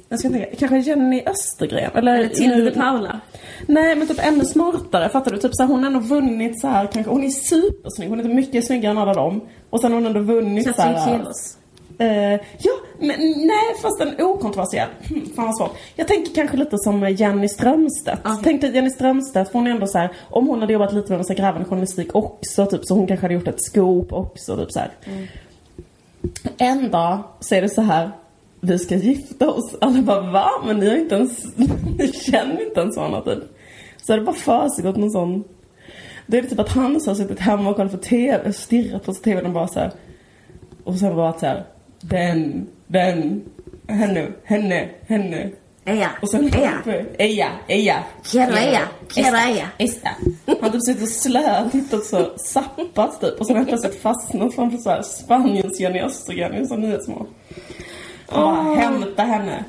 jag 0.09 0.18
ska 0.18 0.31
tänka, 0.31 0.57
kanske 0.59 0.79
Jenny 0.79 1.23
Östergren. 1.27 1.90
Eller, 1.94 2.14
Eller 2.14 2.29
Tilde 2.29 2.70
Paula. 2.70 3.20
Nej 3.66 3.96
men 3.96 4.09
typ 4.09 4.27
ännu 4.27 4.44
smartare, 4.44 5.09
fattar 5.09 5.31
du? 5.31 5.38
Typ 5.38 5.55
så 5.55 5.62
här, 5.62 5.68
hon 5.68 5.79
har 5.79 5.87
ändå 5.87 6.01
vunnit 6.01 6.61
så 6.61 6.68
här 6.68 6.87
kanske, 6.87 7.12
hon 7.12 7.25
är 7.25 7.31
supersnygg, 7.31 8.09
hon 8.09 8.20
är 8.20 8.25
mycket 8.25 8.66
snyggare 8.66 8.92
än 8.92 8.99
alla 8.99 9.14
dem. 9.14 9.40
Och 9.70 9.81
sen 9.81 9.92
har 9.92 10.01
hon 10.01 10.07
ändå 10.07 10.20
vunnit 10.20 10.64
så 10.66 10.73
Katrin 10.73 10.94
här. 10.94 11.18
Kelos. 11.18 11.57
Eh, 12.01 12.41
ja, 12.59 12.73
men 12.99 13.21
nej 13.47 13.75
fast 13.83 14.01
en 14.01 14.25
okontroversiell. 14.25 14.89
Hmm, 15.09 15.27
fan 15.37 15.47
vad 15.47 15.57
svårt. 15.57 15.77
Jag 15.97 16.09
tänker 16.09 16.35
kanske 16.35 16.57
lite 16.57 16.79
som 16.79 17.09
Jenny 17.09 17.49
Strömstedt. 17.49 18.21
Okej. 18.25 18.39
Tänk 18.45 18.61
dig 18.61 18.75
Jenny 18.75 18.91
Strömstedt, 18.91 19.51
för 19.51 19.59
hon 19.59 19.67
är 19.67 19.71
ändå 19.71 19.87
så 19.87 19.99
här, 19.99 20.11
om 20.31 20.47
hon 20.47 20.61
hade 20.61 20.73
jobbat 20.73 20.93
lite 20.93 21.17
med 21.17 21.27
så 21.27 21.35
grävande 21.35 21.69
journalistik 21.69 22.15
också, 22.15 22.67
typ 22.67 22.85
så 22.85 22.95
hon 22.95 23.07
kanske 23.07 23.25
hade 23.25 23.35
gjort 23.35 23.49
ett 23.49 23.65
scoop 23.65 24.13
också, 24.13 24.57
typ 24.57 24.73
så 24.73 24.79
här. 24.79 24.91
En 26.59 26.91
dag 26.91 27.19
så 27.41 27.55
är 27.55 27.63
det 27.63 27.69
så 27.69 27.83
här, 27.83 28.11
vi 28.61 28.79
ska 28.79 28.97
gifta 28.97 29.51
oss. 29.51 29.75
Alla 29.81 30.03
bara 30.03 30.21
va? 30.21 30.51
Men 30.67 30.79
ni 30.79 30.89
har 30.89 30.97
inte 30.97 31.15
ens, 31.15 31.57
ni 31.99 32.13
känner 32.13 32.67
inte 32.67 32.81
ens 32.81 32.97
varandra 32.97 33.21
typ. 33.21 33.45
Så 34.03 34.17
det 34.17 34.23
bara 34.23 34.37
försiggått 34.37 34.97
någon 34.97 35.11
sån 35.11 35.45
det 36.27 36.39
är 36.39 36.43
typ 36.43 36.59
att 36.59 36.69
han 36.69 37.01
så 37.01 37.11
har 37.11 37.15
suttit 37.15 37.39
hemma 37.39 37.71
och 37.71 37.77
kollat 37.77 37.93
på 37.93 37.99
TV, 37.99 38.53
stirrat 38.53 39.05
på 39.05 39.15
TV 39.15 39.43
och 39.43 39.51
bara 39.51 39.69
så 39.69 39.81
här. 39.81 39.91
Och 40.85 40.95
sen 40.95 41.17
bara 41.17 41.39
så 41.39 41.47
här. 41.47 41.65
Den, 42.01 42.67
den, 42.87 43.45
henne, 43.89 44.29
henne, 44.45 44.89
henne. 45.07 45.51
Eja. 45.85 46.11
Och 46.23 46.31
sen 46.31 46.51
Eja. 46.55 46.83
Eja, 47.19 47.51
Eja. 47.69 48.05
Quiero 48.31 48.57
ella, 48.57 48.81
quiero 49.09 49.37
ella. 49.37 49.69
Esta. 49.79 50.11
Han 50.61 50.81
typ 50.87 51.03
och 51.03 51.09
slöat, 51.09 51.73
tittat 51.73 52.05
så, 52.05 52.33
sappat 52.37 53.21
typ. 53.21 53.41
Och 53.41 53.47
sen 53.47 53.57
har 53.57 53.61
han 53.61 53.67
plötsligt 53.67 54.03
fastnat 54.03 54.55
framför 54.55 54.79
så 54.79 54.91
här 54.91 55.03
Spaniens 55.03 55.81
Jenny 55.81 56.01
Östergren 56.01 56.55
i 56.55 56.57
en 56.57 56.67
sån 56.67 56.81
nyhetsmål. 56.81 57.27
Och 58.27 58.35
bara 58.35 58.75
hämta 58.75 59.23
henne. 59.23 59.65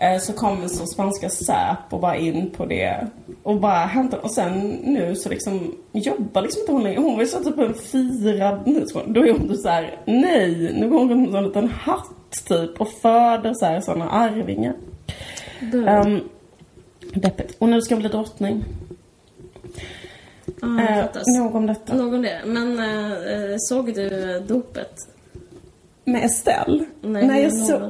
Eh, 0.00 0.18
Så 0.20 0.32
kommer 0.32 0.68
så 0.68 0.86
spanska 0.86 1.28
Säpo 1.28 1.98
bara 1.98 2.16
in 2.16 2.50
på 2.50 2.66
det. 2.66 3.06
Och 3.42 3.60
bara 3.60 3.84
hämtar, 3.84 4.18
och 4.18 4.34
sen 4.34 4.60
nu 4.68 5.14
så 5.16 5.28
liksom 5.28 5.74
jobbar 5.92 6.42
liksom 6.42 6.60
inte 6.60 6.72
hon 6.72 6.82
längre. 6.82 7.00
Hon 7.00 7.14
var 7.14 7.22
ju 7.22 7.28
så 7.28 7.38
typ 7.44 7.58
en 7.58 7.74
firad 7.74 8.66
nyhetsjournalist. 8.66 9.14
Då 9.14 9.26
är 9.26 9.32
hon 9.32 9.48
typ 9.48 9.60
såhär, 9.60 10.00
nej, 10.04 10.72
nu 10.80 10.88
går 10.88 10.98
hon 10.98 11.10
runt 11.10 11.30
med 11.30 11.38
en 11.38 11.44
liten 11.44 11.68
hatt 11.68 12.44
typ 12.48 12.80
och 12.80 12.88
föder 12.88 13.54
så 13.54 13.66
här 13.66 13.80
sådana 13.80 14.10
arvingar. 14.10 14.74
Um, 15.72 16.20
deppigt. 17.14 17.56
Och 17.58 17.68
nu 17.68 17.82
ska 17.82 17.94
jag 17.94 18.00
bli 18.00 18.08
drottning. 18.08 18.64
Jag 20.60 20.80
Eh, 20.80 21.06
nog 21.38 21.54
om 21.54 21.66
detta. 21.66 21.94
Nog 21.94 22.14
om 22.14 22.22
det. 22.22 22.40
Men 22.46 22.78
eh, 22.78 23.54
såg 23.58 23.94
du 23.94 24.34
eh, 24.36 24.42
dopet? 24.42 24.94
Med 26.04 26.24
Estelle? 26.24 26.84
Nej, 27.00 27.26
Nej 27.26 27.42
jag 27.42 27.52
såg... 27.52 27.80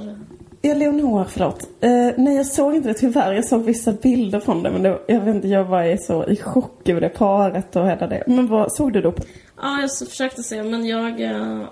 Ja, 0.63 0.75
Leonor, 0.75 1.25
förlåt. 1.29 1.63
Eh, 1.81 1.91
nej, 2.17 2.37
jag 2.37 2.47
såg 2.47 2.75
inte 2.75 2.89
det 2.89 2.95
tyvärr. 2.95 3.33
Jag 3.33 3.45
såg 3.45 3.65
vissa 3.65 3.93
bilder 3.93 4.41
från 4.41 4.63
det, 4.63 4.71
men 4.71 4.83
det, 4.83 4.99
jag 5.07 5.21
vet 5.21 5.35
inte, 5.35 5.49
jag 5.49 5.65
var 5.65 5.85
i 5.85 5.99
så 5.99 6.27
i 6.27 6.37
chock 6.37 6.89
över 6.89 7.01
det 7.01 7.09
paret 7.09 7.77
och 7.77 7.87
hela 7.89 8.07
det. 8.07 8.25
Men 8.27 8.47
vad, 8.49 8.73
såg 8.73 8.93
du 8.93 9.01
dopet? 9.01 9.27
Ja, 9.57 9.81
jag 9.81 10.09
försökte 10.09 10.43
se, 10.43 10.63
men 10.63 10.87
jag 10.87 11.21
äh, 11.21 11.63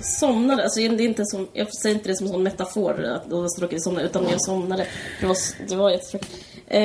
somnade. 0.00 0.62
Alltså, 0.62 0.80
det 0.80 0.86
är 0.86 1.00
inte 1.00 1.24
som, 1.24 1.48
jag 1.52 1.74
säger 1.74 1.94
inte 1.94 2.08
det 2.08 2.16
som 2.16 2.26
en 2.26 2.32
sån 2.32 2.42
metafor, 2.42 3.04
att 3.04 3.30
då 3.30 3.48
stråkade 3.48 3.74
jag 3.74 3.82
somna, 3.82 4.02
utan 4.02 4.24
jag 4.30 4.40
somnade. 4.42 4.86
Det 5.20 5.26
var, 5.26 5.36
det 5.68 5.76
var 5.76 5.90
jättetråkigt. 5.90 6.44
Eh, 6.66 6.80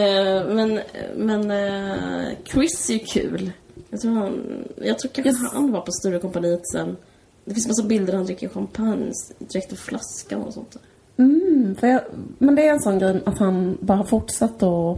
men 0.56 0.80
men 1.18 1.52
eh, 1.52 2.32
Chris 2.46 2.90
är 2.90 2.94
ju 2.94 3.00
kul. 3.00 3.52
Jag 3.90 4.02
tror, 4.02 4.12
han, 4.12 4.64
jag 4.84 5.00
tror 5.00 5.12
kanske 5.12 5.30
Yes. 5.44 5.54
han 5.54 5.72
var 5.72 5.82
på 5.82 5.92
Sturecompagniet 5.92 6.68
sen. 6.72 6.98
Det 7.46 7.54
finns 7.54 7.68
massa 7.68 7.84
bilder 7.84 8.06
där 8.12 8.18
han 8.18 8.26
dricker 8.26 8.50
champagne 8.50 9.12
direkt 9.40 9.74
ur 9.74 9.78
flaskan 9.78 10.42
och 10.42 10.54
sånt. 10.54 10.78
Mm, 11.18 11.76
jag, 11.82 12.02
men 12.38 12.56
det 12.56 12.68
är 12.68 12.72
en 12.74 12.80
sån 12.80 13.00
grej 13.00 13.22
att 13.26 13.40
han 13.40 13.78
bara 13.82 13.98
har 13.98 14.06
fortsatt 14.06 14.64
att 14.64 14.98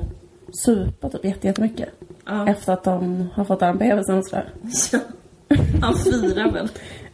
supa 0.66 1.10
typ 1.10 1.26
jätte- 1.26 1.48
jättemycket. 1.48 1.90
Ja. 2.26 2.48
Efter 2.50 2.74
att 2.74 2.84
de 2.84 3.28
har 3.34 3.46
fått 3.46 3.60
den 3.60 3.78
bebisen 3.78 4.18
och 4.18 4.28
sådär. 4.28 4.50
han 5.82 5.96
firar 5.98 6.52
väl. 6.52 6.70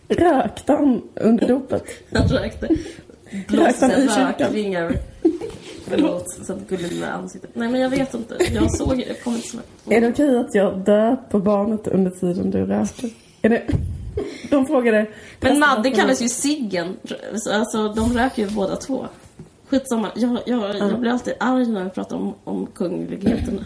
Rökte 0.07 0.71
han 0.73 1.01
under 1.15 1.47
dopet? 1.47 1.83
Han 2.13 2.27
rökte. 2.27 2.67
Han 3.31 3.43
Blåste 3.47 3.89
kyrkan? 3.89 4.33
rökvingar. 4.39 4.93
Förlåt, 5.87 6.29
så 6.45 6.53
att 6.53 6.69
gulligt 6.69 6.99
med 6.99 7.13
ansiktet. 7.15 7.49
Nej 7.53 7.69
men 7.69 7.81
jag 7.81 7.89
vet 7.89 8.13
inte. 8.13 8.35
Jag 8.53 8.71
såg 8.71 8.97
det, 8.97 9.03
jag 9.07 9.21
kommer 9.23 9.37
inte 9.37 9.47
ihåg. 9.57 9.93
Är 9.93 10.01
det 10.01 10.07
okej 10.07 10.37
att 10.39 10.55
jag 10.55 10.77
döper 10.77 11.39
barnet 11.39 11.87
under 11.87 12.11
tiden 12.11 12.51
du 12.51 12.65
röker? 12.65 13.09
Är 13.41 13.49
det... 13.49 13.61
De 14.49 14.65
frågade... 14.65 15.07
Men 15.39 15.59
Madde 15.59 15.91
kallas 15.91 16.21
ju 16.21 16.29
Siggen. 16.29 16.97
Alltså 17.51 17.93
de 17.93 18.13
röker 18.13 18.41
ju 18.43 18.49
båda 18.49 18.75
två. 18.75 19.07
Skitsamma. 19.67 20.11
Jag, 20.15 20.37
jag, 20.45 20.75
jag 20.77 20.99
blir 20.99 21.11
alltid 21.11 21.33
arg 21.39 21.65
när 21.65 21.83
vi 21.83 21.89
pratar 21.89 22.15
om, 22.15 22.33
om 22.43 22.67
kungligheterna. 22.67 23.65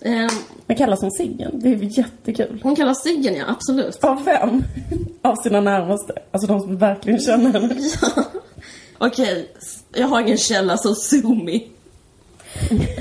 Ehm, 0.00 0.28
Men 0.66 0.76
kallas 0.76 1.00
hon 1.00 1.10
Siggen? 1.10 1.60
Det 1.60 1.68
är 1.68 1.76
ju 1.76 1.88
jättekul. 1.88 2.60
hon 2.62 2.76
kallas 2.76 3.02
Siggen 3.02 3.34
ja, 3.34 3.44
absolut. 3.48 4.04
Av 4.04 4.24
vem? 4.24 4.64
Av 5.22 5.36
sina 5.36 5.60
närmaste. 5.60 6.12
Alltså 6.30 6.52
de 6.52 6.60
som 6.60 6.78
verkligen 6.78 7.20
känner 7.20 7.52
henne. 7.60 7.76
Okej, 8.98 9.50
jag 9.92 10.06
har 10.06 10.20
ingen 10.20 10.38
källa 10.38 10.76
så 10.76 10.94
me. 11.28 11.60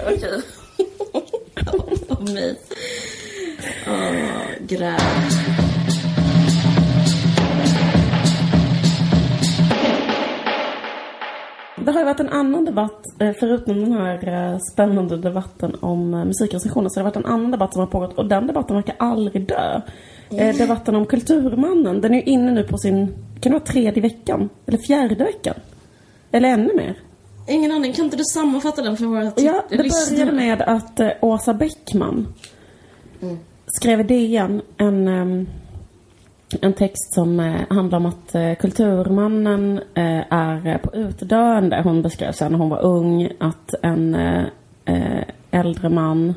Okej. 0.08 0.42
Av 2.10 2.30
mig. 2.34 2.60
Åh, 3.88 4.68
gräv. 4.68 5.00
Det 11.86 11.92
har 11.92 12.00
ju 12.00 12.06
varit 12.06 12.20
en 12.20 12.30
annan 12.30 12.66
debatt, 12.66 13.06
eh, 13.20 13.32
förutom 13.40 13.80
den 13.80 13.94
här 13.94 14.28
eh, 14.28 14.60
spännande 14.74 15.18
debatten 15.18 15.76
om 15.80 16.14
eh, 16.14 16.26
musikrecensioner, 16.26 16.90
så 16.90 17.00
det 17.00 17.04
har 17.04 17.12
varit 17.12 17.26
en 17.26 17.26
annan 17.34 17.52
debatt 17.52 17.74
som 17.74 17.80
har 17.80 17.88
pågått 17.88 18.14
och 18.18 18.26
den 18.26 18.48
debatten 18.48 18.76
verkar 18.76 18.96
aldrig 19.00 19.48
dö. 19.48 19.82
Eh, 20.30 20.56
Debatten 20.56 20.96
om 20.96 21.06
Kulturmannen, 21.06 22.02
den 22.02 22.14
är 22.14 22.18
ju 22.18 22.24
inne 22.24 22.52
nu 22.52 22.64
på 22.64 22.78
sin, 22.78 23.08
kan 23.42 23.52
det 23.52 23.60
vara 23.60 23.64
tredje 23.64 24.02
veckan? 24.02 24.50
Eller 24.66 24.78
fjärde 24.78 25.24
veckan? 25.24 25.56
Eller 26.32 26.50
ännu 26.50 26.76
mer? 26.76 26.96
Ingen 27.48 27.72
aning, 27.72 27.94
kan 27.94 28.06
inte 28.06 28.18
du 28.18 28.24
sammanfatta 28.24 28.82
den 28.82 28.98
för 28.98 29.06
våra 29.06 29.32
Ja, 29.36 29.66
det 29.70 29.78
började 29.78 30.32
med 30.32 30.62
att 30.62 31.00
Åsa 31.22 31.54
Bäckman 31.54 32.28
skrev 33.66 34.00
i 34.00 34.04
DN 34.04 34.62
en, 34.78 35.08
ehm, 35.08 35.48
en 36.62 36.74
text 36.74 37.14
som 37.14 37.40
eh, 37.40 37.62
handlar 37.70 37.98
om 37.98 38.06
att 38.06 38.36
eh, 38.36 38.54
kulturmannen 38.54 39.78
eh, 39.78 40.34
är 40.34 40.68
eh, 40.68 40.78
på 40.78 40.96
utdöende. 40.96 41.82
Hon 41.84 42.02
beskrev 42.02 42.32
sen 42.32 42.52
när 42.52 42.60
hon 42.60 42.70
var 42.70 42.82
ung 42.82 43.30
att 43.40 43.74
en 43.82 44.16
eh, 44.16 44.44
eh 44.86 45.24
äldre 45.52 45.90
man 45.90 46.34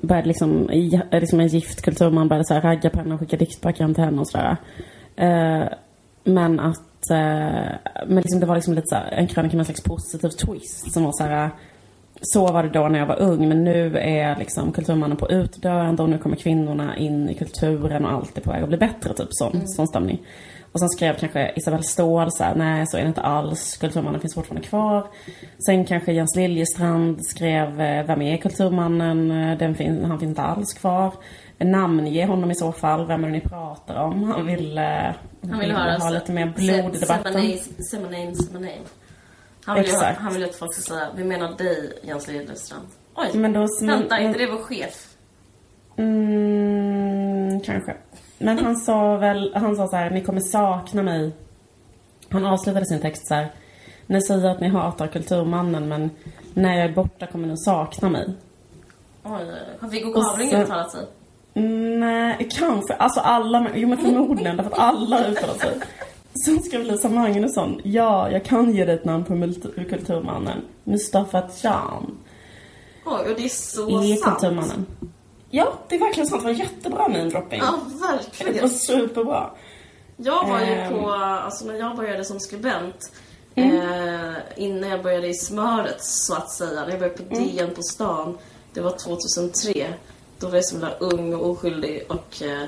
började 0.00 0.28
liksom, 0.28 0.68
liksom 1.12 1.40
en 1.40 1.46
gift 1.46 1.82
kulturman 1.82 2.28
började 2.28 2.44
så 2.44 2.54
här 2.54 2.60
ragga 2.60 2.90
på 2.90 2.98
henne 2.98 3.14
och 3.14 3.20
skicka 3.20 3.36
diktböcker 3.36 3.84
hem 3.84 3.94
till 3.94 4.04
henne 4.04 4.20
och 4.20 4.28
sådär. 4.28 4.56
Eh, 5.16 5.68
men 6.24 6.60
att, 6.60 7.10
eh, 7.10 7.70
men 8.06 8.16
liksom 8.16 8.40
det 8.40 8.46
var 8.46 8.54
liksom 8.54 8.74
lite 8.74 8.86
så 8.86 8.94
här, 8.94 9.12
en 9.12 9.26
krönika 9.26 9.56
med 9.56 9.60
en 9.60 9.64
slags 9.64 9.82
positiv 9.82 10.28
twist 10.28 10.92
som 10.92 11.04
var 11.04 11.12
så 11.12 11.24
här 11.24 11.50
så 12.22 12.46
var 12.52 12.62
det 12.62 12.68
då 12.68 12.88
när 12.88 12.98
jag 12.98 13.06
var 13.06 13.20
ung 13.20 13.48
men 13.48 13.64
nu 13.64 13.98
är 13.98 14.36
liksom 14.36 14.72
kulturmannen 14.72 15.16
på 15.16 15.30
utdöende 15.30 16.02
och 16.02 16.08
nu 16.10 16.18
kommer 16.18 16.36
kvinnorna 16.36 16.96
in 16.96 17.28
i 17.28 17.34
kulturen 17.34 18.04
och 18.04 18.12
allt 18.12 18.38
är 18.38 18.42
på 18.42 18.50
väg 18.50 18.62
att 18.62 18.68
bli 18.68 18.78
bättre 18.78 19.14
typ 19.14 19.28
sån, 19.30 19.60
sån 19.68 19.86
stämning. 19.88 20.20
Och 20.72 20.80
sen 20.80 20.88
skrev 20.88 21.14
kanske 21.18 21.52
Isabel 21.56 21.82
Ståhl 21.84 22.28
så 22.32 22.44
här, 22.44 22.54
nej 22.54 22.86
så 22.86 22.96
är 22.96 23.02
det 23.02 23.08
inte 23.08 23.20
alls, 23.20 23.76
kulturmannen 23.76 24.20
finns 24.20 24.34
fortfarande 24.34 24.66
kvar. 24.68 25.06
Sen 25.66 25.84
kanske 25.84 26.12
Jens 26.12 26.36
Liljestrand 26.36 27.26
skrev, 27.26 27.80
eh, 27.80 28.06
vem 28.06 28.22
är 28.22 28.36
kulturmannen? 28.36 29.28
Den 29.58 29.74
fin- 29.74 30.04
han 30.04 30.18
finns 30.20 30.28
inte 30.30 30.42
alls 30.42 30.72
kvar. 30.74 31.12
Namnge 31.58 32.26
honom 32.26 32.50
i 32.50 32.54
så 32.54 32.72
fall, 32.72 33.06
vem 33.06 33.24
är 33.24 33.28
det 33.28 33.32
ni 33.32 33.40
pratar 33.40 33.94
om? 34.04 34.22
Han 34.22 34.46
vill, 34.46 34.78
eh, 34.78 34.84
Han 35.50 35.58
vill 35.60 35.72
höra 35.72 35.98
ha 35.98 36.10
lite 36.10 36.32
mer 36.32 36.46
blod 36.56 36.94
i 36.96 36.98
debatten. 36.98 37.32
Say 37.90 38.00
my 38.00 38.06
name. 38.06 38.32
Han 39.70 39.78
vill, 39.78 39.86
ju, 39.86 39.92
Exakt. 39.92 40.20
han 40.20 40.32
vill 40.32 40.42
ju 40.42 40.48
att 40.48 40.56
folk 40.56 40.74
ska 40.74 40.82
säga, 40.94 41.08
vi 41.16 41.24
menar 41.24 41.56
dig 41.56 41.98
Jens 42.02 42.28
Liljestrand. 42.28 42.86
Oj, 43.14 43.30
Men 43.34 43.52
då, 43.52 43.66
vänta, 43.82 44.18
är 44.18 44.22
inte 44.26 44.38
det 44.38 44.46
vår 44.50 44.62
chef? 44.62 45.06
Mm, 45.96 47.60
kanske. 47.60 47.96
Men 48.38 48.58
han 48.58 48.76
sa 48.76 49.16
väl, 49.16 49.52
han 49.54 49.76
sa 49.76 49.86
så 49.86 49.96
här, 49.96 50.10
ni 50.10 50.20
kommer 50.24 50.40
sakna 50.40 51.02
mig. 51.02 51.32
Han 52.30 52.46
avslutade 52.46 52.86
sin 52.86 53.00
text 53.00 53.26
så 53.28 53.34
här. 53.34 53.52
Ni 54.06 54.22
säger 54.22 54.48
att 54.48 54.60
ni 54.60 54.68
hatar 54.68 55.06
kulturmannen 55.06 55.88
men 55.88 56.10
när 56.54 56.76
jag 56.76 56.84
är 56.90 56.94
borta 56.94 57.26
kommer 57.26 57.48
ni 57.48 57.56
sakna 57.56 58.08
mig. 58.08 58.34
Oj, 59.22 59.30
har 59.80 59.88
Viggo 59.88 60.22
så- 60.22 60.40
uttalat 60.42 60.90
sig? 60.92 61.06
Mm, 61.54 62.00
Nej, 62.00 62.48
kanske. 62.58 62.94
Alltså 62.94 63.20
alla, 63.20 63.66
jo 63.74 63.88
men 63.88 63.98
förmodligen 63.98 64.56
därför 64.56 64.70
att 64.70 64.78
alla 64.78 65.16
har 65.16 65.24
uttalat 65.28 65.60
sig. 65.60 65.80
Så 66.34 66.58
skrev 66.62 66.84
Lisa 66.84 67.08
Magnusson, 67.08 67.80
ja, 67.84 68.30
jag 68.30 68.44
kan 68.44 68.74
ge 68.74 68.84
dig 68.84 68.94
ett 68.94 69.04
namn 69.04 69.24
på 69.24 69.34
kulturmannen. 69.84 70.62
Mustafa 70.84 71.42
Can 71.62 72.18
Oj, 73.06 73.30
och 73.30 73.36
det 73.36 73.44
är 73.44 73.48
så 73.48 74.02
är 74.02 74.16
sant. 74.16 74.38
kulturmannen. 74.40 74.86
Ja, 75.50 75.72
det 75.88 75.94
är 75.94 75.98
verkligen 76.00 76.26
sant. 76.28 76.42
Det 76.42 76.46
var 76.52 76.58
jättebra 76.58 77.08
namedropping. 77.08 77.58
Ja, 77.62 77.78
Det 77.88 77.94
var 78.00 78.12
verkligen. 78.16 78.70
superbra. 78.70 79.50
Jag 80.16 80.48
var 80.48 80.60
ju 80.60 80.66
Ehm. 80.66 80.92
på, 80.92 81.10
alltså 81.10 81.64
när 81.64 81.74
jag 81.74 81.96
började 81.96 82.24
som 82.24 82.40
skribent, 82.40 83.12
Mm. 83.54 83.76
eh, 83.76 84.34
innan 84.56 84.90
jag 84.90 85.02
började 85.02 85.28
i 85.28 85.34
smöret 85.34 86.04
så 86.04 86.34
att 86.34 86.50
säga, 86.50 86.80
när 86.82 86.90
jag 86.90 86.98
började 86.98 87.18
på 87.22 87.34
Mm. 87.34 87.48
DN 87.56 87.70
på 87.74 87.82
stan, 87.82 88.38
det 88.72 88.80
var 88.80 88.90
2003. 88.90 89.94
Då 90.38 90.48
var 90.48 90.54
jag 90.54 90.64
så 90.64 90.74
himla 90.74 90.90
ung 90.90 91.34
och 91.34 91.50
oskyldig 91.50 92.02
och 92.08 92.42
eh, 92.42 92.62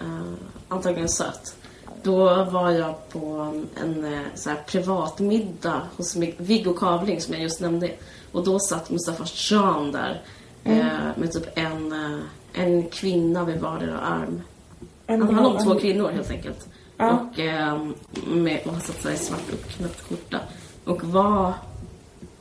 eh, 0.00 0.32
antagligen 0.68 1.08
söt. 1.08 1.54
Då 2.02 2.44
var 2.44 2.70
jag 2.70 3.08
på 3.08 3.52
en 3.80 4.04
eh, 4.04 4.20
så 4.34 4.50
här, 4.50 4.58
privat 4.66 5.18
middag 5.18 5.82
hos 5.96 6.16
Viggo 6.36 6.72
Kavling 6.72 7.20
som 7.20 7.34
jag 7.34 7.42
just 7.42 7.60
nämnde. 7.60 7.90
Och 8.32 8.44
då 8.44 8.58
satt 8.58 8.90
Mustafa 8.90 9.24
Can 9.26 9.92
där 9.92 10.22
eh, 10.64 11.16
med 11.16 11.32
typ 11.32 11.58
en, 11.58 11.92
eh, 11.92 12.18
en 12.52 12.86
kvinna 12.88 13.44
vid 13.44 13.60
vardera 13.60 13.98
arm. 13.98 14.42
Han 15.06 15.22
handlar 15.22 15.50
om 15.50 15.64
två 15.64 15.74
kvinnor 15.74 16.10
helt 16.10 16.30
enkelt. 16.30 16.68
Ja. 16.96 17.10
Och, 17.10 17.38
med, 18.28 18.60
och 18.64 18.72
han 18.72 18.80
satt 18.80 19.12
i 19.12 19.16
svart 19.16 19.52
uppknäppt 19.52 20.00
skjorta. 20.00 20.40
Och 20.84 21.04
var... 21.04 21.52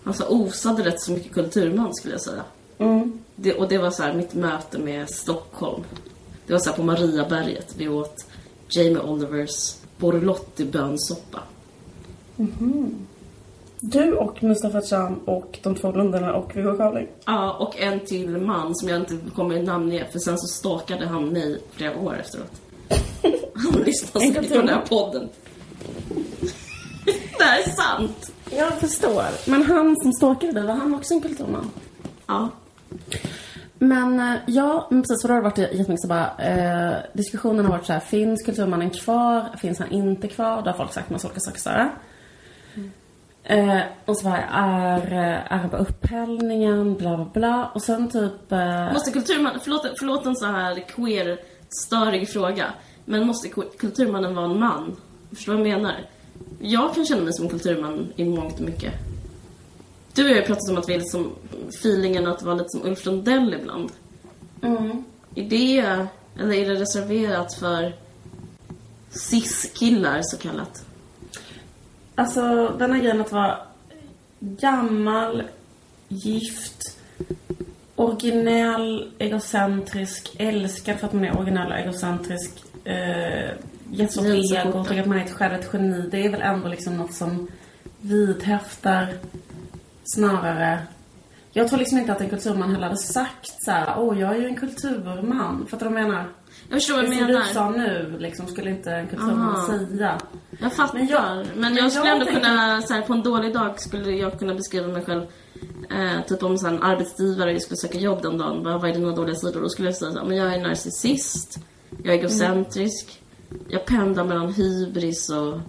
Alltså 0.04 0.24
osade 0.24 0.84
rätt 0.84 1.02
så 1.02 1.12
mycket 1.12 1.34
kulturman 1.34 1.96
skulle 1.96 2.14
jag 2.14 2.22
säga. 2.22 2.44
Mm. 2.78 3.20
Det, 3.36 3.54
och 3.54 3.68
det 3.70 3.78
var 3.78 3.92
så 3.92 4.04
här 4.04 4.14
mitt 4.14 4.34
möte 4.34 4.80
med 4.80 5.10
Stockholm. 5.10 5.84
Det 6.48 6.54
var 6.54 6.60
så 6.60 6.70
här 6.70 6.78
på 6.78 6.84
Mariaberget. 6.84 7.76
Vi 7.78 7.88
åt 7.88 8.26
Jamie 8.72 9.02
Olivers 9.02 9.76
Borlotti 9.98 10.66
bönsoppa. 10.66 11.40
Du 13.80 14.14
och 14.14 14.44
Mustafa 14.44 14.82
Can 14.82 15.20
och 15.26 15.60
de 15.64 15.76
två 15.76 15.92
blonderna 15.92 16.34
och 16.34 16.56
Viggo 16.56 16.78
Kavling. 16.78 17.08
Ja, 17.26 17.54
och 17.54 17.80
en 17.80 18.00
till 18.00 18.30
man 18.38 18.76
som 18.76 18.90
jag 18.90 19.00
inte 19.00 19.18
kommer 19.36 19.64
namnge 19.64 20.08
för 20.12 20.20
sen 20.20 20.38
så 20.38 20.48
stalkade 20.48 21.06
han 21.06 21.30
mig 21.30 21.62
flera 21.72 21.98
år 22.00 22.20
efteråt. 22.20 22.62
Han 23.54 23.82
lyssnade 23.82 24.26
säkert 24.28 24.50
på 24.50 24.58
den 24.58 24.70
här 24.70 24.86
podden. 24.86 25.30
det 27.38 27.44
här 27.44 27.60
är 27.60 27.70
sant. 27.70 28.32
Jag 28.52 28.74
förstår. 28.80 29.50
Men 29.50 29.64
han 29.64 29.96
som 30.02 30.14
stalkade 30.14 30.52
dig, 30.54 30.64
var 30.64 30.74
han 30.74 30.96
också 30.96 31.14
en 31.14 31.22
kulturman? 31.22 31.72
Ja. 32.28 32.50
Men 33.84 34.20
eh, 34.20 34.36
ja, 34.46 34.88
men 34.90 35.02
precis. 35.02 35.22
För 35.22 35.28
då 35.28 35.34
har 35.34 35.42
det 35.42 35.50
varit 35.50 35.58
jättemycket 35.58 36.02
så 36.02 36.08
bara, 36.08 36.38
eh, 36.38 36.98
diskussionen 37.14 37.66
har 37.66 37.72
varit 37.72 37.86
så 37.86 37.94
här, 37.94 38.00
finns 38.00 38.42
kulturmannen 38.42 38.90
kvar? 38.90 39.46
Finns 39.58 39.80
han 39.80 39.92
inte 39.92 40.28
kvar? 40.28 40.62
Då 40.62 40.70
har 40.70 40.78
folk 40.78 40.94
sagt 40.94 41.10
massa 41.10 41.28
olika 41.28 41.40
saker 41.40 41.60
så 41.60 41.70
här. 41.70 41.92
Eh, 43.44 43.82
och 44.06 44.18
så 44.18 44.24
bara, 44.24 44.44
är, 44.44 45.14
eh, 45.14 45.54
är 45.54 45.58
han 45.58 45.70
på 45.70 45.78
upphällningen? 45.78 46.96
Bla, 46.96 47.16
bla, 47.16 47.26
bla. 47.34 47.72
Och 47.74 47.82
sen 47.82 48.10
typ... 48.10 48.52
Eh, 48.52 48.94
Måste 48.94 49.12
kulturmannen, 49.12 49.60
förlåt, 49.64 49.86
förlåt 50.00 50.26
en 50.26 50.36
så 50.36 50.46
här 50.46 50.76
queer-störig 50.88 52.30
fråga. 52.30 52.66
Men 53.06 53.28
måste 53.28 53.50
kulturmannen 53.78 54.36
vara 54.36 54.46
en 54.46 54.60
man? 54.60 54.96
Förstår 55.36 55.54
du 55.54 55.60
vad 55.60 55.68
jag 55.68 55.82
menar? 55.82 55.96
Jag 56.60 56.96
kan 56.96 57.06
känna 57.06 57.22
mig 57.22 57.34
som 57.34 57.50
kulturman 57.50 58.08
i 58.16 58.26
mångt 58.26 58.60
och 58.60 58.66
mycket. 58.66 58.94
Du 60.14 60.24
och 60.24 60.30
jag 60.30 60.36
har 60.36 60.42
ju 60.42 60.48
pratat 60.48 60.70
om 60.70 60.78
att 60.78 60.90
vi 60.90 60.94
är 60.94 61.00
liksom 61.00 61.32
feelingen 61.70 62.28
att 62.28 62.44
vara 62.44 62.56
lite 62.56 62.70
som 62.70 62.86
Ulf 62.86 63.06
Lundell 63.06 63.54
ibland. 63.54 63.92
mm. 64.62 65.04
Är 65.36 65.50
det, 65.50 66.08
eller 66.40 66.54
är 66.54 66.70
det 66.70 66.82
reserverat 66.82 67.54
för 67.54 67.94
cis-killar 69.10 70.20
så 70.24 70.38
kallat? 70.38 70.86
Alltså 72.16 72.76
den 72.80 72.92
här 72.92 73.00
grejen 73.00 73.22
att 73.22 73.32
vara 73.32 73.58
gammal, 74.40 75.44
gift, 76.08 76.98
originell, 77.96 79.12
egocentrisk, 79.18 80.36
älskad 80.40 81.00
för 81.00 81.08
att 81.08 81.14
man 81.14 81.26
är 81.26 81.38
originell 81.38 81.72
och 81.72 81.78
egocentrisk, 81.78 82.64
eh, 82.84 83.50
ego, 83.92 84.08
så. 84.10 84.84
tycker 84.84 85.02
att 85.02 85.08
man 85.08 85.20
är 85.20 85.26
ett 85.26 85.32
själv 85.32 85.54
ett 85.54 85.70
geni. 85.74 86.10
Det 86.12 86.26
är 86.26 86.30
väl 86.30 86.42
ändå 86.42 86.68
liksom 86.68 86.98
något 86.98 87.14
som 87.14 87.48
vidhäftar 88.02 89.14
snarare. 90.04 90.80
Jag 91.54 91.68
tror 91.68 91.80
liksom 91.80 91.98
inte 91.98 92.12
att 92.12 92.22
en 92.22 92.30
kulturman 92.30 92.72
heller 92.72 92.84
hade 92.88 92.98
sagt 92.98 93.64
så 93.64 93.72
här, 93.72 93.94
åh 93.98 94.20
jag 94.20 94.36
är 94.36 94.40
ju 94.40 94.46
en 94.46 94.56
kulturman. 94.56 95.68
Fattar 95.70 95.86
du 95.88 95.94
vad 95.94 96.02
jag 96.04 96.10
menar? 96.10 96.26
Jag 96.70 96.78
förstår 96.80 96.96
vad 96.96 97.04
Det 97.06 97.10
du 97.10 97.16
som 97.18 97.28
du 97.28 97.34
menar. 97.34 97.46
sa 97.46 97.70
nu, 97.70 98.16
liksom, 98.20 98.48
skulle 98.48 98.70
inte 98.70 98.92
en 98.92 99.08
kulturman 99.08 99.56
Aha. 99.56 99.68
säga. 99.68 100.18
Jag 100.60 100.74
fattar. 100.74 100.94
Men 100.94 101.06
Men 101.06 101.14
jag- 101.16 101.46
men 101.56 101.76
jag 101.76 101.92
skulle 101.92 102.06
jag 102.08 102.14
ändå 102.14 102.26
tänker- 102.26 102.42
kunna, 102.42 102.82
så 102.82 102.94
här, 102.94 103.02
på 103.02 103.14
en 103.14 103.24
dålig 103.24 103.54
dag 103.54 103.80
skulle 103.82 104.12
jag 104.12 104.40
kunna 104.40 104.54
beskriva 104.54 104.88
mig 104.88 105.06
själv 105.06 105.22
eh, 105.90 106.26
Typ 106.28 106.44
om 106.44 106.58
så 106.58 106.68
här, 106.68 106.74
en 106.76 106.84
arbetsgivare 106.84 107.60
skulle 107.60 107.78
söka 107.78 107.98
jobb 107.98 108.22
den 108.22 108.38
dagen, 108.38 108.64
bara, 108.64 108.78
vad 108.78 108.90
är 108.90 108.94
dina 108.94 109.12
dåliga 109.16 109.36
sidor? 109.36 109.62
Då 109.62 109.70
skulle 109.70 109.88
jag 109.88 109.96
säga 109.96 110.12
så 110.12 110.18
här, 110.20 110.26
men 110.26 110.38
jag 110.38 110.54
är 110.54 110.62
narcissist, 110.62 111.60
jag 112.04 112.14
är 112.16 112.20
egocentrisk, 112.20 113.22
jag 113.70 113.86
pendlar 113.86 114.24
mellan 114.24 114.54
hybris 114.54 115.30
och 115.30 115.60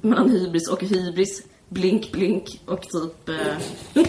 mellan 0.00 0.30
hybris 0.30 0.68
och 0.68 0.82
hybris, 0.82 1.42
blink 1.68 2.12
blink 2.12 2.60
och 2.66 2.82
typ 2.82 3.28
eh, 3.28 4.04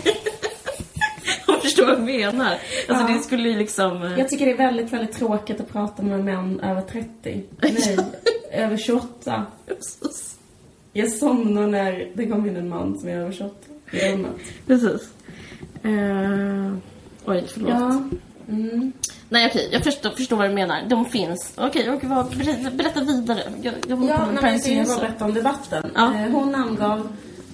Jag 1.47 1.61
förstår 1.61 1.85
vad 1.85 1.93
jag 1.93 2.03
menar. 2.03 2.57
Alltså 2.87 3.05
Ja. 3.07 3.13
det 3.17 3.19
skulle 3.23 3.49
ju 3.49 3.57
liksom... 3.57 4.03
eh, 4.03 4.19
Jag 4.19 4.29
tycker 4.29 4.45
det 4.45 4.51
är 4.51 4.57
väldigt, 4.57 4.93
väldigt 4.93 5.15
tråkigt 5.17 5.59
att 5.61 5.69
prata 5.71 6.03
med 6.03 6.23
män 6.25 6.59
över 6.59 6.81
30. 6.81 7.43
Nej, 7.61 7.97
över 8.51 8.77
28. 8.77 9.45
Jag 10.93 11.11
somnar 11.11 11.67
när 11.67 12.11
det 12.15 12.25
kommer 12.27 12.47
in 12.49 12.55
en 12.57 12.69
man 12.69 12.99
som 12.99 13.09
är 13.09 13.15
över 13.17 13.31
28 13.31 13.55
i 13.91 14.11
rummet. 14.13 14.31
Precis. 14.67 15.01
Eh, 15.83 16.73
oj, 17.25 17.43
förlåt. 17.53 17.69
Ja. 17.69 18.01
Mm. 18.49 18.91
Nej 19.29 19.47
okej, 19.47 19.69
jag 19.71 19.83
förstår, 19.83 20.09
förstår 20.09 20.37
vad 20.37 20.49
du 20.49 20.53
menar. 20.53 20.81
De 20.89 21.05
finns. 21.05 21.53
Okej, 21.57 21.89
och 21.89 22.03
vad, 22.03 22.37
berätta, 22.77 22.99
vidare. 23.03 23.39
Jag, 23.61 23.73
jag 23.87 24.03
Ja, 24.03 24.27
nej, 24.41 24.75
jag 24.77 24.87
ska 24.87 24.95
bara 24.95 25.07
berätta 25.07 25.25
om 25.25 25.33
debatten. 25.33 25.91
Ja. 25.95 26.13
Eh, 26.15 26.31
Hon 26.31 26.51
namngav, 26.51 27.07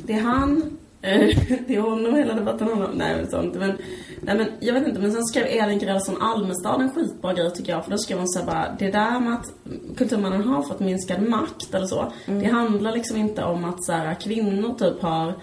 det 0.05 0.13
är 0.13 0.21
han, 0.21 0.77
eh, 1.01 1.19
det 1.67 1.75
är 1.75 1.81
honom 1.81 2.15
hela 2.15 2.33
debatten 2.33 2.71
om. 2.71 2.87
Nej 2.93 3.15
men 3.15 3.29
sånt. 3.29 3.55
Men, 3.55 3.77
nej 4.21 4.37
men 4.37 4.47
jag 4.59 4.73
vet 4.73 4.87
inte, 4.87 5.01
men 5.01 5.11
sen 5.11 5.23
skrev 5.23 5.45
Elin 5.45 5.79
Grälsson 5.79 6.21
Almestad 6.21 6.81
en 6.81 6.91
skitbra 6.91 7.33
grej 7.33 7.51
tycker 7.51 7.71
jag. 7.71 7.83
För 7.83 7.91
då 7.91 7.97
skrev 7.97 8.17
hon 8.17 8.27
såhär 8.27 8.45
bara, 8.45 8.75
det 8.79 8.91
där 8.91 9.19
med 9.19 9.33
att 9.33 9.53
kulturmannen 9.97 10.43
har 10.43 10.63
fått 10.63 10.79
minskad 10.79 11.21
makt 11.21 11.73
eller 11.73 11.87
så. 11.87 12.11
Det 12.25 12.45
handlar 12.45 12.91
liksom 12.91 13.17
inte 13.17 13.43
om 13.43 13.65
att 13.65 13.83
så 13.83 13.91
här, 13.91 14.13
kvinnor 14.13 14.75
typ 14.79 15.01
har 15.01 15.33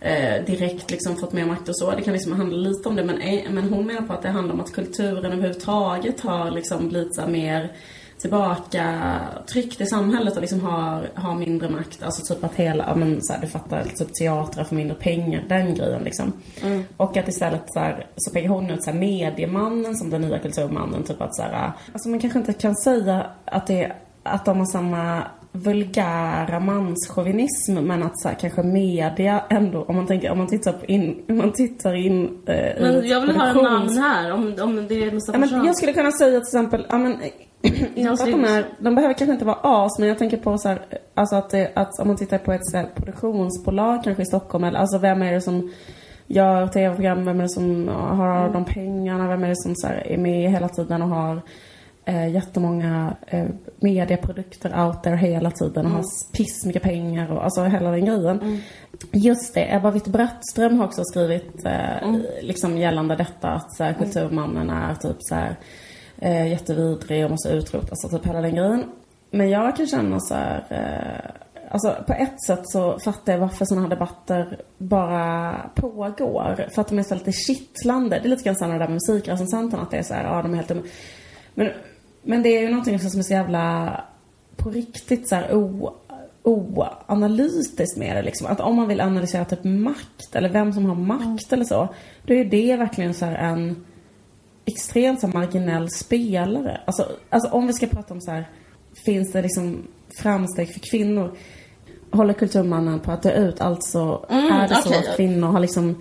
eh, 0.00 0.44
direkt 0.44 0.90
liksom 0.90 1.16
fått 1.16 1.32
mer 1.32 1.46
makt 1.46 1.68
och 1.68 1.78
så. 1.78 1.90
Det 1.90 2.02
kan 2.02 2.12
liksom 2.12 2.32
handla 2.32 2.56
lite 2.56 2.88
om 2.88 2.96
det 2.96 3.04
men, 3.04 3.44
men 3.54 3.68
hon 3.68 3.86
menar 3.86 4.02
på 4.02 4.12
att 4.12 4.22
det 4.22 4.28
handlar 4.28 4.54
om 4.54 4.60
att 4.60 4.72
kulturen 4.72 5.32
överhuvudtaget 5.32 6.20
har 6.20 6.50
liksom 6.50 6.88
blivit 6.88 7.14
så 7.14 7.26
mer 7.26 7.72
tillbaka 8.20 9.20
tryckt 9.52 9.80
i 9.80 9.86
samhället 9.86 10.34
och 10.34 10.40
liksom 10.40 10.60
har, 10.60 11.10
har 11.14 11.34
mindre 11.34 11.68
makt. 11.68 12.02
Alltså 12.02 12.34
typ 12.34 12.44
att 12.44 12.54
hela, 12.54 12.84
ja 12.88 12.94
men 12.94 13.22
så 13.22 13.32
här, 13.32 13.40
du 13.40 13.46
fattar, 13.46 13.84
typ 13.84 14.14
teatrar 14.14 14.64
får 14.64 14.76
mindre 14.76 14.96
pengar, 14.96 15.44
den 15.48 15.74
grejen 15.74 16.02
liksom. 16.02 16.32
Och 16.96 17.16
att 17.16 17.28
istället 17.28 17.62
så 17.66 17.80
här, 17.80 18.06
så 18.16 18.30
pekar 18.30 18.48
hon 18.48 18.70
ut 18.70 18.84
så 18.84 18.90
här, 18.90 18.98
mediemannen 18.98 19.96
som 19.96 20.10
den 20.10 20.20
nya 20.20 20.38
kulturmannen, 20.38 21.02
typ 21.02 21.20
att 21.20 21.36
så 21.36 21.42
här, 21.42 21.72
alltså 21.92 22.08
man 22.08 22.20
kanske 22.20 22.38
inte 22.38 22.52
kan 22.52 22.76
säga 22.76 23.26
att 23.44 23.66
det 23.66 23.92
att 24.22 24.44
de 24.44 24.58
har 24.58 24.66
samma 24.66 25.22
vulgära 25.52 26.60
manschauvinism 26.60 27.74
men 27.74 28.02
att 28.02 28.20
så 28.20 28.28
här, 28.28 28.36
kanske 28.40 28.62
media 28.62 29.42
ändå, 29.50 29.82
om 29.82 29.96
man 29.96 30.06
tänker, 30.06 30.30
om 30.30 30.38
man 30.38 30.46
tittar 30.46 30.72
på 30.72 30.86
in, 30.86 31.22
om 31.28 31.36
man 31.36 31.52
tittar 31.52 31.94
in 31.94 32.24
eh, 32.46 32.80
Men 32.80 33.06
jag 33.08 33.20
vill 33.20 33.36
höra 33.36 33.52
produktions- 33.52 33.62
namn 33.62 33.98
här, 33.98 34.32
om, 34.32 34.54
om 34.60 34.86
det 34.88 34.94
är 34.94 35.12
Mustafa 35.12 35.38
Ja, 35.38 35.46
men 35.56 35.66
jag 35.66 35.76
skulle 35.76 35.92
kunna 35.92 36.12
säga 36.12 36.30
till 36.30 36.38
exempel, 36.38 36.86
ja 36.88 36.98
men 36.98 37.16
inte 37.94 38.12
att 38.12 38.26
de 38.26 38.44
är, 38.44 38.64
de 38.78 38.94
behöver 38.94 39.14
kanske 39.14 39.32
inte 39.32 39.44
vara 39.44 39.58
as, 39.62 39.98
men 39.98 40.08
jag 40.08 40.18
tänker 40.18 40.36
på 40.36 40.58
så 40.58 40.68
här, 40.68 40.82
alltså 41.14 41.36
att, 41.36 41.50
det, 41.50 41.72
att 41.74 41.98
om 42.00 42.08
man 42.08 42.16
tittar 42.16 42.38
på 42.38 42.52
ett 42.52 42.74
här, 42.74 42.88
produktionsbolag 42.96 44.04
kanske 44.04 44.22
i 44.22 44.26
Stockholm, 44.26 44.64
eller 44.64 44.78
alltså 44.78 44.98
vem 44.98 45.22
är 45.22 45.32
det 45.32 45.40
som 45.40 45.72
gör 46.26 46.66
tv-program, 46.66 47.24
vem 47.24 47.38
är 47.38 47.42
det 47.42 47.48
som 47.48 47.88
har 47.88 48.40
Mm. 48.40 48.52
de 48.52 48.64
pengarna, 48.64 49.28
vem 49.28 49.44
är 49.44 49.48
det 49.48 49.56
som 49.56 49.72
så 49.76 49.86
här, 49.86 50.06
är 50.06 50.18
med 50.18 50.50
hela 50.50 50.68
tiden 50.68 51.02
och 51.02 51.08
har 51.08 51.42
eh, 52.04 52.28
jättemånga 52.34 53.16
eh, 53.26 53.46
medieprodukter 53.80 54.86
out 54.86 55.02
there 55.02 55.16
hela 55.16 55.50
tiden 55.50 55.86
och 55.86 55.92
har 55.92 56.32
piss 56.32 56.64
mycket 56.66 56.82
pengar 56.82 57.32
och 57.32 57.44
alltså 57.44 57.64
hela 57.64 57.90
den 57.90 58.04
grejen. 58.04 58.62
Just 59.12 59.54
det, 59.54 59.74
Ebba 59.74 59.90
Witt-Brattström 59.90 60.78
har 60.78 60.84
också 60.84 61.04
skrivit 61.04 61.64
eh, 61.64 62.12
liksom 62.40 62.78
gällande 62.78 63.16
detta 63.16 63.48
att 63.48 63.76
så 63.76 63.84
här, 63.84 63.92
kulturmannen 63.92 64.70
är 64.70 64.94
typ 64.94 65.16
så 65.18 65.34
här 65.34 65.56
eh, 66.18 66.48
jättevidrig 66.50 67.24
och 67.24 67.30
måste 67.30 67.48
utrotas 67.48 68.04
och 68.04 68.10
typ 68.10 68.26
hela 68.26 68.40
den 68.40 68.54
grejen. 68.54 68.84
Men 69.30 69.50
jag 69.50 69.76
kan 69.76 69.86
känna 69.86 70.20
så 70.20 70.34
här, 70.34 70.64
eh, 70.70 71.30
alltså 71.70 71.96
på 72.06 72.12
ett 72.12 72.44
sätt 72.46 72.62
så 72.62 72.98
fattar 72.98 73.32
jag 73.32 73.40
varför 73.40 73.64
sådana 73.64 73.82
här 73.82 73.90
debatter 73.90 74.58
bara 74.78 75.54
pågår. 75.74 76.68
För 76.74 76.80
att 76.80 76.88
de 76.88 76.98
är 76.98 77.02
så 77.02 77.14
lite 77.14 77.32
kittlande. 77.32 78.18
Det 78.18 78.26
är 78.26 78.30
lite 78.30 78.44
grann 78.44 78.56
samma 78.56 78.72
där 78.72 78.88
med 78.88 78.90
musikrecensenterna, 78.90 79.82
att 79.82 79.90
det 79.90 79.98
är 79.98 80.02
så 80.02 80.14
här, 80.14 80.24
ja 80.24 80.42
de 80.42 80.52
är 80.52 80.56
helt 80.56 80.72
men, 81.54 81.70
men 82.22 82.42
det 82.42 82.48
är 82.48 82.62
ju 82.62 82.68
någonting 82.68 82.98
som 82.98 83.20
är 83.20 83.24
så 83.24 83.32
jävla 83.32 84.04
på 84.56 84.70
riktigt 84.70 85.28
så 85.28 85.34
här 85.34 85.54
o, 85.54 85.94
oanalytiskt 86.42 87.96
med 87.96 88.16
det 88.16 88.22
liksom. 88.22 88.46
Att 88.46 88.60
om 88.60 88.76
man 88.76 88.88
vill 88.88 89.00
analysera 89.00 89.44
typ 89.44 89.64
makt 89.64 90.34
eller 90.34 90.48
vem 90.48 90.72
som 90.72 90.86
har 90.86 90.94
makt 90.94 91.52
eller 91.52 91.64
så. 91.64 91.88
Då 92.22 92.34
är 92.34 92.44
det 92.44 92.76
verkligen 92.76 93.14
så 93.14 93.26
en 93.26 93.84
extremt 94.64 95.20
så 95.20 95.28
marginell 95.28 95.90
spelare. 95.90 96.80
Alltså, 96.84 97.08
alltså 97.30 97.50
om 97.50 97.66
vi 97.66 97.72
ska 97.72 97.86
prata 97.86 98.14
om 98.14 98.20
så 98.20 98.30
här, 98.30 98.48
finns 99.04 99.32
det 99.32 99.42
liksom 99.42 99.86
framsteg 100.18 100.72
för 100.72 100.80
kvinnor? 100.80 101.36
Håller 102.12 102.32
kulturmannen 102.34 103.00
på 103.00 103.12
att 103.12 103.22
dö 103.22 103.32
ut? 103.48 103.60
Alltså 103.60 104.26
Mm, 104.28 104.52
är 104.52 104.68
det 104.68 104.74
så 104.74 104.88
okej. 104.88 104.98
att 105.10 105.16
kvinnor 105.16 105.46
har 105.46 105.60
liksom 105.60 105.94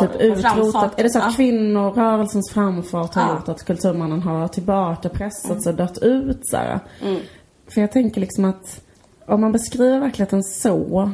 typ 0.00 0.20
utrotat? 0.20 0.98
Är 0.98 1.02
det 1.02 1.10
så 1.10 1.18
att 1.18 1.24
Ja. 1.24 1.32
kvinnorörelsens 1.36 2.50
framfart 2.54 3.14
har 3.14 3.22
Ja. 3.22 3.34
gjort 3.36 3.48
att 3.48 3.64
kulturmannen 3.66 4.22
har 4.22 4.48
tillbakapressats 4.48 5.66
och 5.66 5.74
dött 5.74 5.98
ut 5.98 6.40
så 6.42 6.56
här? 6.56 6.80
Mm. 7.02 7.20
För 7.68 7.80
jag 7.80 7.92
tänker 7.92 8.20
liksom 8.20 8.44
att 8.44 8.80
om 9.26 9.40
man 9.40 9.52
beskriver 9.52 10.00
verkligheten 10.00 10.42
så. 10.42 11.10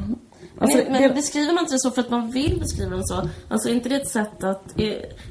Alltså, 0.59 0.79
men, 0.79 0.93
men 0.93 1.03
det, 1.03 1.15
beskriver 1.15 1.53
man 1.53 1.63
inte 1.65 1.75
det 1.75 1.79
så 1.81 1.91
för 1.91 2.01
att 2.01 2.11
man 2.11 2.31
vill 2.31 2.59
beskriva 2.61 2.91
den 2.91 3.05
så? 3.05 3.29
Alltså 3.49 3.69
inte 3.69 3.89
det 3.89 3.95
ett 3.97 4.09
sätt 4.09 4.45
att... 4.45 4.75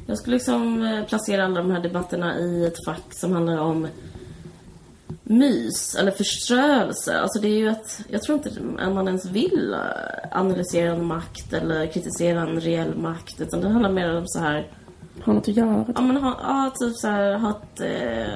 Jag 0.07 0.17
skulle 0.17 0.35
liksom 0.35 0.83
eh, 0.85 1.03
placera 1.05 1.45
alla 1.45 1.61
de 1.61 1.71
här 1.71 1.79
debatterna 1.79 2.39
i 2.39 2.65
ett 2.65 2.85
fack 2.87 3.03
som 3.09 3.31
handlar 3.31 3.57
om 3.57 3.87
mys 5.31 5.95
eller 5.95 6.11
förströelse. 6.11 7.19
Alltså 7.19 7.41
det 7.41 7.47
är 7.47 7.57
ju 7.57 7.69
att... 7.69 8.01
Jag 8.09 8.21
tror 8.21 8.37
inte 8.37 8.49
att 8.79 8.93
man 8.93 9.07
ens 9.07 9.25
vill 9.25 9.73
eh, 9.73 10.39
analysera 10.39 10.91
en 10.91 11.05
makt 11.05 11.53
eller 11.53 11.87
kritisera 11.87 12.41
en 12.41 12.61
reell 12.61 12.97
makt. 12.97 13.41
Utan 13.41 13.61
det 13.61 13.69
handlar 13.69 13.91
mer 13.91 14.17
om 14.17 14.27
så 14.27 14.39
här... 14.39 14.71
har 15.21 15.33
något 15.33 15.49
att 15.49 15.57
göra. 15.57 15.85
Ja 15.95 16.01
men 16.01 16.17
ha, 16.17 16.37
ja, 16.43 16.71
typ 16.79 16.97
så 16.97 17.07
här, 17.07 17.33
ha 17.37 17.49
ett, 17.49 17.81
eh, 17.81 18.33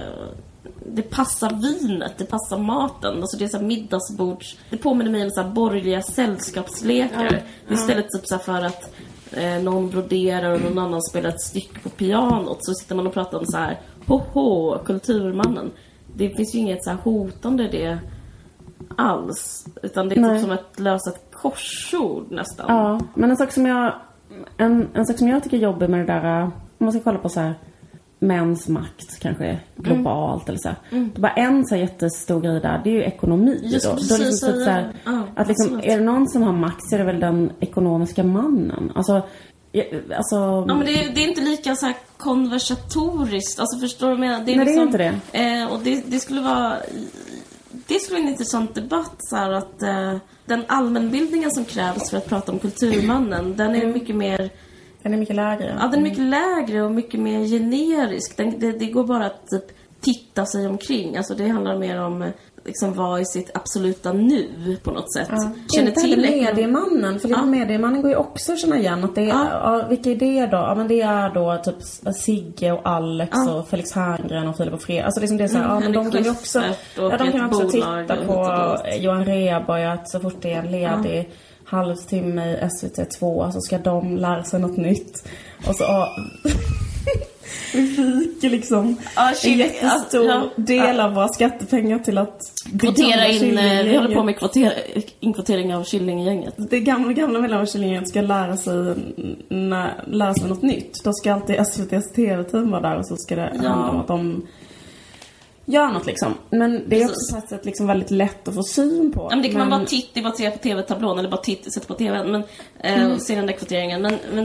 det 0.86 1.02
passar 1.02 1.50
vinet, 1.62 2.18
det 2.18 2.26
passar 2.26 2.58
maten. 2.58 3.22
Alltså 3.22 3.38
det 3.38 3.46
är 3.46 3.50
så 3.50 3.60
middagsbords... 3.60 4.58
Det 4.70 4.78
påminner 4.78 5.12
mig 5.12 5.24
om 5.24 5.30
så 5.30 5.42
här 5.42 5.50
borgerliga 5.50 6.02
sällskapslekar. 6.02 7.26
Är 7.26 7.74
Istället 7.74 8.10
typ 8.10 8.28
så 8.28 8.38
för 8.38 8.66
att 8.66 8.94
eh, 9.32 9.64
någon 9.64 9.90
broderar 9.90 10.52
och 10.52 10.62
någon 10.62 10.80
annan 10.80 11.02
spelar 11.02 11.30
ett 11.30 11.42
stycke 11.42 11.80
på 11.80 11.90
pianot 11.90 12.58
så 12.66 12.74
sitter 12.74 12.96
man 12.96 13.08
och 13.08 13.14
pratar 13.14 13.38
om 13.38 13.46
så 13.46 13.58
här 13.58 13.80
Hoho, 14.08 14.78
kulturmannen. 14.86 15.72
Det 16.16 16.30
finns 16.30 16.56
ju 16.56 16.60
inget 16.60 16.84
så 16.84 16.90
här 16.90 16.98
hotande 16.98 17.68
det 17.72 17.98
alls. 18.96 19.66
Utan 19.84 20.10
det 20.10 20.16
är 20.16 20.20
Nej. 20.20 20.32
typ 20.36 20.42
som 20.42 20.52
ett 20.52 20.80
lösat 20.80 21.28
korsord 21.32 22.32
nästan. 22.32 22.66
Ja, 22.70 23.00
men 23.14 23.32
en 23.32 23.38
sak 23.38 23.52
som 23.52 23.66
jag, 23.66 23.94
en, 24.58 24.88
en 24.94 25.06
sak 25.06 25.18
som 25.18 25.28
jag 25.28 25.44
tycker 25.44 25.58
är 25.58 25.62
jobbig 25.62 25.90
med 25.90 26.00
det 26.00 26.06
där, 26.14 26.42
om 26.44 26.52
man 26.78 26.92
ska 26.92 27.02
kolla 27.02 27.18
på 27.20 27.30
så 27.30 27.40
här 27.40 27.54
mäns 28.20 28.68
makt 28.68 29.20
kanske 29.20 29.60
globalt 29.76 30.50
eller 30.50 30.60
så. 30.60 30.68
här. 30.70 30.78
Det 30.90 31.18
är 31.18 31.22
bara 31.22 31.32
en 31.34 31.66
så 31.66 31.76
här 31.76 31.82
jättestor 31.82 32.42
grej 32.42 32.60
där, 32.62 32.82
det 32.84 32.90
är 32.90 32.94
ju 32.94 33.04
ekonomi. 33.04 33.60
Då. 33.64 33.70
precis 33.94 34.10
då 34.10 34.18
liksom 34.18 34.50
så 34.50 34.58
att, 34.58 34.64
så 34.64 34.70
här, 34.70 34.82
det. 34.82 34.94
Ja, 35.06 35.24
att 35.36 35.48
liksom, 35.48 35.80
är 35.84 35.98
det 35.98 36.04
någon 36.04 36.28
som 36.30 36.44
har 36.44 36.54
makt 36.54 36.90
så 36.90 36.96
är 36.96 37.00
det 37.00 37.06
väl 37.06 37.20
den 37.20 37.52
ekonomiska 37.60 38.24
mannen. 38.24 38.92
Alltså, 38.96 39.14
alltså 40.18 40.36
Ja, 40.36 40.66
men 40.66 40.80
det, 40.86 41.04
är- 41.04 41.16
det 41.16 41.24
är 41.24 41.28
inte 41.28 41.42
lika 41.42 41.76
så 41.76 41.86
här 41.86 41.96
konversatoriskt. 42.26 43.60
Alltså 43.60 43.80
förstår 43.80 44.10
du 44.10 44.16
vad 44.16 44.26
jag 44.26 44.32
menar? 44.32 44.46
Det 44.46 44.56
Nej, 44.56 44.66
det 44.66 44.72
är 44.72 44.84
inte 44.84 44.98
det. 44.98 45.20
Eh, 45.32 45.74
och 45.74 45.80
det, 45.84 46.04
det 46.08 46.20
skulle 46.20 46.42
vara... 46.42 46.78
Det 47.88 48.00
skulle 48.00 48.20
vara 48.20 48.28
en 48.28 48.32
intressant 48.32 48.76
debatt 48.76 49.16
så 49.18 49.36
här 49.36 49.52
att 49.52 49.82
eh, 49.82 50.18
den 50.46 50.64
allmänbildningen 50.68 51.52
som 51.52 51.66
krävs 51.66 52.10
för 52.10 52.18
att 52.18 52.30
prata 52.30 52.52
om 52.52 52.60
kulturmannen, 52.60 53.56
den 53.56 53.76
är 53.76 53.86
mycket 53.86 54.16
mer... 54.16 54.50
den 55.02 55.14
är 55.14 55.18
mycket 55.18 55.36
lägre. 55.36 55.78
Ja, 55.80 55.88
den 55.88 56.00
är 56.00 56.04
mycket 56.04 56.20
lägre 56.20 56.82
och 56.82 56.92
mycket 56.92 57.20
mer 57.20 57.46
generisk. 57.46 58.38
Den, 58.38 58.60
det, 58.60 58.72
det 58.72 58.86
går 58.86 59.04
bara 59.04 59.26
att 59.26 59.48
typ 59.48 59.66
titta 60.06 60.46
sig 60.46 60.68
omkring. 60.68 61.18
Alltså 61.18 61.36
det 61.36 61.48
handlar 61.48 61.78
mer 61.78 62.02
om 62.02 62.22
eh, 62.22 62.30
liksom 62.66 62.94
vara 62.94 63.20
i 63.22 63.26
sitt 63.26 63.52
absoluta 63.54 64.14
nu 64.14 64.78
på 64.84 64.92
något 64.92 65.14
sätt. 65.14 65.30
Känner 65.76 65.88
inte 65.88 66.02
till 66.02 66.20
mediemannen, 66.22 67.20
för 67.20 67.30
Ja. 67.30 67.46
mediemannen 67.46 68.02
går 68.02 68.12
ju 68.12 68.18
också 68.18 68.54
att 68.54 68.60
känna 68.60 68.80
igen 68.80 69.04
att 69.04 69.16
det 69.16 69.22
är, 69.22 69.28
Ja. 69.28 69.48
ja. 69.82 69.88
vilka 69.90 70.10
är 70.10 70.16
det 70.16 70.46
då? 70.46 70.58
Ja 70.58 70.76
men 70.76 70.88
det 70.88 71.02
är 71.02 71.30
då 71.34 71.62
typ 71.64 71.76
Sigge 72.16 72.72
och 72.72 72.82
Alex 72.84 73.32
Ja. 73.34 73.54
och 73.54 73.68
Felix 73.68 73.92
Herngren 73.92 74.48
och 74.48 74.58
Filip 74.58 74.74
och 74.74 74.82
Fred. 74.82 75.06
Alltså 75.06 75.20
liksom 75.22 75.38
det 75.38 75.44
är 75.44 75.48
så 75.48 75.58
här, 75.58 75.66
Mm, 75.66 75.74
ja 75.76 75.80
men 75.80 75.92
de 75.92 76.12
kan 76.12 76.24
ju 76.24 76.30
också, 76.30 76.62
ja, 76.98 77.18
de 77.18 77.32
kan 77.32 77.46
också 77.46 77.70
titta 77.70 78.16
på. 78.28 78.78
Johan 79.00 79.26
Rheborg 79.26 79.86
att 79.86 80.10
så 80.10 80.20
fort 80.20 80.42
det 80.42 80.54
är 80.54 80.60
en 80.60 80.72
ledig 80.72 81.30
halvtimme 81.66 82.46
i 82.52 82.56
SVT2 82.62 83.52
så 83.52 83.62
ska 83.62 83.78
de 83.78 84.18
lära 84.18 84.44
sig 84.44 84.60
något 84.60 84.78
nytt. 84.78 85.28
Och 85.68 85.76
så, 85.76 85.84
ja. 85.84 86.10
Vi 87.74 87.88
fiker 87.88 88.50
liksom 88.50 88.98
Ja, 89.16 89.34
en 89.44 89.58
jättestor 89.58 90.26
ja, 90.26 90.50
del 90.56 91.00
av 91.00 91.14
våra 91.14 91.28
skattepengar 91.28 92.00
till 92.00 92.18
att 92.18 92.40
Kvotera 92.80 93.28
in, 93.28 93.58
eh, 93.58 93.84
vi 93.84 93.96
håller 93.96 94.16
på 94.16 94.24
med 94.24 94.38
kvotera, 94.38 94.72
inkvotering 95.20 95.76
av 95.76 95.84
Killinggänget. 95.84 96.54
det 96.58 96.80
gamla, 96.80 97.14
gamla 97.14 97.40
medlemmar 97.40 97.62
av 97.64 97.68
Killinggänget 97.68 98.10
ska 98.10 98.22
lära 98.22 98.58
sig, 98.58 98.96
när, 99.50 100.04
lära 100.08 100.34
sig 100.34 100.50
något 100.50 100.62
nytt. 100.62 101.04
Då 101.04 101.14
ska 101.14 101.34
alltid 101.34 101.56
SVTs 101.56 102.12
TV-team 102.12 102.72
vara 102.72 102.82
där 102.82 102.98
och 102.98 103.08
så 103.08 103.18
ska 103.18 103.36
det 103.36 103.52
Ja. 103.64 103.70
handla 103.70 103.90
om 103.90 103.98
att 104.00 104.08
de 104.08 104.48
gör 105.66 105.88
något 105.88 106.06
liksom. 106.06 106.34
Men 106.50 106.72
det 106.72 106.96
är 106.96 107.00
Precis. 107.08 107.10
också 107.12 107.36
på 107.36 107.44
ett 107.44 107.50
sätt 107.50 107.66
liksom 107.66 107.88
väldigt 107.88 108.12
lätt 108.12 108.48
att 108.48 108.56
få 108.56 108.64
syn 108.64 109.12
på. 109.12 109.22
Ja, 109.22 109.36
men 109.36 109.42
det 109.42 109.50
kan 109.50 109.60
man 109.60 109.70
bara 109.70 109.86
titta, 109.86 110.22
bara 110.22 110.34
se 110.34 110.52
på 110.52 110.58
TV-tablån 110.58 111.20
eller 111.20 111.30
bara 111.30 111.42
titta, 111.42 111.70
sätta 111.70 111.88
på 111.88 111.94
TVn 111.94 112.32
men, 112.32 112.44
eh, 112.80 113.12
och 113.12 113.22
se 113.22 113.36
den 113.36 113.46
där 113.46 113.54
kvoteringen. 113.54 114.02
Men, 114.02 114.18
men 114.34 114.45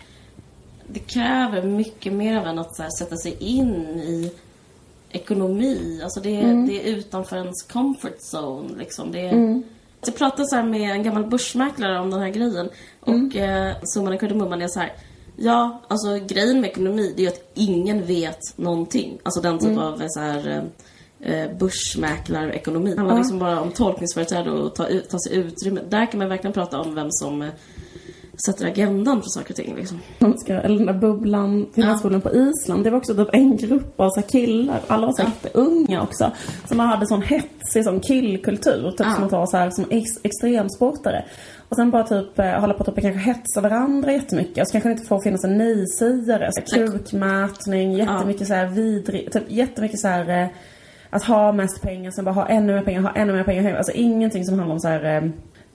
det 0.92 0.98
kräver 1.00 1.62
mycket 1.62 2.12
mer 2.12 2.36
av 2.36 2.46
en 2.46 2.58
att 2.58 2.78
här, 2.78 2.88
sätta 2.98 3.16
sig 3.16 3.36
in 3.40 3.74
i 4.00 4.32
ekonomi. 5.10 6.00
Alltså 6.04 6.20
det, 6.20 6.36
är- 6.36 6.66
det 6.66 6.88
är 6.88 6.94
utanför 6.96 7.36
ens 7.36 7.62
comfort 7.62 8.18
zone. 8.34 8.78
Liksom. 8.78 9.12
Det 9.12 9.20
är, 9.20 9.34
Jag 10.06 10.14
pratade 10.16 10.48
så 10.48 10.62
med 10.62 10.90
en 10.92 11.02
gammal 11.02 11.24
börsmäklare 11.26 11.98
om 12.00 12.10
den 12.10 12.20
här 12.20 12.28
grejen. 12.28 12.68
Och 13.00 13.36
eh, 13.36 13.74
summan 13.94 14.12
och 14.12 14.20
kardemumman 14.20 14.62
är 14.62 14.68
så 14.68 14.80
här. 14.80 14.92
Ja, 15.36 15.80
alltså 15.88 16.18
grejen 16.26 16.60
med 16.60 16.70
ekonomi 16.70 17.12
det 17.16 17.22
är 17.22 17.24
ju 17.24 17.28
att 17.28 17.50
ingen 17.54 18.06
vet 18.06 18.40
någonting. 18.56 19.18
Alltså 19.22 19.40
den 19.40 19.58
typ 19.58 19.78
av 19.78 20.02
eh, 20.02 20.06
så 20.08 20.20
här 20.20 20.64
eh, 21.20 21.52
börsmäklarekonomi. 21.58 22.90
Det 22.90 22.96
handlar 22.96 23.16
liksom 23.18 23.38
bara 23.38 23.60
om 23.60 23.70
tolkningsföreträde 23.70 24.50
och 24.50 24.74
ta, 24.74 24.88
ta 25.10 25.18
sig 25.18 25.36
utrymme. 25.36 25.80
Där 25.88 26.06
kan 26.10 26.18
man 26.18 26.28
verkligen 26.28 26.52
prata 26.54 26.80
om 26.80 26.94
vem 26.94 27.08
som 27.10 27.42
eh, 27.42 27.48
sätter 28.46 28.66
agendan 28.66 29.22
för 29.22 29.28
saker 29.28 29.50
och 29.50 29.56
ting. 29.56 29.74
Liksom. 29.76 30.00
Man 30.18 30.38
ska, 30.38 30.52
eller 30.52 30.76
den 30.76 30.86
där 30.86 30.92
bubblan, 31.00 31.66
finansbubblan 31.74 32.20
på 32.20 32.30
Island. 32.34 32.84
Det 32.84 32.90
var 32.90 32.98
också 32.98 33.14
typ 33.14 33.28
en 33.32 33.56
grupp 33.56 34.00
av 34.00 34.10
så 34.10 34.20
här 34.20 34.28
killar, 34.28 34.80
alla 34.86 35.06
var 35.06 35.12
så 35.12 35.22
här 35.22 35.32
unga 35.54 36.02
också. 36.02 36.30
Som 36.68 36.78
hade 36.78 37.06
sån 37.06 37.22
hetsig 37.22 37.84
sån 37.84 38.00
killkultur. 38.00 38.90
Typ 38.90 39.00
Ja. 39.06 39.14
som 39.14 39.24
att 39.24 39.32
vara 39.32 39.46
så 39.46 39.56
här 39.56 39.70
som 39.70 39.84
ex, 39.90 40.10
extremsportare. 40.22 41.24
Och 41.68 41.76
sen 41.76 41.90
bara 41.90 42.02
typ 42.02 42.38
eh, 42.38 42.60
hålla 42.60 42.74
på 42.74 42.82
att 42.82 42.94
typ, 42.94 43.04
kanske 43.04 43.20
hetsa 43.20 43.60
varandra 43.60 44.12
jättemycket. 44.12 44.62
Och 44.62 44.68
så 44.68 44.72
kanske 44.72 44.88
det 44.88 44.92
inte 44.92 45.06
får 45.06 45.20
finnas 45.20 45.44
en 45.44 45.58
nej-sägare. 45.58 46.50
Så 46.52 46.76
här 46.76 46.86
Kukmätning, 46.86 47.92
jättemycket 47.92 48.46
så 48.46 48.54
här 48.54 48.66
vidrig, 48.66 49.32
typ 49.32 49.42
jättemycket 49.48 50.00
så 50.00 50.08
här 50.08 50.42
eh, 50.42 50.48
att 51.10 51.24
ha 51.24 51.52
mest 51.52 51.82
pengar, 51.82 52.10
sen 52.10 52.24
bara 52.24 52.34
ha 52.34 52.46
ännu 52.48 52.72
mer 52.74 52.82
pengar, 52.82 53.00
ha 53.00 53.12
ännu 53.12 53.32
mer 53.32 53.44
pengar. 53.44 53.74
Alltså 53.76 53.92
ingenting 53.92 54.44
som 54.44 54.58
handlar 54.58 54.74
om 54.74 54.80
så 54.80 54.88
här 54.88 55.04
eh, 55.16 55.30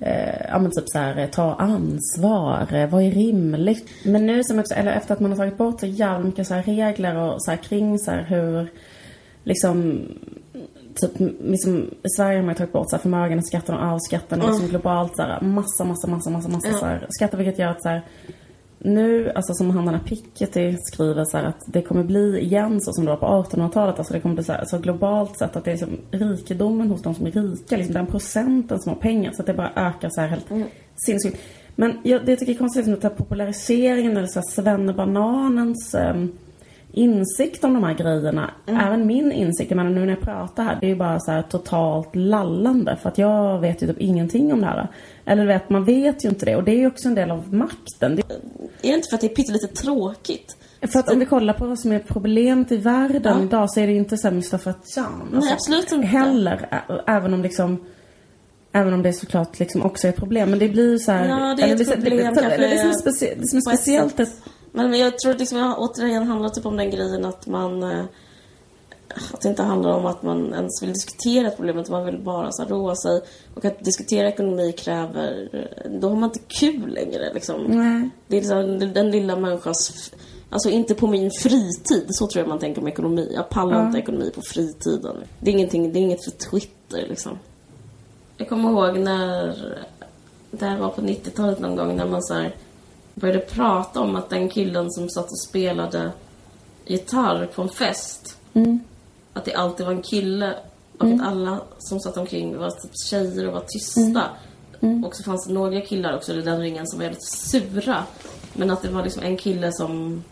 Eh, 0.06 0.46
ja 0.50 0.60
men 0.60 0.72
typ 0.72 0.90
så 0.90 1.00
här, 1.00 1.28
ta 1.28 1.54
ansvar, 1.54 2.74
eh, 2.74 2.90
vad 2.90 3.04
är 3.04 3.12
rimligt? 3.12 3.90
Men 4.04 4.26
nu 4.26 4.44
som 4.44 4.60
också, 4.60 4.74
eller 4.74 4.92
efter 4.92 5.14
att 5.14 5.20
man 5.20 5.32
har 5.32 5.38
tagit 5.38 5.58
bort 5.58 5.80
så 5.80 5.86
jävla 5.86 6.26
mycket 6.26 6.48
så 6.48 6.54
här 6.54 6.64
regler 6.64 7.16
och 7.16 7.44
så 7.44 7.52
här 7.52 7.58
kring 7.58 8.00
så 8.00 8.12
här 8.12 8.26
hur 8.30 8.72
liksom 9.44 10.08
Typ 11.02 11.12
liksom, 11.42 11.78
i 12.04 12.10
Sverige 12.18 12.40
har 12.40 12.46
man 12.46 12.56
tagit 12.56 12.74
bort 12.74 12.90
så 12.90 12.96
här 12.96 13.02
förmögenhetsskatten 13.02 13.76
och 13.76 13.84
arvsskatten 13.84 14.42
och 14.42 14.50
liksom 14.50 14.68
globalt 14.68 15.16
så 15.16 15.22
här, 15.22 15.42
massa, 15.42 15.84
massa, 15.84 16.08
massa, 16.08 16.30
massa, 16.30 16.50
massa 16.50 16.74
så 16.74 16.86
här, 16.86 17.08
skatter 17.10 17.38
vilket 17.38 17.60
gör 17.60 17.68
att 17.68 17.82
så 17.82 17.90
här, 17.90 18.02
nu, 18.86 19.32
alltså 19.36 19.54
som 19.54 19.70
han 19.70 19.86
den 19.86 19.96
här 19.96 20.02
Piketty 20.02 20.78
skriver 20.82 21.26
så 21.26 21.38
att 21.38 21.64
det 21.68 21.82
kommer 21.82 22.04
bli 22.04 22.40
igen 22.40 22.82
så 22.82 22.94
som 22.94 23.06
det 23.06 23.12
var 23.12 23.18
på 23.18 23.26
1800-talet. 23.26 23.98
Alltså 23.98 24.14
det 24.14 24.20
kommer 24.20 24.36
bli 24.36 24.44
så, 24.44 24.54
här, 24.54 24.66
så 24.66 24.78
globalt 24.78 25.38
sett 25.38 25.56
att 25.56 25.64
det 25.64 25.72
är 25.72 25.74
liksom 25.74 25.98
rikedomen 26.12 26.92
hos 26.92 27.02
de 27.02 27.16
som 27.16 27.26
är 27.26 27.32
rika, 27.32 27.78
liksom 27.78 27.94
den 27.94 28.08
procenten 28.08 28.80
som 28.80 28.94
har 28.94 29.00
pengar. 29.00 29.32
Så 29.32 29.42
att 29.42 29.46
det 29.46 29.54
bara 29.54 29.72
ökar 29.76 30.10
så 30.10 30.22
här 30.22 30.28
helt 30.28 30.46
sinnessjukt. 30.96 31.38
Men 31.76 32.00
jag, 32.04 32.26
det 32.26 32.32
jag 32.32 32.40
tycker 32.40 32.54
är 32.54 32.58
konstigt 32.58 32.88
med 32.88 32.96
den 33.02 33.12
här 33.12 33.18
populariseringen 33.18 34.18
eller 34.18 34.28
så 34.28 34.40
här 34.40 34.48
svennebananens 34.50 35.96
ehm, 35.96 36.32
insikt 36.92 37.64
om 37.64 37.74
de 37.74 37.84
här 37.84 37.94
grejerna. 37.94 38.52
Även 38.66 39.08
min 39.08 39.32
insikt, 39.32 39.72
jag 39.72 39.78
menar 39.78 39.90
nu 39.90 40.06
när 40.06 40.14
jag 40.14 40.22
pratar 40.22 40.64
här, 40.64 40.78
det 40.82 40.86
är 40.86 40.90
ju 40.90 40.96
bara 40.96 41.20
så 41.20 41.44
totalt 41.50 42.16
lallande. 42.16 42.96
För 43.02 43.10
att 43.10 43.18
jag 43.18 43.60
vet 43.60 43.84
ju 43.84 43.88
typ 43.88 44.02
ingenting 44.02 44.54
om 44.54 44.62
det 44.62 44.68
här. 44.68 44.88
Eller 45.26 45.46
vet, 45.46 45.70
man 45.70 45.86
vet 45.86 46.26
ju 46.26 46.30
inte 46.30 46.46
det. 46.46 46.56
Och 46.56 46.64
det 46.64 46.72
är 46.72 46.78
ju 46.78 46.88
också 46.88 47.08
en 47.08 47.16
del 47.16 47.32
av 47.32 47.54
makten. 47.54 48.16
Det, 48.16 48.22
Är 48.22 48.38
det 48.82 48.88
inte 48.88 49.08
för 49.10 49.16
att 49.16 49.22
det 49.22 49.28
är 49.28 49.36
pyttelite 49.36 49.68
tråkigt? 49.68 50.58
för 50.92 51.00
att 51.00 51.12
om 51.12 51.20
vi 51.20 51.26
kollar 51.26 51.54
på 51.54 51.68
vad 51.68 51.80
som 51.80 51.92
är 51.92 52.00
problemet 52.00 52.72
i 52.72 52.78
världen 52.78 53.38
Ja. 53.38 53.44
idag 53.44 53.72
så 53.72 53.80
är 53.80 53.88
det 53.88 53.94
ju 53.94 54.00
inte 54.00 54.18
så 54.18 54.28
här 54.28 54.36
Mustafa 54.36 54.74
Can. 54.96 55.30
Nej, 55.34 55.54
absolut 55.54 55.92
inte. 55.92 56.08
Heller. 56.08 56.84
Även 57.08 57.34
om 57.34 57.42
liksom 57.42 57.86
Även 58.72 58.94
om 58.94 59.04
det 59.04 59.14
såklart 59.14 59.60
liksom 59.60 59.82
också 59.82 60.08
är 60.08 60.10
ett 60.10 60.18
problem. 60.18 60.50
Men 60.50 60.60
det 60.60 60.70
blir 60.70 60.92
ju 60.92 61.00
så 61.00 61.12
här, 61.12 61.28
Ja, 61.28 61.56
det 61.58 61.64
är 61.64 61.76
ett 61.76 61.82
eller 61.82 61.96
problem 61.96 62.18
det, 62.18 62.24
kanske 62.24 62.44
eller 62.46 62.70
det 62.70 62.78
som 62.80 62.90
är, 62.90 62.94
specie, 62.94 63.36
det 63.40 63.48
som 63.48 63.58
är 63.58 63.60
ett 63.60 63.80
speciellt 63.80 64.18
sätt. 64.18 64.34
Men 64.72 64.94
jag 65.00 65.20
tror 65.20 65.34
liksom, 65.34 65.58
jag 65.58 65.80
återigen 65.80 66.28
handlar 66.28 66.50
typ 66.50 66.66
om 66.66 66.78
den 66.78 66.90
grejen 66.90 67.26
att 67.26 67.48
man... 67.48 67.84
Att 69.34 69.42
det 69.42 69.50
inte 69.50 69.64
handlar 69.64 69.92
om 69.94 70.06
att 70.06 70.24
man 70.24 70.54
ens 70.54 70.84
vill 70.84 70.94
diskutera 70.94 71.48
ett 71.48 71.56
problem, 71.56 71.78
utan 71.78 71.92
man 71.92 72.06
vill 72.06 72.18
bara 72.24 72.52
så 72.52 72.64
här, 72.64 72.70
roa 72.70 72.96
sig. 72.96 73.22
Och 73.54 73.66
att 73.66 73.80
diskutera 73.84 74.28
ekonomi 74.28 74.72
kräver... 74.72 75.50
eh, 75.54 75.92
Då 75.92 76.10
har 76.10 76.16
man 76.16 76.30
inte 76.30 76.40
kul 76.48 76.94
längre 76.94 77.34
liksom. 77.34 77.62
Nej. 77.64 78.10
Det 78.28 78.38
är 78.38 78.42
liksom 78.42 78.94
den 78.94 79.12
lilla 79.12 79.36
människans... 79.36 80.12
Alltså 80.50 80.70
inte 80.70 80.96
på 80.96 81.08
min 81.08 81.32
fritid, 81.32 82.06
så 82.10 82.28
tror 82.28 82.42
jag 82.42 82.50
man 82.50 82.60
tänker 82.60 82.82
om 82.82 82.88
ekonomi. 82.88 83.32
Jag 83.36 83.50
pallar 83.50 83.86
inte 83.88 84.00
ekonomi 84.00 84.32
på 84.36 84.42
fritiden. 84.42 85.16
Det 85.40 85.50
är, 85.50 85.54
ingenting, 85.54 85.94
det 85.94 86.00
är 86.00 86.02
inget 86.02 86.24
för 86.24 86.32
Twitter 86.32 87.06
liksom. 87.10 87.40
Jag 88.38 88.50
kommer 88.50 88.70
ihåg 88.70 88.98
när... 89.00 89.56
Det 90.52 90.66
här 90.66 90.78
var 90.80 90.90
på 90.90 91.02
90-talet 91.02 91.60
någon 91.60 91.76
gång 91.76 91.96
när 91.96 92.06
man 92.08 92.24
så 92.24 92.34
här 92.34 92.56
började 93.14 93.40
prata 93.40 94.00
om 94.00 94.16
att 94.16 94.30
den 94.30 94.50
killen 94.50 94.92
som 94.92 95.10
satt 95.10 95.26
och 95.26 95.40
spelade 95.50 96.12
gitarr 96.86 97.46
på 97.56 97.62
en 97.62 97.70
fest 97.70 98.38
att 99.36 99.46
det 99.46 99.54
alltid 99.54 99.86
var 99.86 99.94
en 99.94 100.02
kille 100.02 100.54
och 100.98 101.08
att 101.08 101.22
alla 101.22 101.62
som 101.80 102.00
satt 102.00 102.18
omkring 102.18 102.58
var 102.58 102.70
typ 102.70 102.92
tjejer 103.10 103.48
och 103.48 103.54
var 103.54 103.64
tysta. 103.68 104.24
Och 105.06 105.16
så 105.16 105.24
fanns 105.24 105.48
det 105.48 105.54
några 105.54 105.82
killar 105.82 106.16
också 106.16 106.34
i 106.34 106.42
den 106.42 106.60
ringen 106.60 106.88
som 106.88 107.00
var 107.00 107.06
väldigt 107.06 107.28
sura. 107.28 108.04
Men 108.54 108.72
att 108.72 108.82
det 108.82 108.90
var 108.90 109.04
liksom 109.04 109.24
en 109.24 109.38
kille 109.38 109.72
som... 109.72 110.24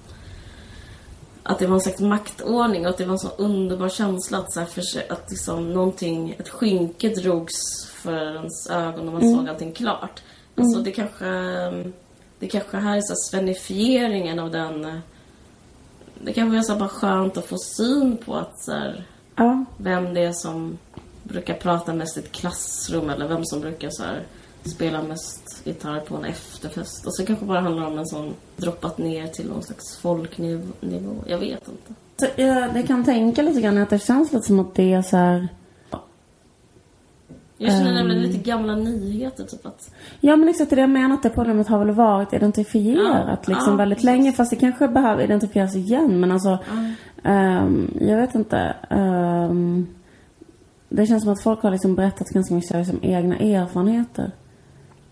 Att 1.44 1.60
det 1.60 1.68
var 1.68 1.76
en 1.76 1.82
slags 1.82 2.00
maktordning 2.00 2.86
och 2.86 2.90
att 2.90 2.98
det 2.98 3.06
var 3.06 3.14
en 3.14 3.20
så 3.20 3.30
underbar 3.38 3.90
känsla 3.90 4.38
att, 4.38 4.54
så 4.54 4.60
här, 4.60 4.68
för, 4.68 4.82
att 5.10 5.32
liksom 5.32 5.74
någonting, 5.74 6.36
ett 6.40 6.50
skynke 6.50 7.10
drogs 7.10 7.86
för 7.86 8.36
ens 8.36 8.70
ögon 8.70 9.08
och 9.08 9.14
man 9.14 9.36
såg 9.36 9.50
allting 9.50 9.74
klart. 9.74 10.22
Alltså 10.56 10.82
det 10.82 10.92
kanske... 10.92 11.26
Det 12.40 12.48
kanske 12.48 12.78
här 12.78 12.98
är 12.98 13.02
så 13.02 13.14
här 13.14 13.30
svenifieringen 13.30 14.40
av 14.40 14.52
den... 14.52 15.02
Det 16.26 16.34
kanske 16.34 16.58
är 16.58 16.62
så 16.62 16.76
bara 16.76 16.90
skönt 16.90 17.38
att 17.38 17.46
få 17.46 17.58
syn 17.58 18.18
på 18.26 18.36
att 18.36 18.60
så 18.60 18.72
här, 18.72 19.06
Ja. 19.36 19.66
vem 19.78 20.14
det 20.14 20.22
är 20.24 20.32
som 20.34 20.78
brukar 21.24 21.54
prata 21.54 21.94
mest 21.94 22.18
i 22.18 22.20
ett 22.20 22.32
klassrum 22.32 23.10
eller 23.10 23.28
vem 23.28 23.46
som 23.46 23.62
brukar 23.62 23.90
så 23.92 24.04
här, 24.04 24.24
spela 24.66 25.04
mest 25.04 25.62
gitarr 25.64 26.00
på 26.00 26.16
en 26.16 26.26
efterfest. 26.26 27.06
Och 27.06 27.16
så 27.16 27.26
kanske 27.26 27.46
bara 27.46 27.60
handlar 27.60 27.88
om 27.88 27.98
en 27.98 28.06
sån 28.08 28.34
droppat 28.58 28.98
ner 28.98 29.28
till 29.28 29.48
någon 29.50 29.64
slags 29.64 29.98
folknivå. 29.98 31.16
Jag 31.28 31.38
vet 31.38 31.68
inte. 31.68 31.94
Så 32.20 32.26
jag, 32.36 32.78
jag 32.78 32.88
kan 32.88 33.04
tänka 33.06 33.42
lite 33.42 33.62
grann 33.62 33.78
att 33.78 33.90
det 33.90 34.00
känns 34.00 34.32
lite 34.34 34.48
som 34.48 34.60
att 34.60 34.76
det 34.76 34.94
är 34.94 35.02
så 35.02 35.18
här. 35.18 35.48
Jag 37.64 37.72
känner 37.72 37.90
Ehm. 37.90 37.96
nämligen 37.96 38.22
lite 38.24 38.38
gamla 38.38 38.76
nyheter, 38.76 39.44
typ 39.44 39.66
att... 39.66 39.92
Ja 40.20 40.36
men 40.36 40.50
exakt 40.50 40.70
det 40.70 40.80
jag 40.82 40.90
menar 40.90 41.16
att 41.16 41.24
det 41.24 41.30
problemet 41.30 41.68
har 41.68 41.80
väl 41.86 41.92
varit 41.92 42.34
identifierat 42.34 43.40
Ja, 43.46 43.54
liksom 43.54 43.74
ja, 43.74 43.76
väldigt 43.78 43.96
precis. 43.98 44.06
länge 44.06 44.32
fast 44.32 44.50
det 44.50 44.56
kanske 44.56 44.88
behöver 44.88 45.24
identifieras 45.24 45.76
igen 45.76 46.20
men 46.20 46.32
alltså 46.32 46.60
Ehm, 47.24 47.98
jag 48.02 48.18
vet 48.18 48.36
inte. 48.36 48.76
Ehm, 48.90 49.88
det 50.90 51.06
känns 51.06 51.24
som 51.24 51.34
att 51.34 51.42
folk 51.44 51.62
har 51.64 51.72
liksom 51.72 51.96
berättat 51.96 52.30
ganska 52.30 52.54
mycket 52.56 52.72
liksom, 52.78 53.00
egna 53.02 53.38
erfarenheter. 53.38 54.32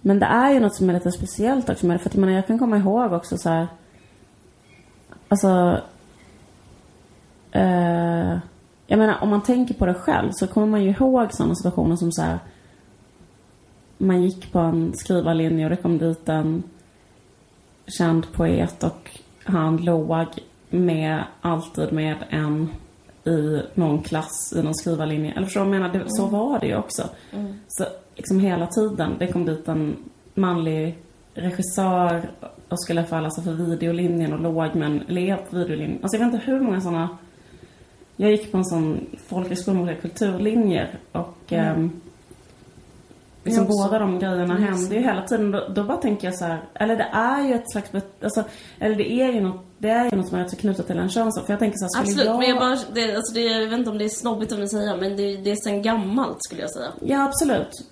Men 0.01 0.19
det 0.19 0.25
är 0.25 0.51
ju 0.51 0.59
något 0.59 0.75
som 0.75 0.89
är 0.89 0.93
lite 0.93 1.11
speciellt 1.11 1.69
också 1.69 1.85
med 1.85 1.95
det. 1.95 1.99
För 1.99 2.09
att 2.09 2.13
jag 2.15 2.21
menar, 2.21 2.33
jag 2.33 2.47
kan 2.47 2.59
komma 2.59 2.77
ihåg 2.77 3.13
också 3.13 3.37
så 3.37 3.49
här. 3.49 3.67
Alltså. 5.27 5.77
eh, 7.51 8.37
jag 8.91 8.97
menar, 8.97 9.17
om 9.21 9.29
man 9.29 9.43
tänker 9.43 9.73
på 9.73 9.85
det 9.85 9.93
själv 9.93 10.31
så 10.31 10.47
kommer 10.47 10.67
man 10.67 10.83
ju 10.83 10.89
ihåg 10.89 11.33
sådana 11.33 11.55
situationer 11.55 11.95
som 11.95 12.11
så 12.11 12.21
här. 12.21 12.39
Man 13.97 14.23
gick 14.23 14.51
på 14.51 14.59
en 14.59 14.93
skrivarlinje 14.93 15.65
och 15.65 15.69
det 15.69 15.75
kom 15.75 15.97
dit 15.97 16.29
en 16.29 16.63
känd 17.87 18.33
poet 18.33 18.83
och 18.83 19.19
han 19.43 19.77
låg 19.77 20.25
med, 20.69 21.23
alltid 21.41 21.93
med 21.93 22.15
en 22.29 22.69
i 23.25 23.61
någon 23.73 24.01
klass 24.03 24.53
i 24.55 24.63
någon 24.63 24.75
skrivarlinje. 24.75 25.31
Eller 25.31 25.45
förstår 25.45 25.65
du 25.65 25.71
menar? 25.71 25.89
Det, 25.89 26.03
Så 26.07 26.25
var 26.25 26.59
det 26.59 26.67
ju 26.67 26.77
också. 26.77 27.09
Så 27.67 27.85
liksom 28.15 28.39
hela 28.39 28.67
tiden, 28.67 29.15
det 29.19 29.27
kom 29.27 29.45
dit 29.45 29.67
en 29.67 29.95
manlig 30.33 30.97
regissör 31.33 32.29
och 32.69 32.83
skulle 32.83 33.03
förhålla 33.03 33.31
sig 33.31 33.43
för 33.43 33.51
videolinjen 33.53 34.33
och 34.33 34.39
låg 34.39 34.75
med 34.75 34.91
en 34.91 35.01
elev 35.07 35.37
på 35.49 35.57
videolinjen. 35.57 35.99
Alltså 36.01 36.17
jag 36.17 36.25
vet 36.25 36.33
inte 36.33 36.51
hur 36.51 36.59
många 36.59 36.81
sådana 36.81 37.17
jag 38.21 38.31
gick 38.31 38.51
på 38.51 38.57
en 38.57 38.65
sån 38.65 39.05
folkhögskola 39.27 39.73
med 39.75 39.83
olika 39.83 40.01
kulturlinjer 40.01 40.99
och 41.11 41.37
ehm, 41.49 42.01
liksom 43.43 43.63
Jag 43.63 43.71
också. 43.71 43.83
båda 43.83 43.99
de 43.99 44.19
grejerna 44.19 44.57
hände 44.57 44.95
ju 44.95 45.01
hela 45.01 45.21
tiden. 45.21 45.51
Då, 45.51 45.67
då 45.69 45.83
bara 45.83 45.97
tänker 45.97 46.27
jag 46.27 46.35
så 46.35 46.45
här, 46.45 46.63
eller 46.73 46.95
det 46.95 47.09
är 47.13 47.47
ju 47.47 47.53
ett 47.53 47.71
slags, 47.71 47.91
alltså, 48.23 48.43
eller 48.79 48.95
det 48.95 49.11
är 49.11 49.31
ju 49.31 49.41
något, 49.41 49.61
det 49.77 49.89
är 49.89 50.11
ju 50.11 50.17
något 50.17 50.27
som 50.27 50.39
är 50.39 50.49
knutet 50.49 50.87
till 50.87 50.97
en 50.97 51.09
könsroll. 51.09 51.45
För 51.45 51.53
jag 51.53 51.59
tänker 51.59 51.77
så 51.77 51.97
här, 51.97 52.03
Absolut, 52.03 52.25
jag... 52.25 52.39
men 52.39 52.49
jag 52.49 52.59
bara, 52.59 52.77
det, 52.93 53.15
alltså 53.15 53.33
det, 53.33 53.41
jag 53.41 53.69
vet 53.69 53.79
inte 53.79 53.89
om 53.89 53.97
det 53.97 54.05
är 54.05 54.09
snobbigt 54.09 54.51
att 54.51 54.71
säga, 54.71 54.95
men 54.95 55.17
det, 55.17 55.37
det 55.37 55.51
är 55.51 55.55
sen 55.55 55.81
gammalt 55.81 56.37
skulle 56.39 56.61
jag 56.61 56.71
säga. 56.71 56.89
Ja, 57.01 57.23
absolut. 57.25 57.87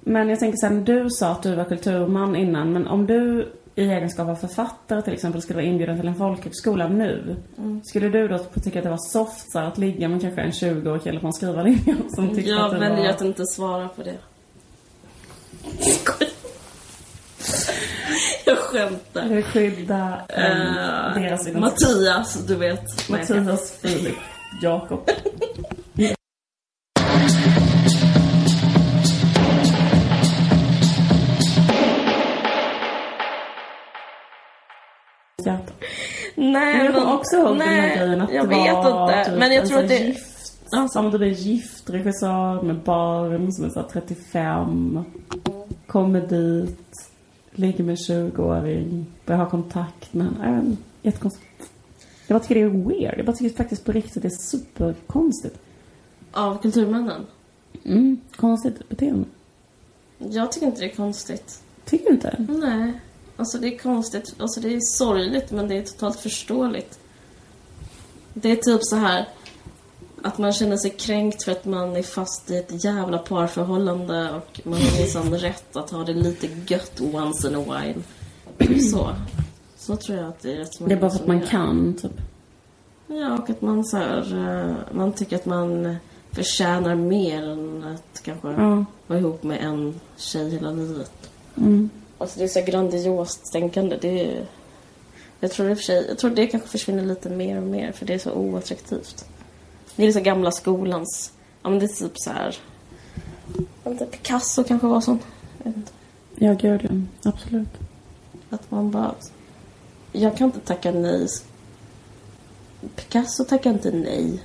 Men 0.00 0.28
jag 0.28 0.38
tänker 0.38 0.56
sen, 0.56 0.84
du 0.84 1.10
sa 1.10 1.30
att 1.30 1.42
du 1.42 1.54
var 1.54 1.64
kulturman 1.64 2.36
innan, 2.36 2.72
men 2.72 2.86
om 2.86 3.06
du 3.06 3.52
i 3.78 3.90
egenskap 3.90 4.28
av 4.28 4.34
författare 4.34 5.02
till 5.02 5.12
exempel 5.12 5.42
skulle 5.42 5.56
vara 5.56 5.66
inbjuden 5.66 5.98
till 5.98 6.08
en 6.08 6.14
folkhögskola 6.14 6.88
nu. 6.88 7.36
Skulle 7.84 8.08
du 8.08 8.28
då 8.28 8.38
tycka 8.38 8.78
att 8.78 8.84
det 8.84 8.90
var 8.90 9.10
soft 9.12 9.52
så 9.52 9.58
här, 9.58 9.66
att 9.66 9.78
ligga 9.78 10.08
med 10.08 10.20
kanske 10.20 10.40
en 10.40 10.50
20-årig 10.50 11.02
kille 11.02 11.20
på 11.20 11.26
en 11.26 11.32
skrivarlinje 11.32 11.96
som 12.08 12.34
tyckte 12.34 12.56
att 12.56 12.72
Jag 12.72 12.78
väljer 12.78 13.02
var... 13.02 13.10
att 13.10 13.22
inte 13.22 13.46
svara 13.46 13.88
på 13.88 14.02
det. 14.02 14.14
Jag 18.44 18.58
skämtar. 18.58 19.22
Eller 19.22 19.42
skydda 19.42 20.20
um, 20.36 20.42
Eh, 20.44 21.22
deras 21.22 21.48
identitet. 21.48 21.60
Mattias, 21.60 22.46
du 22.46 22.54
vet. 22.54 22.84
Jag 23.08 23.18
Mattias, 23.18 23.78
Filip, 23.80 24.16
Jakob. 24.62 25.10
Nej, 36.38 36.76
Men 36.76 36.84
jag 36.86 36.94
kommer 36.94 37.14
också 37.14 37.36
ihåg 37.36 37.58
den 37.58 37.60
här 37.68 37.96
grejen 37.96 38.20
att 38.20 38.32
jag 38.32 38.44
det 38.44 38.48
vet 38.48 38.74
var 38.74 39.08
inte. 39.18 39.30
typ 39.30 39.38
men 39.38 39.52
jag 39.52 39.62
en 39.62 39.68
tror 39.68 39.78
att 39.82 39.88
det... 39.88 39.98
gift, 39.98 40.64
som 40.90 41.12
typ 41.12 41.20
en 41.20 41.32
gift 41.32 41.90
regissör 41.90 42.62
med 42.62 42.76
barn 42.76 43.52
som 43.52 43.64
är 43.64 43.68
så 43.68 43.80
här 43.80 43.88
35. 43.92 45.04
Kommer 45.86 46.20
dit, 46.20 47.10
ligger 47.52 47.84
med 47.84 47.90
en 48.10 48.30
20-åring, 48.30 49.06
börjar 49.26 49.40
ha 49.40 49.50
kontakt 49.50 50.14
med 50.14 50.26
henne. 50.26 50.76
Jättekonstigt. 51.02 51.44
Jag 52.26 52.34
bara 52.40 52.44
tycker 52.46 52.54
det 52.54 52.60
är 52.60 52.88
weird. 52.88 53.18
Jag 53.18 53.26
bara 53.26 53.36
tycker 53.36 53.56
faktiskt 53.56 53.84
på 53.84 53.92
riktigt 53.92 54.22
det 54.22 54.28
är 54.28 54.42
superkonstigt. 54.50 55.58
Av 56.32 56.62
kulturmännen. 56.62 57.26
Mm, 57.84 58.20
konstigt 58.36 58.88
beteende. 58.88 59.24
Jag 60.18 60.52
tycker 60.52 60.66
inte 60.66 60.80
det 60.80 60.90
är 60.92 60.96
konstigt. 60.96 61.62
Tycker 61.84 62.04
du 62.04 62.10
inte? 62.10 62.46
Nej. 62.48 62.92
Alltså 63.38 63.58
det 63.58 63.74
är 63.74 63.78
konstigt. 63.78 64.34
Alltså 64.38 64.60
det 64.60 64.74
är 64.74 64.80
sorgligt 64.80 65.50
men 65.50 65.68
det 65.68 65.78
är 65.78 65.82
totalt 65.82 66.20
förståeligt. 66.20 66.98
Det 68.34 68.50
är 68.50 68.56
typ 68.56 68.84
så 68.84 68.96
här 68.96 69.28
att 70.22 70.38
man 70.38 70.52
känner 70.52 70.76
sig 70.76 70.90
kränkt 70.90 71.42
för 71.42 71.52
att 71.52 71.64
man 71.64 71.96
är 71.96 72.02
fast 72.02 72.50
i 72.50 72.56
ett 72.56 72.84
jävla 72.84 73.18
parförhållande 73.18 74.30
och 74.30 74.60
man 74.64 74.74
har 74.82 75.00
liksom 75.00 75.34
rätt 75.34 75.76
att 75.76 75.90
ha 75.90 76.04
det 76.04 76.14
lite 76.14 76.48
gött 76.66 77.00
once 77.00 77.48
in 77.48 77.54
a 77.54 77.58
while. 77.58 78.02
Typ 78.58 78.90
så. 78.90 79.14
Så 79.76 79.96
tror 79.96 80.18
jag 80.18 80.28
att 80.28 80.40
det 80.40 80.52
är 80.52 80.56
rätt 80.56 80.78
Det 80.78 80.92
är 80.94 81.00
bara 81.00 81.10
för 81.10 81.18
att 81.18 81.26
man 81.26 81.40
kan, 81.40 81.94
typ. 82.02 82.20
Ja, 83.06 83.38
och 83.38 83.50
att 83.50 83.62
man 83.62 83.84
så 83.84 83.96
här, 83.96 84.34
eh, 84.68 84.96
man 84.96 85.12
tycker 85.12 85.36
att 85.36 85.46
man 85.46 85.96
förtjänar 86.32 86.94
mer 86.94 87.42
än 87.42 87.84
att 87.84 88.22
kanske 88.22 88.48
Ja. 88.48 88.84
vara 89.06 89.18
ihop 89.18 89.42
med 89.42 89.58
en 89.62 90.00
tjej 90.16 90.50
hela 90.50 90.70
livet. 90.70 91.30
Mm. 91.56 91.90
Alltså 92.18 92.38
det 92.38 92.44
är 92.44 92.48
så 92.48 92.60
grandiost 92.60 93.52
tänkande. 93.52 93.98
Det 94.00 94.24
är, 94.24 94.46
jag 95.40 95.50
tror 95.50 95.70
i 95.70 95.74
och 95.74 95.78
för 95.78 95.84
sig, 95.84 96.06
jag 96.08 96.18
tror 96.18 96.30
det 96.30 96.46
kanske 96.46 96.68
försvinner 96.68 97.04
lite 97.04 97.30
mer 97.30 97.56
och 97.56 97.62
mer 97.62 97.92
för 97.92 98.06
det 98.06 98.14
är 98.14 98.18
så 98.18 98.32
oattraktivt. 98.32 99.24
Det 99.96 100.02
är 100.02 100.06
liksom 100.06 100.22
gamla 100.22 100.50
skolans, 100.50 101.32
ja 101.62 101.70
men 101.70 101.78
det 101.78 101.84
är 101.84 101.88
typ 101.88 102.12
så 102.14 102.30
här. 102.30 102.56
inte, 103.86 104.06
Picasso 104.06 104.64
kanske 104.64 104.86
var 104.86 105.00
sån. 105.00 105.18
Jag 105.58 105.64
vet 105.64 105.76
inte. 105.76 105.92
Ja, 106.36 106.52
gud 106.52 106.80
ja. 106.90 107.30
Absolut. 107.30 107.68
Att 108.50 108.70
man 108.70 108.90
bara, 108.90 109.14
jag 110.12 110.36
kan 110.36 110.44
inte 110.44 110.60
tacka 110.60 110.92
nej. 110.92 111.26
Picasso 112.96 113.44
tackar 113.44 113.70
inte 113.70 113.90
nej. 113.90 114.42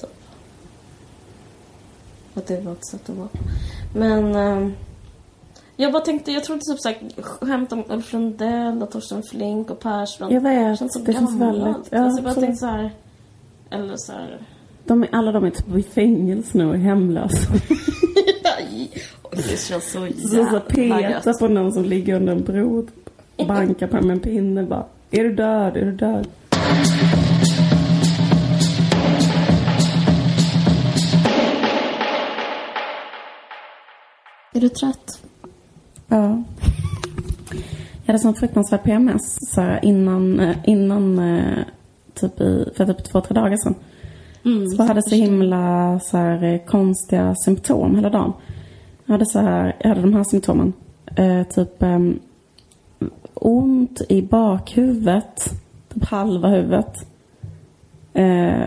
Typ. 0.00 0.10
Att 2.34 2.46
det 2.46 2.60
var 2.60 2.72
ett 2.72 2.86
sätt 2.86 3.10
att 3.10 3.16
vara. 3.16 3.28
Men 3.94 4.34
ehm, 4.34 4.74
jag 5.76 5.92
bara 5.92 6.02
tänkte, 6.02 6.32
jag 6.32 6.44
trodde 6.44 6.60
typ 6.60 6.80
såhär 6.80 7.22
skämt 7.22 7.72
om 7.72 7.84
Ulf 7.88 8.12
Lundell 8.12 8.82
och 8.82 8.90
Torsten 8.90 9.22
Flink 9.30 9.70
och 9.70 9.80
Persbrandt. 9.80 10.34
Jag 10.34 10.40
vet, 10.40 10.78
känns 10.78 10.92
så 10.92 10.98
det 10.98 11.12
känns 11.12 11.30
gammalt. 11.38 11.64
väldigt- 11.64 11.88
ja, 11.92 11.98
alltså, 11.98 12.18
jag 12.18 12.24
bara 12.24 12.30
absolut. 12.30 12.46
tänkte 12.48 12.56
såhär, 12.60 12.90
eller 13.70 13.94
såhär, 13.96 14.38
De 14.84 15.02
är, 15.02 15.08
alla 15.12 15.32
de 15.32 15.44
är 15.44 15.50
typ 15.50 15.76
i 15.76 15.82
fängelse 15.82 16.58
nu 16.58 16.66
och 16.66 16.76
hemlösa. 16.76 17.52
Det 19.30 19.42
känns 19.60 19.92
så 19.92 20.06
Så, 20.22 20.28
så 20.28 20.36
jävla 20.36 20.60
peta 20.60 21.32
på 21.32 21.48
någon 21.48 21.72
som 21.72 21.84
ligger 21.84 22.14
under 22.16 22.32
en 22.32 22.44
bro. 22.44 22.86
Bankar 23.48 23.86
på 23.86 23.96
med 24.06 24.10
en 24.10 24.20
pinne 24.20 24.62
bara. 24.62 24.84
Är 25.10 25.24
du 25.24 25.34
död? 25.34 25.76
Är 25.76 25.84
du 25.84 25.92
död? 25.92 26.26
Är 34.54 34.60
du 34.60 34.68
trött? 34.68 35.22
Ja. 36.08 36.42
Jag 38.04 38.12
hade 38.12 38.18
sån 38.18 38.34
fruktansvärd 38.34 38.82
PMS 38.82 39.38
så 39.54 39.60
här, 39.60 39.84
innan, 39.84 40.40
eh, 40.40 40.56
innan 40.64 41.18
eh, 41.18 41.58
typ 42.14 42.40
i, 42.40 42.70
för 42.76 42.86
typ 42.86 43.04
två, 43.04 43.20
tre 43.20 43.34
dagar 43.34 43.56
sedan. 43.56 43.74
Mm, 44.44 44.66
Så 44.68 44.82
jag 44.82 44.86
hade 44.88 45.02
så 45.02 45.14
himla 45.14 46.00
så 46.02 46.16
här, 46.16 46.44
eh, 46.44 46.58
konstiga 46.58 47.34
symptom 47.44 47.94
hela 47.96 48.10
dagen. 48.10 48.32
Jag 49.06 49.12
hade 49.12 49.26
så 49.26 49.38
här, 49.38 49.76
jag 49.80 49.88
hade 49.88 50.00
de 50.00 50.14
här 50.14 50.24
symptomen. 50.24 50.72
Eh, 51.16 51.42
typ 51.42 51.82
ehm, 51.82 52.18
ont 53.34 54.00
i 54.08 54.22
bakhuvudet, 54.22 55.52
typ 55.94 56.04
halva 56.04 56.48
huvudet. 56.48 56.94
Eh, 58.14 58.62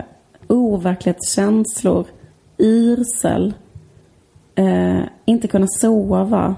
overklighetskänslor, 0.48 2.06
yrsel, 2.58 3.54
eh, 4.54 5.00
inte 5.24 5.48
kunna 5.48 5.66
sova. 5.66 6.56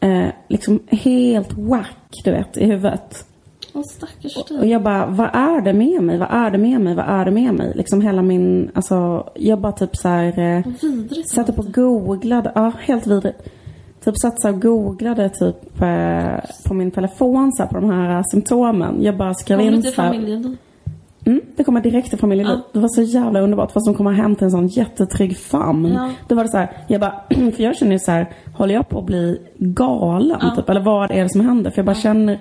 Eh, 0.00 0.28
liksom 0.48 0.80
helt 0.88 1.58
whack, 1.58 2.20
du 2.24 2.30
vet, 2.30 2.56
i 2.56 2.64
huvudet. 2.64 3.24
Åh 3.72 3.82
stackars 3.82 4.36
Och 4.36 4.58
dig. 4.58 4.70
jag 4.70 4.82
bara, 4.82 5.06
vad 5.06 5.30
är 5.32 5.60
det 5.60 5.72
med 5.72 6.02
mig? 6.02 6.18
Vad 6.18 6.28
är 6.30 6.50
det 6.50 6.58
med 6.58 6.80
mig? 6.80 6.94
Vad 6.94 7.04
är 7.08 7.24
det 7.24 7.30
med 7.30 7.54
mig? 7.54 7.72
Liksom 7.74 8.00
hela 8.00 8.22
min, 8.22 8.70
alltså, 8.74 9.28
jag 9.34 9.60
bara 9.60 9.72
typ 9.72 9.96
så 9.96 10.08
här, 10.08 10.38
eh, 10.38 10.64
vidrigt. 10.82 11.30
satte 11.30 11.52
på 11.52 11.62
och 11.62 11.72
googlade, 11.74 12.52
ja 12.54 12.72
helt 12.80 13.06
vidrigt. 13.06 13.48
Typ 14.04 14.14
satt 14.18 14.44
och 14.44 14.62
googlade 14.62 15.28
typ 15.28 15.82
eh, 15.82 16.50
på 16.66 16.74
min 16.74 16.90
telefon 16.90 17.52
så 17.52 17.62
här, 17.62 17.70
på 17.70 17.80
de 17.80 17.90
här 17.90 18.24
symptomen. 18.30 19.02
Jag 19.02 19.16
bara 19.16 19.34
skrev 19.34 19.60
in 19.60 19.82
så 19.82 20.02
här? 20.02 20.56
Mm, 21.26 21.40
det 21.56 21.64
kommer 21.64 21.80
direkt 21.80 22.08
till 22.10 22.18
familjeliv. 22.18 22.52
Ja. 22.52 22.62
Det 22.72 22.78
var 22.78 22.88
så 22.88 23.02
jävla 23.02 23.40
underbart. 23.40 23.72
Fast 23.72 23.86
de 23.86 23.94
kommer 23.94 24.12
hem 24.12 24.36
till 24.36 24.44
en 24.44 24.50
sån 24.50 24.66
jättetrygg 24.66 25.36
famn. 25.38 25.92
Ja. 25.94 26.10
Då 26.28 26.34
var 26.34 26.44
det 26.44 26.50
så 26.50 26.56
här, 26.56 26.70
jag 26.88 27.00
bara, 27.00 27.14
för 27.56 27.62
jag 27.62 27.76
känner 27.76 27.92
ju 27.92 27.98
så 27.98 28.10
här, 28.10 28.30
håller 28.54 28.74
jag 28.74 28.88
på 28.88 28.98
att 28.98 29.06
bli 29.06 29.40
galen 29.58 30.38
Ja. 30.42 30.56
typ? 30.56 30.68
Eller 30.70 30.80
vad 30.80 31.10
är 31.10 31.22
det 31.22 31.28
som 31.28 31.40
händer? 31.40 31.70
För 31.70 31.78
jag 31.78 31.86
bara 31.86 31.96
känner 31.96 32.38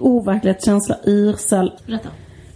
overklighetskänsla, 0.00 0.96
yrsel. 1.06 1.72
Berätta. 1.86 2.08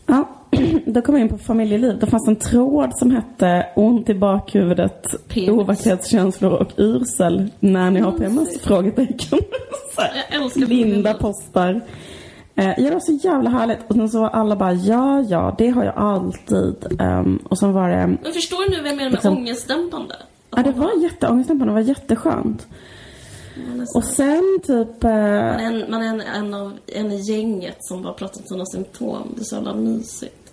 Ja, 0.07 0.29
då 0.87 1.03
kom 1.03 1.15
jag 1.15 1.23
in 1.23 1.29
på 1.29 1.39
familjeliv. 1.39 1.99
Det 2.01 2.07
fanns 2.07 2.29
en 2.29 2.37
tråd 2.37 2.91
som 2.95 3.11
hette 3.11 3.67
ont 3.77 4.09
i 4.09 4.15
bakhuvudet, 4.15 5.07
overklighetskänslor 5.51 6.53
och 6.53 6.73
yrsel 6.79 7.51
när 7.61 7.91
ni 7.91 8.01
har 8.01 8.13
PMS? 8.13 8.61
Frågetecken. 8.61 9.39
Jag 10.31 10.43
älskar 10.43 10.67
Linda 10.67 11.15
postar 11.15 11.81
Eh, 12.57 12.67
ja, 12.69 12.75
det 12.89 12.91
var 12.91 13.01
så 13.01 13.13
jävla 13.13 13.51
härligt. 13.51 13.79
Och 13.89 13.95
sen 13.95 14.09
så 14.09 14.21
var 14.21 14.29
alla 14.29 14.57
bara, 14.57 14.73
ja, 14.73 15.21
ja, 15.29 15.55
det 15.59 15.69
har 15.69 15.85
jag 15.85 15.95
alltid. 15.97 16.87
Ehm, 17.01 17.39
och 17.49 17.59
sen 17.59 17.73
var 17.73 17.89
det, 17.89 18.07
Men 18.07 18.33
förstår 18.33 18.65
du 18.65 18.77
nu 18.77 18.83
vad 18.83 18.91
jag 18.91 18.97
menar 18.97 19.11
med 19.11 19.13
Liksom- 19.13 19.37
ångestdämpande? 19.37 20.15
Ja 20.57 20.63
det 20.63 20.73
var 20.73 21.03
jätteångestdämpande, 21.03 21.73
det 21.73 21.81
var 21.81 21.89
jätteskönt. 21.89 22.67
Och 23.95 24.05
sen 24.05 24.59
typ, 24.67 25.05
eh, 25.05 25.11
man 25.11 25.21
är, 25.21 25.59
en, 25.83 25.91
man 25.91 26.03
är 26.03 26.07
en, 26.07 26.21
en 26.21 26.55
av 26.55 26.73
en 26.87 27.13
i 27.13 27.21
gänget 27.33 27.77
som 27.81 28.03
bara 28.03 28.13
pratar 28.13 28.41
om 28.41 28.47
sina 28.47 28.67
symptom. 28.67 29.33
Det 29.35 29.41
är 29.41 29.45
så 29.45 29.55
jävla 29.55 29.75
mysigt. 29.75 30.53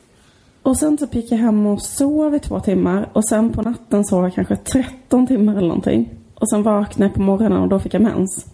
och 0.64 0.78
sen 0.78 0.98
typ 0.98 1.16
gick 1.16 1.32
jag 1.32 1.38
hem 1.38 1.66
och 1.66 1.82
sov 1.82 2.36
i 2.36 2.40
två 2.40 2.60
timmar. 2.60 3.10
Och 3.14 3.28
sen 3.28 3.50
på 3.54 3.62
natten 3.62 4.06
sov 4.06 4.24
jag 4.24 4.34
kanske 4.36 4.56
13 4.56 5.28
timmar 5.28 5.56
eller 5.56 5.68
någonting. 5.68 6.10
Och 6.36 6.50
sen 6.50 6.64
vaknade 6.64 7.06
jag 7.10 7.14
på 7.16 7.22
morgonen 7.22 7.62
och 7.62 7.68
då 7.70 7.80
fick 7.80 7.94
jag 7.94 8.02
mens. 8.02 8.46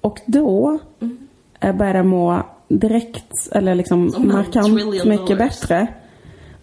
Och 0.00 0.20
då 0.26 0.78
eh, 1.00 1.08
började 1.72 1.98
jag 1.98 2.06
må 2.06 2.42
direkt, 2.68 3.32
eller 3.52 3.74
liksom 3.74 4.10
Som 4.10 4.28
markant 4.28 4.74
mycket 4.74 5.26
dollars. 5.26 5.38
bättre. 5.60 5.86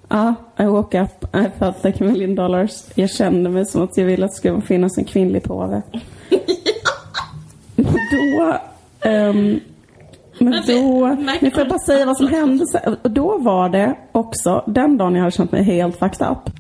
Ja, 0.09 0.33
I 0.59 0.63
woke 0.63 1.01
up, 1.01 1.35
I 1.35 1.59
felt 1.59 1.83
like 1.83 2.03
a 2.03 2.07
million 2.07 2.35
dollars. 2.35 2.83
Jag 2.95 3.09
kände 3.09 3.49
mig 3.49 3.65
som 3.65 3.81
att 3.83 3.97
jag 3.97 4.05
ville 4.05 4.25
att 4.25 4.31
det 4.31 4.37
skulle 4.37 4.61
finnas 4.61 4.97
en 4.97 5.05
kvinnlig 5.05 5.43
påve. 5.43 5.81
då, 8.11 8.57
ehm, 9.09 9.59
men 10.39 10.63
vi- 10.67 10.81
då, 10.81 11.07
nu 11.41 11.51
får 11.51 11.59
jag 11.59 11.69
bara 11.69 11.79
säga 11.79 12.05
vad 12.05 12.17
som 12.17 12.27
hände. 12.27 12.65
Och 13.03 13.11
då 13.11 13.37
var 13.37 13.69
det 13.69 13.95
också, 14.11 14.63
den 14.67 14.97
dagen 14.97 15.13
jag 15.15 15.21
hade 15.21 15.31
känt 15.35 15.51
mig 15.51 15.63
helt 15.63 15.95
fucked 15.99 16.27
up. 16.31 16.53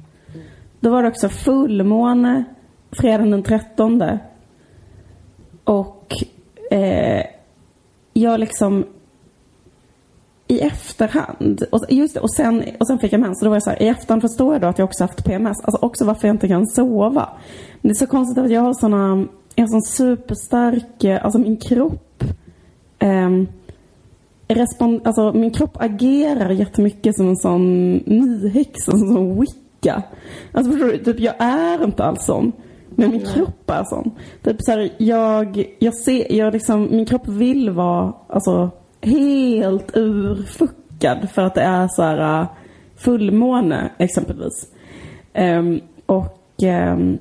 Då 0.79 0.89
var 0.89 1.01
det 1.03 1.09
också 1.09 1.29
fullmåne, 1.29 2.43
fredagen 2.91 3.31
den 3.31 3.43
13. 3.43 4.03
Och 5.63 6.13
eh, 6.71 7.23
jag 8.13 8.39
liksom 8.39 8.85
i 10.51 10.59
efterhand, 10.59 11.63
och, 11.71 11.85
just 11.89 12.13
det, 12.13 12.19
och, 12.19 12.33
sen, 12.33 12.63
och 12.79 12.87
sen 12.87 12.99
fick 12.99 13.13
jag 13.13 13.21
mens. 13.21 13.41
Och 13.41 13.45
då 13.45 13.49
var 13.49 13.55
jag 13.55 13.63
så 13.63 13.69
här, 13.69 13.81
i 13.81 13.87
efterhand 13.87 14.21
förstår 14.21 14.53
jag 14.53 14.61
då 14.61 14.67
att 14.67 14.77
jag 14.77 14.85
också 14.85 15.03
haft 15.03 15.25
PMS. 15.25 15.57
Alltså 15.63 15.85
också 15.85 16.05
varför 16.05 16.27
jag 16.27 16.35
inte 16.35 16.47
kan 16.47 16.67
sova. 16.67 17.29
Men 17.81 17.89
det 17.89 17.93
är 17.93 18.05
så 18.05 18.07
konstigt 18.07 18.43
att 18.43 18.51
jag 18.51 18.61
har 18.61 18.73
såna, 18.73 19.27
jag 19.55 19.63
har 19.63 19.67
sån 19.67 19.81
superstark, 19.81 21.03
eh, 21.03 21.25
alltså 21.25 21.39
min 21.39 21.57
kropp 21.57 22.23
ehm, 22.99 23.47
respond, 24.47 25.01
alltså 25.03 25.33
min 25.33 25.51
kropp 25.51 25.77
agerar 25.81 26.49
jättemycket 26.49 27.15
som 27.15 27.29
en 27.29 27.37
sån 27.37 27.95
nyhäxa, 27.95 28.91
som 28.91 29.01
en 29.01 29.13
sån 29.13 29.39
wicca. 29.39 30.03
Alltså 30.51 30.71
förstår 30.71 30.87
du, 30.87 30.97
typ 30.97 31.19
jag 31.19 31.35
är 31.39 31.83
inte 31.83 32.03
alls 32.03 32.25
sån. 32.25 32.51
Men 33.01 33.11
min 33.11 33.25
kropp 33.25 33.69
är 33.69 33.83
sån. 33.83 34.11
Typ 34.43 34.55
så 34.59 34.71
här, 34.71 34.89
jag, 34.97 35.75
jag 35.79 35.93
ser, 35.95 36.31
jag 36.33 36.53
liksom, 36.53 36.87
min 36.91 37.05
kropp 37.05 37.27
vill 37.27 37.69
vara, 37.69 38.13
alltså 38.29 38.69
helt 39.01 39.97
urfuckad 39.97 41.29
för 41.33 41.41
att 41.41 41.55
det 41.55 41.61
är 41.61 41.87
så 41.87 42.03
här 42.03 42.41
äh, 42.41 42.47
fullmåne 42.97 43.91
exempelvis. 43.97 44.67
Ehm, 45.33 45.81
och 46.05 46.63
ehm, 46.63 47.17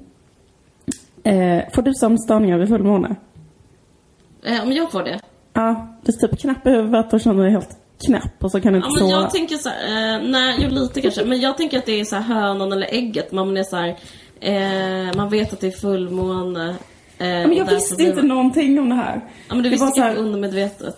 eh, 1.24 1.62
får 1.74 1.82
du 1.82 1.94
sömnstörningar 1.94 2.58
vid 2.58 2.68
fullmåne? 2.68 3.16
Eh, 4.44 4.62
om 4.62 4.72
jag 4.72 4.92
får 4.92 5.02
det? 5.02 5.20
Ja, 5.52 5.88
du 6.02 6.12
är 6.12 6.16
typ 6.28 6.40
knäpp 6.40 6.66
i 6.66 6.70
huvudet 6.70 7.12
och 7.12 7.20
känner 7.20 7.42
dig 7.42 7.52
helt 7.52 7.76
knäpp 8.06 8.44
och 8.44 8.50
så 8.50 8.60
kan 8.60 8.72
du 8.72 8.76
inte 8.76 8.88
Ja, 8.88 8.92
men 9.00 9.10
sova. 9.10 9.22
jag 9.22 9.30
tänker 9.30 9.56
så 9.56 9.68
här, 9.68 10.16
eh, 10.16 10.28
nej, 10.28 10.56
jo 10.58 10.68
lite 10.70 11.00
kanske. 11.00 11.24
Men 11.24 11.40
jag 11.40 11.56
tänker 11.56 11.78
att 11.78 11.86
det 11.86 12.00
är 12.00 12.04
så 12.04 12.16
här 12.16 12.22
hönan 12.34 12.72
eller 12.72 12.86
ägget. 12.94 13.32
Man 13.32 13.56
är 13.56 13.62
så 13.62 13.76
här, 13.76 13.96
eh, 14.40 15.16
man 15.16 15.28
vet 15.28 15.52
att 15.52 15.60
det 15.60 15.66
är 15.66 15.70
fullmåne. 15.80 16.68
Eh, 17.18 17.26
men 17.26 17.54
jag 17.56 17.64
visste 17.70 18.02
inte 18.02 18.22
någonting 18.22 18.78
om 18.80 18.88
det 18.88 18.94
här. 18.94 19.20
Ja, 19.48 19.54
men 19.54 19.56
du 19.58 19.62
Det 19.62 19.68
visste 19.68 19.84
var 19.84 19.92
så 19.92 20.00
här- 20.02 20.16
undermedvetet. 20.16 20.96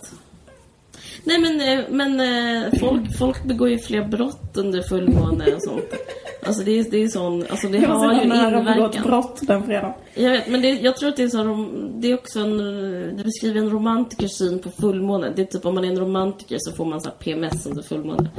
Nej 1.24 1.38
men, 1.40 1.60
eh, 1.60 1.84
men 1.90 2.20
eh, 2.20 2.78
folk, 2.80 3.18
folk 3.18 3.44
begår 3.44 3.68
ju 3.68 3.78
fler 3.78 4.04
brott 4.04 4.56
under 4.56 4.82
fullmåne 4.82 5.54
och 5.54 5.62
sånt. 5.62 5.84
Alltså 6.46 6.62
det 6.62 6.78
är, 6.78 6.90
det 6.90 7.02
är 7.02 7.08
sån, 7.08 7.44
alltså 7.50 7.68
det 7.68 7.78
Jag 7.78 7.88
har 7.88 8.14
ju 8.14 8.20
en 8.20 8.32
inverkan. 8.32 9.02
brott 9.04 9.40
den 9.42 9.62
fredagen. 9.62 9.92
Jag 10.14 10.30
vet, 10.30 10.48
men 10.48 10.62
det, 10.62 10.68
jag 10.68 10.96
tror 10.96 11.08
att 11.08 11.16
det 11.16 11.22
är 11.22 11.28
så 11.28 11.68
det 11.94 12.10
är 12.10 12.14
också 12.14 12.40
en, 12.40 12.58
det 13.16 13.24
beskriver 13.24 13.60
en 13.60 13.70
romantikers 13.70 14.38
syn 14.38 14.58
på 14.58 14.70
fullmåne. 14.70 15.32
Det 15.36 15.42
är 15.42 15.46
typ 15.46 15.66
om 15.66 15.74
man 15.74 15.84
är 15.84 15.88
en 15.88 15.98
romantiker 16.00 16.56
så 16.60 16.72
får 16.72 16.84
man 16.84 17.00
så 17.00 17.10
PMS 17.10 17.66
under 17.66 17.82
fullmåne. 17.82 18.30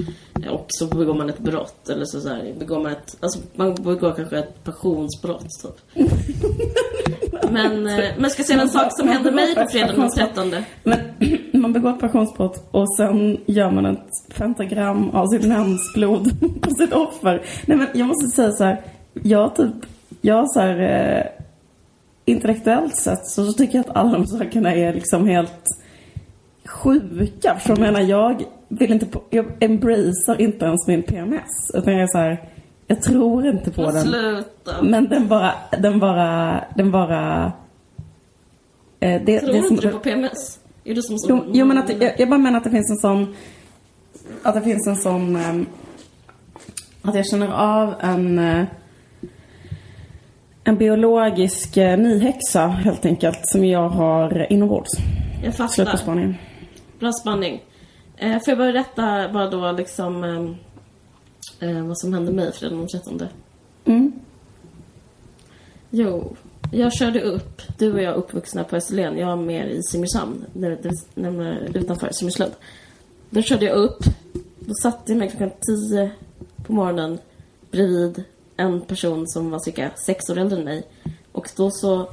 Och 0.51 0.65
så 0.67 0.85
begår 0.85 1.13
man 1.13 1.29
ett 1.29 1.39
brott 1.39 1.89
eller 1.89 2.05
så, 2.05 2.21
så 2.21 2.29
här, 2.29 2.55
begår 2.59 2.79
man 2.83 2.91
ett, 2.91 3.17
alltså 3.19 3.39
man 3.55 3.75
begår 3.75 4.13
kanske 4.15 4.37
ett 4.39 4.63
passionsbrott 4.63 5.47
typ. 5.61 6.01
Men, 7.51 7.87
eh, 7.87 8.05
men 8.17 8.29
ska 8.29 8.39
jag 8.39 8.47
säga 8.47 8.61
en 8.61 8.69
sak 8.69 8.97
som 8.97 9.07
hände 9.07 9.31
mig 9.31 9.55
på 9.55 9.67
fredagen 9.67 9.99
den 9.99 10.09
13. 10.09 10.55
Men 10.83 10.99
man 11.61 11.73
begår 11.73 11.89
ett 11.89 11.99
passionsbrott 11.99 12.67
och 12.71 12.95
sen 12.97 13.37
gör 13.45 13.71
man 13.71 13.85
ett 13.85 14.37
pentagram 14.37 15.09
av 15.09 15.27
sitt 15.27 15.45
mensblod 15.45 16.31
på 16.61 16.69
sitt 16.69 16.93
offer. 16.93 17.41
Nej 17.65 17.77
men 17.77 17.87
jag 17.93 18.07
måste 18.07 18.27
säga 18.27 18.51
så 18.51 18.63
här. 18.63 18.81
Jag 19.13 19.55
typ, 19.55 19.73
jag 20.21 20.51
så 20.51 20.59
här 20.59 20.79
eh, 20.79 21.43
intellektuellt 22.25 22.95
sett 22.95 23.27
så, 23.27 23.45
så 23.45 23.53
tycker 23.53 23.77
jag 23.77 23.89
att 23.89 23.95
alla 23.95 24.11
de 24.11 24.27
sakerna 24.27 24.75
är 24.75 24.93
liksom 24.93 25.27
helt 25.27 25.67
sjuka. 26.65 27.55
För 27.59 27.69
jag 27.69 27.79
menar, 27.79 28.01
jag 28.01 28.43
vill 28.67 28.91
inte, 28.91 29.05
på, 29.05 29.21
jag 29.29 29.45
embracear 29.59 30.41
inte 30.41 30.65
ens 30.65 30.87
min 30.87 31.03
PMS. 31.03 31.71
Utan 31.73 31.93
jag 31.93 32.01
är 32.01 32.07
så 32.07 32.17
här, 32.17 32.52
jag 32.95 33.01
tror 33.03 33.47
inte 33.47 33.71
på 33.71 33.81
Men 33.81 33.93
den. 33.93 34.03
sluta. 34.03 34.81
Men 34.83 35.09
den 35.09 35.27
bara, 35.27 35.53
den 35.79 35.99
bara, 35.99 36.63
den 36.75 36.91
bara... 36.91 37.51
Eh, 38.99 39.21
det, 39.25 39.39
Tror 39.39 39.51
det 39.53 39.57
är 39.57 39.61
som- 39.63 39.71
inte 39.75 39.87
du 39.87 39.93
på 39.93 39.99
PMS? 39.99 40.59
Är 40.83 40.95
du 40.95 41.01
som 41.01 41.17
så 41.17 41.25
Jo, 41.29 41.43
jo 41.53 41.65
men 41.65 41.77
att, 41.77 42.01
jag, 42.01 42.19
jag 42.19 42.29
bara 42.29 42.37
menar 42.39 42.57
att 42.57 42.63
det 42.63 42.69
finns 42.69 42.89
en 42.91 42.97
sån... 42.97 43.35
Att 44.43 44.55
det 44.55 44.61
finns 44.61 44.87
en 44.87 44.95
sån... 44.95 45.35
ehm, 45.35 45.65
att 47.01 47.15
jag 47.15 47.25
känner 47.27 47.47
av 47.53 47.93
en... 47.99 48.39
eh, 48.39 48.65
en 50.65 50.77
biologisk 50.77 51.77
uh, 51.77 51.97
nyhäxa 51.97 52.67
helt 52.67 53.05
enkelt 53.05 53.39
som 53.43 53.65
jag 53.65 53.89
har 53.89 54.51
inombords. 54.51 54.91
Jag 55.43 55.53
Slut 55.53 55.67
på 55.67 55.73
fattar. 55.91 55.97
spaningen. 55.97 56.35
Bra 56.99 57.11
spaning. 57.11 57.61
Eh, 58.17 58.31
får 58.31 58.41
jag 58.51 58.57
bara 58.57 58.71
berätta 58.71 59.29
bara 59.33 59.49
då 59.49 59.71
liksom 59.71 60.23
eh, 61.63 61.85
vad 61.87 61.99
som 61.99 62.13
hände 62.13 62.31
mig 62.31 62.51
fredagen 62.51 62.79
den 62.79 62.87
13? 62.87 63.27
Mm. 63.85 64.11
Jo, 65.89 66.35
jag 66.71 66.93
körde 66.93 67.21
upp. 67.21 67.61
Du 67.77 67.93
och 67.93 68.01
jag 68.01 68.13
är 68.13 68.17
uppvuxna 68.17 68.63
på 68.63 68.75
Österlen. 68.75 69.17
Jag 69.17 69.31
är 69.31 69.35
mer 69.35 69.65
i 69.65 69.83
Simrishamn, 69.83 70.45
närmare 70.53 71.71
utanför 71.73 72.09
Simrislund. 72.11 72.51
Då 73.29 73.41
körde 73.41 73.65
jag 73.65 73.75
upp. 73.75 74.03
Då 74.59 74.73
satte 74.81 75.11
jag 75.11 75.19
mig 75.19 75.29
klockan 75.29 75.51
10 75.91 76.11
på 76.63 76.73
morgonen 76.73 77.19
bredvid 77.71 78.23
en 78.57 78.81
person 78.81 79.27
som 79.27 79.49
var 79.49 79.59
cirka 79.59 79.91
sex 80.05 80.29
år 80.29 80.37
äldre 80.37 80.59
än 80.59 80.65
mig. 80.65 80.83
Och 81.31 81.49
då 81.57 81.71
så 81.71 82.09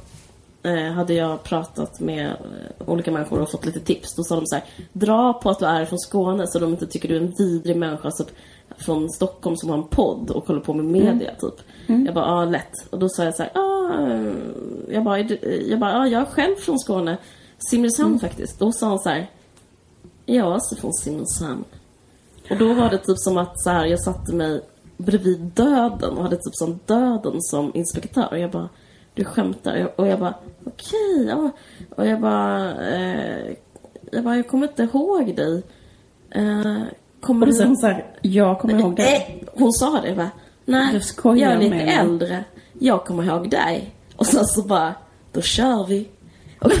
eh, 0.63 0.91
hade 0.91 1.13
jag 1.13 1.43
pratat 1.43 1.99
med 1.99 2.25
eh, 2.25 2.89
olika 2.89 3.11
människor 3.11 3.39
och 3.39 3.51
fått 3.51 3.65
lite 3.65 3.79
tips. 3.79 4.15
Då 4.15 4.23
sa 4.23 4.35
de 4.35 4.45
så 4.45 4.55
här, 4.55 4.65
dra 4.93 5.33
på 5.33 5.49
att 5.49 5.59
du 5.59 5.65
är 5.65 5.85
från 5.85 5.99
Skåne 5.99 6.47
så 6.47 6.59
de 6.59 6.71
inte 6.71 6.87
tycker 6.87 7.09
du 7.09 7.15
är 7.15 7.21
en 7.21 7.33
vidrig 7.37 7.75
människa 7.75 8.11
typ, 8.11 8.31
från 8.85 9.09
Stockholm 9.09 9.57
som 9.57 9.69
har 9.69 9.77
en 9.77 9.87
podd 9.87 10.29
och 10.29 10.47
håller 10.47 10.61
på 10.61 10.73
med 10.73 10.85
media 10.85 11.35
typ. 11.35 11.53
Jag 12.05 12.13
bara, 12.15 12.25
ja 12.25 12.45
lätt. 12.45 12.73
Och 12.89 12.99
då 12.99 13.09
sa 13.09 13.23
jag 13.23 13.35
så 13.35 13.43
här, 13.43 13.51
ah, 13.55 14.33
jag 14.89 15.03
bara, 15.03 15.19
jag 15.19 15.79
bara, 15.79 15.91
ja 15.91 16.07
jag 16.07 16.21
är 16.21 16.25
själv 16.25 16.55
från 16.55 16.79
Skåne. 16.79 17.17
Simrishamn 17.69 18.19
faktiskt. 18.19 18.59
Då 18.59 18.71
sa 18.71 18.87
han 18.87 18.99
så 18.99 19.09
här, 19.09 19.29
jag 20.25 20.47
är 20.47 20.55
också 20.55 20.75
från 20.75 20.93
Simrishamn. 20.93 21.63
Och 22.49 22.57
då 22.57 22.73
var 22.73 22.89
det 22.89 22.97
typ 22.97 23.17
som 23.19 23.37
att 23.37 23.61
så 23.61 23.69
här, 23.69 23.85
jag 23.85 24.03
satte 24.03 24.35
mig 24.35 24.61
bredvid 24.97 25.39
döden 25.39 26.17
och 26.17 26.23
hade 26.23 26.35
typ 26.35 26.55
som 26.55 26.79
döden 26.85 27.41
som 27.41 27.71
inspektör. 27.73 28.27
Och 28.31 28.39
jag 28.39 28.51
bara, 28.51 28.69
du 29.13 29.23
skämtar? 29.23 29.91
Och 29.95 30.07
jag 30.07 30.19
bara, 30.19 30.33
okej, 30.63 31.25
ja. 31.27 31.51
Och 31.95 32.07
jag 32.07 32.21
bara, 32.21 32.81
eh, 32.89 33.55
jag 34.11 34.23
bara, 34.23 34.35
jag 34.35 34.47
kommer 34.47 34.67
inte 34.67 34.83
ihåg 34.83 35.35
dig. 35.35 35.63
Eh, 36.29 36.81
kommer 37.21 37.51
säger 37.51 37.67
hon 37.67 37.77
så 37.77 37.87
här, 37.87 38.05
jag 38.21 38.59
kommer 38.59 38.79
ihåg 38.79 38.95
det. 38.95 39.03
Nej, 39.03 39.43
hon 39.53 39.73
sa 39.73 40.01
det 40.01 40.13
va? 40.13 40.29
Nej, 40.65 41.01
jag 41.23 41.39
är 41.41 41.57
lite 41.57 41.75
mig. 41.75 41.93
äldre. 41.93 42.43
Jag 42.79 43.05
kommer 43.05 43.23
ihåg 43.23 43.49
dig. 43.49 43.95
Och 44.15 44.27
sen 44.27 44.45
så 44.45 44.61
bara, 44.61 44.95
då 45.31 45.41
kör 45.41 45.87
vi. 45.87 46.09
Och, 46.59 46.71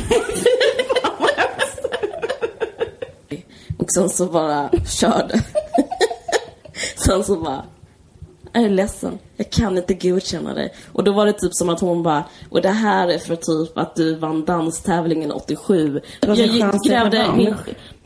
och 3.77 3.91
sen 3.91 4.09
så 4.09 4.25
bara 4.25 4.69
körde. 4.85 5.43
sen 7.05 7.23
så 7.23 7.35
bara, 7.35 7.65
jag 8.53 8.63
är 8.63 8.69
ledsen, 8.69 9.19
jag 9.37 9.49
kan 9.49 9.77
inte 9.77 9.93
godkänna 9.93 10.53
dig. 10.53 10.73
Och 10.93 11.03
då 11.03 11.11
var 11.11 11.25
det 11.25 11.33
typ 11.33 11.53
som 11.53 11.69
att 11.69 11.79
hon 11.79 12.03
bara, 12.03 12.23
och 12.49 12.61
det 12.61 12.69
här 12.69 13.07
är 13.07 13.17
för 13.17 13.35
typ 13.35 13.77
att 13.77 13.95
du 13.95 14.15
vann 14.15 14.45
danstävlingen 14.45 15.31
87. 15.31 16.01
Det 16.19 16.27
var 16.27 16.35
Jag 16.35 16.73
grävde 16.83 17.25
min, 17.35 17.55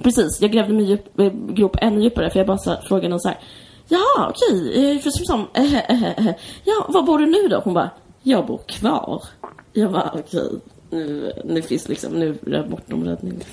precis, 0.04 0.42
jag 0.42 0.52
grävde 0.52 0.74
min 0.74 0.86
djup, 0.86 1.20
eh, 1.20 1.32
grop 1.50 1.78
ännu 1.82 2.04
djupare 2.04 2.30
för 2.30 2.40
jag 2.40 2.48
bara 2.48 2.58
så 2.58 2.76
frågade 2.88 3.08
henne 3.08 3.20
så 3.20 3.28
här. 3.28 3.40
Jaha, 3.88 4.30
okej, 4.30 4.92
eh, 4.92 5.00
för 5.00 5.10
som, 5.10 5.48
eh, 5.54 5.76
eh, 5.76 6.28
eh. 6.28 6.36
Ja, 6.64 6.86
var 6.90 7.02
bor 7.02 7.20
du 7.20 7.26
nu 7.26 7.48
då? 7.48 7.62
Hon 7.64 7.74
bara, 7.74 7.90
jag 8.24 8.46
bor 8.46 8.60
kvar. 8.68 9.24
Jag 9.74 9.92
bara, 9.92 10.12
okej, 10.16 10.50
nu, 10.90 11.34
nu 11.46 11.62
finns 11.62 11.90
liksom, 11.90 12.14
nu 12.14 12.38
är 12.46 12.52
jag 12.52 12.70
bortom 12.70 13.06
räddning. 13.06 13.44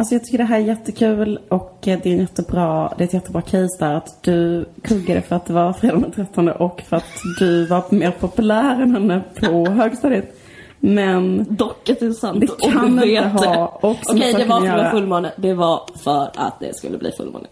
Alltså 0.00 0.14
jag 0.14 0.24
tycker 0.24 0.38
det 0.38 0.44
här 0.44 0.60
är 0.60 0.64
jättekul 0.64 1.38
och 1.48 1.88
eh, 1.88 1.98
det 2.02 2.08
är, 2.08 2.12
en 2.12 2.20
jättebra, 2.20 2.92
det 2.98 3.04
är 3.04 3.08
ett 3.08 3.14
jättebra 3.14 3.42
case 3.42 3.76
där 3.78 3.94
att 3.94 4.22
du 4.22 4.64
kuggade 4.82 5.22
för 5.22 5.36
att 5.36 5.46
det 5.46 5.52
var 5.52 5.72
fredag 5.72 5.98
den 5.98 6.12
13 6.12 6.48
och 6.48 6.82
för 6.88 6.96
att 6.96 7.04
du 7.38 7.66
var 7.66 7.84
mer 7.88 8.10
populär 8.10 8.82
än 8.82 8.94
henne 8.94 9.22
på 9.40 9.66
högstadiet. 9.70 10.40
Men 10.78 11.46
Dock 11.50 11.90
att 11.90 12.00
det 12.00 12.06
är 12.06 12.12
sant. 12.12 12.40
Det 12.40 12.50
och 12.50 12.60
kan 12.60 12.96
du 12.96 13.16
inte 13.16 13.28
ha 13.28 13.78
Okej, 13.82 14.32
det 14.32 14.32
saker 14.32 14.46
var 14.46 14.56
att 14.56 14.64
för 14.64 14.78
en 14.78 14.90
fullmåne. 14.90 15.32
Det 15.36 15.54
var 15.54 15.82
för 16.04 16.30
att 16.34 16.60
det 16.60 16.76
skulle 16.76 16.98
bli 16.98 17.12
fullmåne. 17.12 17.46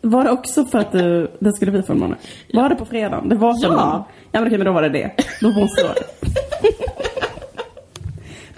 var 0.00 0.24
det 0.24 0.30
också 0.30 0.64
för 0.64 0.78
att 0.78 0.92
du, 0.92 1.30
det 1.38 1.52
skulle 1.52 1.70
bli 1.70 1.82
fullmåne? 1.82 2.16
Var 2.52 2.68
det 2.68 2.74
på 2.74 2.84
fredagen? 2.84 3.28
Det 3.28 3.36
var 3.36 3.54
fullmåne? 3.62 3.82
Ja. 3.82 4.06
Ja 4.32 4.40
men 4.40 4.46
okej, 4.46 4.58
men 4.58 4.66
då 4.66 4.72
var 4.72 4.82
det 4.82 4.88
det. 4.88 5.10
Då 5.40 5.48
måste 5.48 5.82
det 5.82 5.88
vara 5.88 5.94
det. 5.94 7.11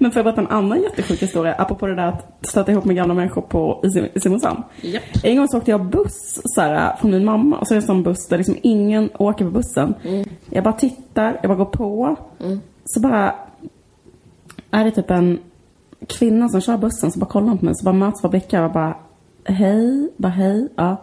Men 0.04 0.12
får 0.12 0.18
jag 0.18 0.24
berätta 0.24 0.40
en 0.40 0.58
annan 0.58 0.82
jättesjuk 0.82 1.22
historia? 1.22 1.54
Apropå 1.54 1.86
det 1.86 1.94
där 1.94 2.06
att 2.06 2.38
stöta 2.42 2.72
ihop 2.72 2.84
med 2.84 2.96
gamla 2.96 3.14
människor 3.14 3.42
på, 3.42 3.80
i 3.84 3.86
Sim- 3.86 4.08
i 4.14 4.20
Simonshamn. 4.20 4.62
Japp. 4.80 5.02
En 5.22 5.36
gång 5.36 5.48
så 5.48 5.58
åkte 5.58 5.70
jag 5.70 5.84
buss 5.84 6.40
så 6.44 6.60
här, 6.60 6.96
från 6.96 7.10
min 7.10 7.24
mamma 7.24 7.58
och 7.58 7.68
så 7.68 7.74
är 7.74 7.76
det 7.76 7.82
en 7.82 7.86
sån 7.86 8.02
buss 8.02 8.28
där 8.28 8.38
liksom 8.38 8.56
ingen 8.62 9.10
åker 9.18 9.44
på 9.44 9.50
bussen. 9.50 9.94
Jag 10.50 10.64
bara 10.64 10.74
tittar, 10.74 11.38
jag 11.42 11.50
bara 11.50 11.58
går 11.58 11.64
på. 11.64 12.16
Så 12.84 13.00
bara 13.00 13.34
är 14.70 14.84
det 14.84 14.90
typ 14.90 15.10
en 15.10 15.38
kvinna 16.06 16.48
som 16.48 16.60
kör 16.60 16.76
bussen 16.76 17.12
så 17.12 17.18
bara 17.18 17.26
kollar 17.26 17.56
på 17.56 17.64
mig 17.64 17.74
så 17.74 17.84
bara 17.84 17.94
möts 17.94 18.24
våra 18.24 18.30
blickar 18.30 18.62
och 18.62 18.72
bara 18.72 18.96
hej, 19.44 20.08
bara 20.16 20.32
hej, 20.32 20.68
ja. 20.76 20.96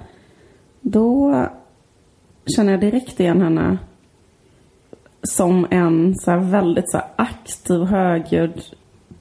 Då 0.81 1.35
känner 2.55 2.71
jag 2.71 2.81
direkt 2.81 3.19
igen 3.19 3.41
henne 3.41 3.77
som 5.23 5.67
en 5.69 6.15
så 6.15 6.37
väldigt 6.37 6.91
så 6.91 7.01
aktiv, 7.15 7.81
högljudd 7.81 8.61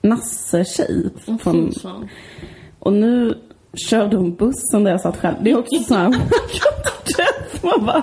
nasse-tjej. 0.02 1.10
Från, 1.40 1.72
och 2.78 2.92
nu 2.92 3.34
körde 3.74 4.16
hon 4.16 4.34
bussen 4.34 4.84
där 4.84 4.90
jag 4.90 5.00
satt 5.00 5.16
själv. 5.16 5.36
Det 5.42 5.50
är 5.50 5.58
också 5.58 5.82
så 5.82 5.94
här, 5.94 6.08
man 7.62 7.86
bara, 7.86 8.02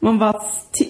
man 0.00 0.18
bara, 0.18 0.42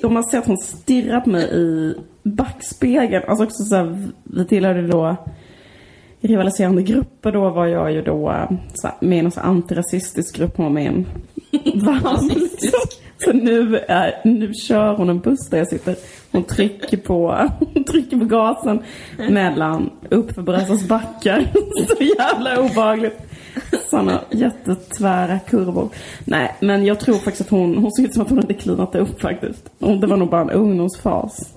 och 0.02 0.12
man 0.12 0.24
ser 0.24 0.38
att 0.38 0.46
hon 0.46 0.58
stirrar 0.58 1.20
på 1.20 1.30
mig 1.30 1.44
i 1.44 1.94
backspegeln. 2.22 3.24
Alltså 3.28 3.44
också 3.44 3.64
så 3.64 3.74
här, 3.76 4.08
vi 4.24 4.44
tillhörde 4.44 4.86
då 4.86 5.16
rivaliserande 6.20 6.82
grupper. 6.82 7.32
Då 7.32 7.50
var 7.50 7.66
jag 7.66 7.92
ju 7.92 8.02
då 8.02 8.48
så 8.74 8.86
här, 8.86 8.96
med 9.00 9.18
i 9.18 9.22
någon 9.22 9.32
så 9.32 9.40
antirasistisk 9.40 10.36
grupp. 10.36 10.56
Hon 10.56 10.66
var 10.66 10.72
med 10.72 10.84
i 10.84 10.86
en 10.86 11.06
varm. 11.84 12.28
liksom. 12.28 12.80
Så 13.24 13.32
nu, 13.32 13.76
är, 13.88 14.20
nu 14.24 14.54
kör 14.54 14.96
hon 14.96 15.08
en 15.08 15.20
buss 15.20 15.48
där 15.50 15.58
jag 15.58 15.68
sitter. 15.68 15.96
Hon 16.32 16.44
trycker 16.44 16.96
på, 16.96 17.48
hon 17.74 17.84
trycker 17.84 18.18
på 18.18 18.24
gasen 18.24 18.82
mellan 19.16 19.90
uppför 20.10 20.42
Brösas 20.42 20.88
backar. 20.88 21.46
Så 21.88 22.02
jävla 22.02 22.60
obehagligt. 22.60 23.18
Sådana 23.90 24.20
jättetvära 24.30 25.38
kurvor. 25.38 25.88
Nej, 26.24 26.56
men 26.60 26.84
jag 26.84 27.00
tror 27.00 27.14
faktiskt 27.14 27.40
att 27.40 27.50
hon, 27.50 27.76
hon 27.78 27.92
ser 27.92 28.02
ut 28.02 28.14
som 28.14 28.22
att 28.22 28.28
hon 28.28 28.38
hade 28.38 28.54
klinat 28.54 28.94
upp 28.94 29.20
faktiskt. 29.20 29.70
Det 29.78 30.06
var 30.06 30.16
nog 30.16 30.30
bara 30.30 30.42
en 30.42 30.50
ungdomsfas. 30.50 31.54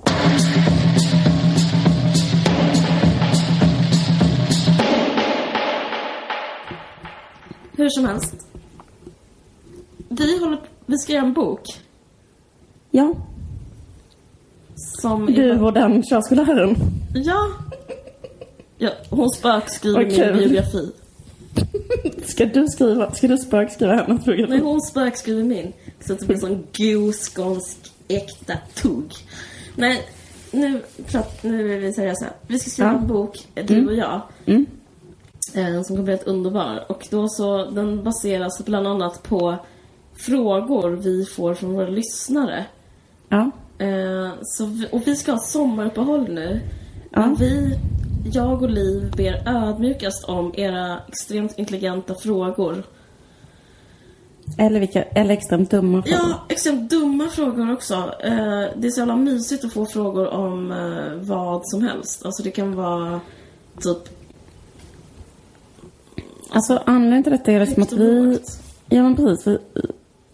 Hur 7.78 7.90
som 7.90 8.06
helst. 8.06 8.36
Vi 10.10 10.40
håller 10.40 10.58
vi 10.86 10.98
ska 10.98 11.14
göra 11.14 11.26
en 11.26 11.34
bok. 11.34 11.62
Ja, 12.92 13.14
Som 14.76 15.26
du 15.26 15.60
och 15.60 15.74
den 15.74 16.04
körskolläraren. 16.04 16.76
Ja. 17.14 17.48
ja. 18.78 18.90
Hon 19.10 19.30
spökskriver 19.30 20.04
Vad 20.04 20.36
min 20.36 20.38
biografi. 20.38 20.92
Ska 22.26 22.46
du 22.46 22.68
skriva, 22.68 23.12
ska 23.12 23.28
du 23.28 23.38
spökskriva 23.38 23.94
hennes 23.96 24.26
Nej, 24.26 24.36
biografi? 24.38 24.64
hon 24.64 24.82
spökskriver 24.82 25.44
min. 25.44 25.74
Så 26.00 26.14
att 26.14 26.20
det 26.20 26.26
blir 26.26 26.38
sån 26.38 26.68
god 26.78 27.16
skånsk 27.16 27.78
äkta 28.08 28.54
tugg. 28.74 29.14
Nej, 29.76 30.08
nu, 30.52 30.82
prat, 31.06 31.44
nu 31.44 31.74
är 31.74 31.80
vi 31.80 31.94
seriösa. 31.94 32.26
Vi 32.48 32.60
ska 32.60 32.70
skriva 32.70 32.92
Ja. 32.92 32.98
en 32.98 33.08
bok, 33.08 33.48
du 33.54 33.88
och 33.88 33.96
jag. 33.96 34.22
Mm. 34.46 34.66
Eh, 35.54 35.82
som 35.84 35.84
kommer 35.84 36.04
bli 36.04 36.14
helt 36.14 36.28
underbar. 36.28 36.86
Och 36.90 37.08
då 37.12 37.28
så, 37.30 37.66
den 37.66 38.04
baseras 38.04 38.66
bland 38.66 38.88
annat 38.88 39.24
på 39.24 39.56
frågor 40.16 40.90
vi 40.90 41.26
får 41.26 41.54
från 41.54 41.74
våra 41.74 41.88
lyssnare. 41.88 42.66
Ja. 43.30 43.52
Eh, 43.78 44.32
så 44.42 44.66
vi, 44.66 44.88
och 44.92 45.02
vi 45.06 45.16
ska 45.16 45.32
ha 45.32 45.40
sommaruppehåll 45.40 46.34
nu. 46.34 46.62
Ja. 47.12 47.36
Vi, 47.40 47.80
jag 48.34 48.64
och 48.64 48.70
Liv, 48.70 49.14
ber 49.18 49.44
ödmjukast 49.48 50.24
om 50.24 50.54
era 50.56 51.00
extremt 51.08 51.60
intelligenta 51.60 52.16
frågor. 52.16 52.84
Eller 54.58 54.80
vilka, 54.80 55.04
eller 55.04 55.34
extremt 55.34 55.72
dumma 55.72 56.04
frågor. 56.04 56.20
Ja, 56.20 56.46
extremt 56.50 56.90
dumma 56.90 57.28
frågor 57.28 57.74
också. 57.74 57.94
Eh, 58.24 58.64
det 58.76 58.88
är 58.88 58.90
så 58.90 59.00
jävla 59.00 59.16
mysigt 59.16 59.66
att 59.66 59.74
få 59.74 59.86
frågor 59.86 60.28
om 60.28 60.72
eh, 60.72 61.28
vad 61.28 61.62
som 61.64 61.82
helst. 61.82 62.26
Alltså 62.26 62.44
det 62.44 62.52
kan 62.52 62.76
vara 62.76 63.20
typ 63.82 64.10
Alltså 66.50 66.82
anledningen 66.86 67.24
till 67.24 67.32
detta 67.32 67.52
är 67.52 67.60
liksom 67.60 67.84
att 67.84 67.94
vi... 67.94 68.40
Ja 68.90 69.04
men 69.04 69.16
precis. 69.16 69.48
Vi, 69.48 69.58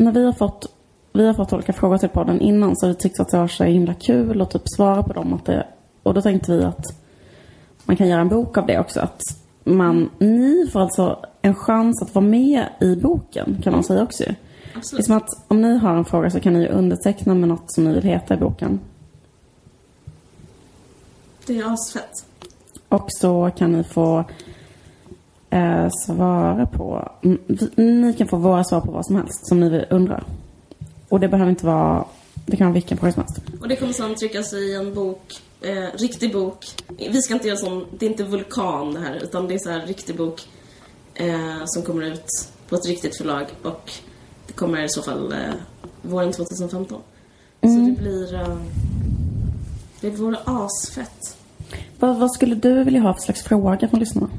när 0.01 0.11
vi 0.11 0.25
har 0.25 0.33
fått 0.33 0.65
vi 1.13 1.27
har 1.27 1.33
fått 1.33 1.53
olika 1.53 1.73
frågor 1.73 1.97
till 1.97 2.09
podden 2.09 2.41
innan 2.41 2.75
så 2.75 2.85
har 2.85 2.93
vi 2.93 2.99
tyckt 2.99 3.19
att 3.19 3.29
det 3.29 3.37
var 3.37 3.47
så 3.47 3.63
himla 3.63 3.93
kul 3.93 4.41
att 4.41 4.51
typ 4.51 4.61
svara 4.65 5.03
på 5.03 5.13
dem. 5.13 5.33
Att 5.33 5.45
det, 5.45 5.67
och 6.03 6.13
då 6.13 6.21
tänkte 6.21 6.57
vi 6.57 6.63
att 6.63 6.85
man 7.83 7.97
kan 7.97 8.07
göra 8.07 8.21
en 8.21 8.29
bok 8.29 8.57
av 8.57 8.65
det 8.65 8.79
också. 8.79 8.99
Att 8.99 9.21
man, 9.63 10.09
ni 10.17 10.69
får 10.73 10.79
alltså 10.79 11.25
en 11.41 11.55
chans 11.55 12.01
att 12.01 12.15
vara 12.15 12.25
med 12.25 12.65
i 12.79 12.95
boken 12.95 13.57
kan 13.63 13.73
man 13.73 13.83
säga 13.83 14.03
också 14.03 14.23
Absolut. 14.75 15.05
som 15.05 15.17
att 15.17 15.29
om 15.47 15.61
ni 15.61 15.77
har 15.77 15.95
en 15.95 16.05
fråga 16.05 16.29
så 16.29 16.39
kan 16.39 16.53
ni 16.53 16.67
underteckna 16.67 17.33
med 17.33 17.49
något 17.49 17.73
som 17.73 17.83
ni 17.83 17.93
vill 17.93 18.03
heta 18.03 18.33
i 18.33 18.37
boken. 18.37 18.79
Det 21.47 21.57
är 21.57 21.73
asfett. 21.73 22.25
Och 22.89 23.05
så 23.07 23.51
kan 23.57 23.71
ni 23.71 23.83
få 23.83 24.23
eh, 25.51 25.89
svara 26.05 26.65
på... 26.65 27.11
mm, 27.23 27.39
Ni 28.01 28.13
kan 28.13 28.27
få 28.27 28.37
våra 28.37 28.63
svar 28.63 28.81
på 28.81 28.91
vad 28.91 29.05
som 29.05 29.15
helst 29.15 29.47
som 29.47 29.59
ni 29.59 29.85
undrar. 29.89 30.23
Och 31.09 31.19
det 31.19 31.27
behöver 31.27 31.49
inte 31.49 31.65
vara... 31.65 32.05
Det 32.45 32.57
kan 32.57 32.67
vara 32.67 32.73
vilken 32.73 32.97
fråga 32.97 33.13
som 33.13 33.23
helst. 33.23 33.41
Och 33.61 33.67
det 33.67 33.75
kommer 33.75 33.93
sen 33.93 34.15
tryckas 34.15 34.53
i 34.53 34.75
en 34.75 34.93
bok, 34.93 35.41
eh, 35.61 35.97
riktig 35.99 36.33
bok. 36.33 36.65
Vi 36.97 37.21
ska 37.21 37.33
inte 37.33 37.47
göra 37.47 37.57
sån, 37.57 37.85
det 37.99 38.05
är 38.05 38.09
inte 38.09 38.23
vulkan 38.23 38.93
det 38.93 38.99
här, 38.99 39.19
utan 39.23 39.47
det 39.47 39.53
är 39.53 39.59
så 39.59 39.69
här 39.69 39.81
riktig 39.85 40.15
bok 40.17 40.47
eh, 41.15 41.61
som 41.65 41.83
kommer 41.83 42.03
ut 42.03 42.25
på 42.69 42.75
ett 42.75 42.85
riktigt 42.87 43.17
förlag 43.17 43.45
och 43.63 43.91
det 44.47 44.53
kommer 44.53 44.83
i 44.83 44.89
så 44.89 45.01
fall 45.01 45.31
eh, 45.33 45.37
våren 46.01 46.31
2015. 46.31 47.01
Så 47.61 47.67
det 47.67 47.95
blir, 48.01 48.33
eh, 48.33 48.57
det 50.01 50.09
vore 50.09 50.37
asfett. 50.45 51.37
Vad, 51.99 52.17
vad 52.19 52.31
skulle 52.31 52.55
du 52.55 52.83
vilja 52.83 53.01
ha 53.01 53.13
för 53.13 53.21
slags 53.21 53.41
fråga 53.43 53.87
från 53.87 53.99
lyssnarna? 53.99 54.29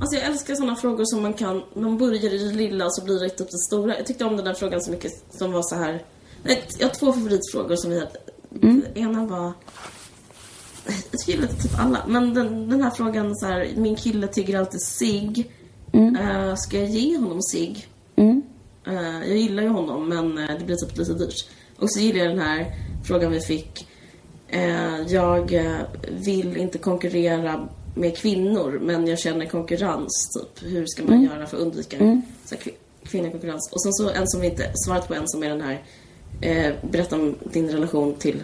Alltså 0.00 0.16
jag 0.16 0.24
älskar 0.24 0.54
såna 0.54 0.76
frågor 0.76 1.04
som 1.04 1.22
man 1.22 1.34
kan, 1.34 1.62
man 1.74 1.98
börjar 1.98 2.34
i 2.34 2.38
det 2.48 2.54
lilla 2.54 2.84
och 2.84 2.94
så 2.94 3.04
blir 3.04 3.20
det 3.20 3.26
upp 3.26 3.36
till 3.36 3.46
det 3.46 3.58
stora. 3.58 3.96
Jag 3.96 4.06
tyckte 4.06 4.24
om 4.24 4.36
den 4.36 4.44
där 4.44 4.54
frågan 4.54 4.82
så 4.82 4.90
mycket 4.90 5.12
som 5.30 5.52
var 5.52 5.62
så 5.62 5.74
här. 5.74 6.02
Nej, 6.42 6.62
jag 6.78 6.86
har 6.86 6.94
två 6.94 7.12
favoritfrågor 7.12 7.76
som 7.76 7.90
vi 7.90 7.98
hade. 7.98 8.18
Den 8.50 8.84
ena 8.94 9.26
var, 9.26 9.52
jag 10.86 11.20
gillar 11.26 11.46
typ 11.46 11.78
alla, 11.78 12.04
men 12.08 12.34
den, 12.34 12.70
den 12.70 12.82
här 12.82 12.90
frågan 12.90 13.36
så 13.36 13.46
här, 13.46 13.68
min 13.76 13.96
kille 13.96 14.26
tycker 14.26 14.58
alltid 14.58 14.82
sig. 14.82 15.50
Eh, 15.92 16.54
ska 16.54 16.78
jag 16.78 16.88
ge 16.88 17.16
honom 17.18 17.42
sig? 17.42 17.86
Mm. 18.16 18.42
Eh, 18.86 19.28
jag 19.28 19.36
gillar 19.36 19.62
ju 19.62 19.68
honom 19.68 20.08
men 20.08 20.38
eh, 20.38 20.58
det 20.58 20.64
blir 20.64 20.76
typ 20.76 20.98
lite 20.98 21.14
dyrt. 21.14 21.48
Och 21.76 21.92
så 21.92 22.00
gillar 22.00 22.18
jag 22.18 22.28
den 22.28 22.46
här 22.46 22.66
frågan 23.04 23.32
vi 23.32 23.40
fick. 23.40 23.86
Jag 25.08 25.60
vill 26.10 26.56
inte 26.56 26.78
konkurrera 26.78 27.68
med 27.94 28.16
kvinnor 28.16 28.78
men 28.82 29.06
jag 29.06 29.18
känner 29.18 29.46
konkurrens 29.46 30.30
typ. 30.38 30.70
Hur 30.72 30.86
ska 30.86 31.04
man 31.04 31.22
göra 31.22 31.46
för 31.46 31.56
att 31.56 31.62
undvika 31.62 31.96
så 32.44 32.54
här, 32.54 32.62
kvi- 32.62 32.74
kvinnokonkurrens? 33.02 33.70
Och 33.72 33.82
sen 33.82 33.92
så 33.92 34.10
en 34.10 34.28
som 34.28 34.40
vi 34.40 34.46
inte 34.46 34.72
svarat 34.74 35.08
på 35.08 35.14
än 35.14 35.28
som 35.28 35.42
är 35.42 35.48
den 35.48 35.60
här. 35.60 35.82
Eh, 36.40 36.74
berätta 36.90 37.16
om 37.16 37.34
din 37.52 37.68
relation 37.70 38.14
till 38.14 38.42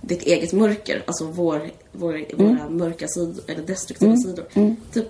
ditt 0.00 0.22
eget 0.22 0.52
mörker. 0.52 1.02
Alltså 1.06 1.24
vår, 1.26 1.70
vår, 1.92 2.24
våra 2.36 2.70
mörka 2.70 3.08
sidor, 3.08 3.44
eller 3.46 3.62
destruktiva 3.62 4.16
sidor. 4.16 4.44
Typ 4.92 5.08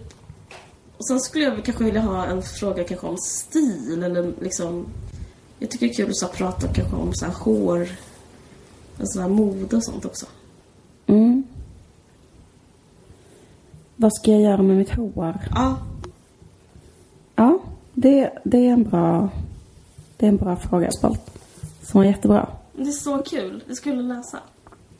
och 0.96 1.06
sen 1.06 1.20
skulle 1.20 1.44
jag 1.44 1.64
kanske 1.64 1.84
vilja 1.84 2.00
ha 2.00 2.26
en 2.26 2.42
fråga 2.42 2.84
kanske 2.84 3.06
om 3.06 3.18
stil 3.18 4.02
eller 4.02 4.32
liksom... 4.40 4.86
Jag 5.58 5.70
tycker 5.70 5.86
det 5.86 5.92
är 5.92 5.96
kul 5.96 6.10
att 6.10 6.16
så 6.16 6.26
prata 6.26 6.68
kanske 6.68 6.96
om 6.96 7.14
så 7.14 7.24
här 7.26 7.32
hår, 7.32 7.88
alltså 9.00 9.20
här 9.20 9.28
mode 9.28 9.76
och 9.76 9.84
sånt 9.84 10.04
också. 10.04 10.26
Mm. 11.06 11.44
Vad 13.96 14.14
ska 14.14 14.30
jag 14.30 14.40
göra 14.40 14.62
med 14.62 14.76
mitt 14.76 14.90
hår? 14.90 15.38
Ja, 15.54 15.76
Ja, 17.36 17.58
det, 17.92 18.30
det 18.44 18.58
är 18.58 18.72
en 18.72 18.84
bra... 18.84 19.28
Det 20.16 20.26
är 20.26 20.30
en 20.30 20.36
bra 20.36 20.56
fråga, 20.56 20.90
Spalt. 20.90 21.38
Som 21.82 21.98
var 22.00 22.04
jättebra. 22.04 22.48
det 22.72 22.82
är 22.82 22.92
så 22.92 23.18
kul. 23.18 23.64
Det 23.66 23.74
skulle 23.74 24.02
läsa. 24.02 24.38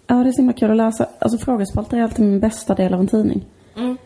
Ja, 0.07 0.15
det 0.15 0.29
är 0.29 0.33
så 0.33 0.37
himla 0.41 0.53
kul 0.53 0.71
att 0.71 0.77
läsa. 0.77 1.09
Alltså 1.19 1.39
frågespalter 1.39 1.97
är 1.97 2.03
alltid 2.03 2.25
min 2.25 2.41
bästa 2.41 2.75
del 2.75 2.95
av 2.95 3.01
en 3.01 3.07
tidning. 3.09 3.45
Mm. 3.77 3.97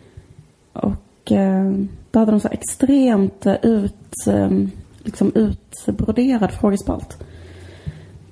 Och 0.73 1.33
eh, 1.33 1.73
Då 2.11 2.19
hade 2.19 2.31
de 2.31 2.41
så 2.41 2.49
extremt 2.49 3.47
eh, 3.47 3.57
ut, 3.63 4.13
eh, 4.29 4.51
liksom 5.03 5.33
utbroderad 5.35 6.53
frågespalt. 6.53 7.23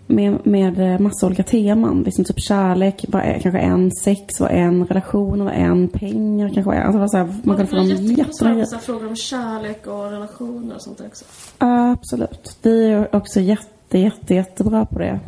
Med, 0.06 0.46
med 0.46 0.80
eh, 0.80 1.00
massa 1.00 1.26
olika 1.26 1.42
teman. 1.42 2.02
Liksom 2.02 2.24
typ 2.24 2.40
kärlek 2.40 3.04
var 3.08 3.20
en, 3.20 3.40
kanske 3.40 3.58
en, 3.58 3.90
sex 4.04 4.40
var 4.40 4.48
en, 4.48 4.86
relationer 4.86 5.44
var 5.44 5.52
en, 5.52 5.88
pengar 5.88 6.48
kanske 6.48 6.62
var 6.62 6.74
en. 6.74 6.82
Alltså 6.82 6.98
var 6.98 7.08
så 7.08 7.16
här, 7.16 7.34
man 7.42 7.56
kunde 7.56 7.70
få 7.70 7.76
dem 7.76 7.86
här 7.86 8.78
frågor 8.78 9.08
om 9.08 9.16
kärlek 9.16 9.86
och 9.86 10.10
relationer 10.10 10.74
och 10.74 10.82
sånt 10.82 11.00
också. 11.00 11.24
Absolut. 11.58 12.58
Vi 12.62 12.86
är 12.86 13.16
också 13.16 13.40
jätte, 13.40 13.98
jätte, 13.98 14.34
jättebra 14.34 14.86
på 14.86 14.98
det. 14.98 15.20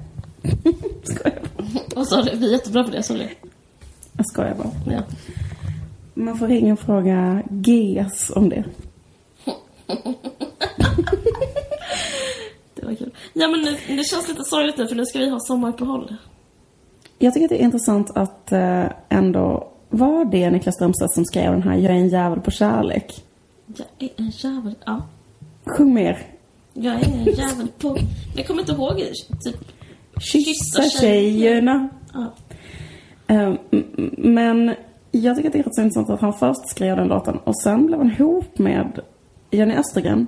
skojar 1.02 1.40
bara. 1.56 1.66
Vad 1.96 2.08
sa 2.08 2.22
du? 2.22 2.36
Vi 2.36 2.48
är 2.48 2.52
jättebra 2.52 2.84
på 2.84 2.90
det, 2.90 3.02
sa 3.02 3.14
du? 3.14 3.28
Jag 4.16 4.26
skojar 4.26 4.54
bara. 4.54 4.94
Ja. 4.94 5.02
Man 6.14 6.38
får 6.38 6.48
ringa 6.48 6.72
och 6.72 6.78
fråga 6.78 7.42
GES 7.50 8.30
om 8.34 8.48
det. 8.48 8.64
Var 12.88 12.94
kul. 12.94 13.10
Ja 13.32 13.48
men 13.48 13.60
nu, 13.60 13.96
det 13.96 14.04
känns 14.04 14.28
lite 14.28 14.44
sorgligt 14.44 14.76
nu 14.78 14.88
för 14.88 14.94
nu 14.96 15.06
ska 15.06 15.18
vi 15.18 15.30
ha 15.30 15.40
sommaruppehåll. 15.40 16.14
Jag 17.18 17.34
tycker 17.34 17.44
att 17.44 17.50
det 17.50 17.60
är 17.60 17.64
intressant 17.64 18.10
att 18.16 18.52
eh, 18.52 18.84
ändå 19.08 19.68
var 19.88 20.24
det 20.24 20.50
Niklas 20.50 20.74
Strömstedt 20.74 21.12
som 21.14 21.24
skrev 21.24 21.52
den 21.52 21.62
här 21.62 21.74
Jag 21.76 21.84
är 21.92 21.98
en 21.98 22.08
jävel 22.08 22.40
på 22.40 22.50
kärlek. 22.50 23.24
Jag 23.66 23.86
är 23.98 24.10
en 24.16 24.30
jävel. 24.30 24.74
Ja. 24.86 25.02
Sjung 25.66 25.94
mer. 25.94 26.18
Jag 26.74 26.94
är 26.94 27.04
en 27.04 27.24
jävel 27.24 27.68
på... 27.78 27.96
Jag 28.36 28.46
kommer 28.46 28.60
inte 28.60 28.72
ihåg 28.72 29.02
typ... 29.44 29.56
Kyssa 30.20 30.82
tjejerna. 31.00 31.88
Ja. 32.14 32.32
Eh, 33.26 33.40
m- 33.42 33.58
m- 33.70 34.14
men 34.16 34.74
jag 35.10 35.36
tycker 35.36 35.48
att 35.48 35.52
det 35.52 35.58
är 35.58 35.62
rätt 35.62 35.74
så 35.74 35.80
intressant 35.82 36.10
att 36.10 36.20
han 36.20 36.32
först 36.32 36.68
skrev 36.68 36.96
den 36.96 37.08
låten 37.08 37.38
och 37.44 37.60
sen 37.62 37.86
blev 37.86 37.98
han 37.98 38.10
ihop 38.10 38.58
med 38.58 39.00
Jenny 39.50 39.74
Östergren. 39.74 40.26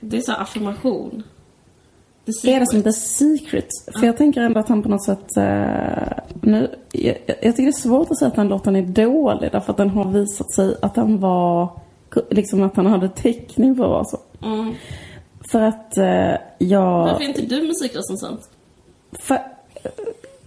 Det 0.00 0.16
är 0.16 0.20
så 0.20 0.32
affirmation. 0.32 1.22
The 2.26 2.52
Är 2.52 2.60
det 2.60 2.66
som. 2.66 2.82
The 2.82 2.92
Secret? 2.92 3.68
För 3.98 4.06
jag 4.06 4.16
tänker 4.16 4.40
ändå 4.40 4.60
att 4.60 4.68
han 4.68 4.82
på 4.82 4.88
något 4.88 5.04
sätt... 5.04 5.36
eh, 5.36 6.18
nu, 6.40 6.70
jag, 6.92 7.16
jag 7.26 7.56
tycker 7.56 7.62
det 7.62 7.68
är 7.68 7.72
svårt 7.72 8.10
att 8.10 8.18
säga 8.18 8.28
att 8.28 8.36
den 8.36 8.48
låten 8.48 8.76
är 8.76 8.82
dålig 8.82 9.52
därför 9.52 9.70
att 9.70 9.76
den 9.76 9.90
har 9.90 10.04
visat 10.04 10.52
sig 10.52 10.76
att 10.82 10.94
den 10.94 11.20
var... 11.20 11.68
Liksom 12.30 12.62
att 12.62 12.76
han 12.76 12.86
hade 12.86 13.08
täckning 13.08 13.76
för 13.76 13.84
att 13.84 13.90
vara 13.90 14.04
så. 14.04 14.18
Mm. 14.42 14.74
För 15.50 15.62
att 15.62 15.98
eh, 15.98 16.36
jag... 16.58 17.04
Varför 17.04 17.24
är 17.24 17.28
inte 17.28 17.42
du 17.42 17.62
musikrecensent? 17.62 18.40
För, 19.12 19.38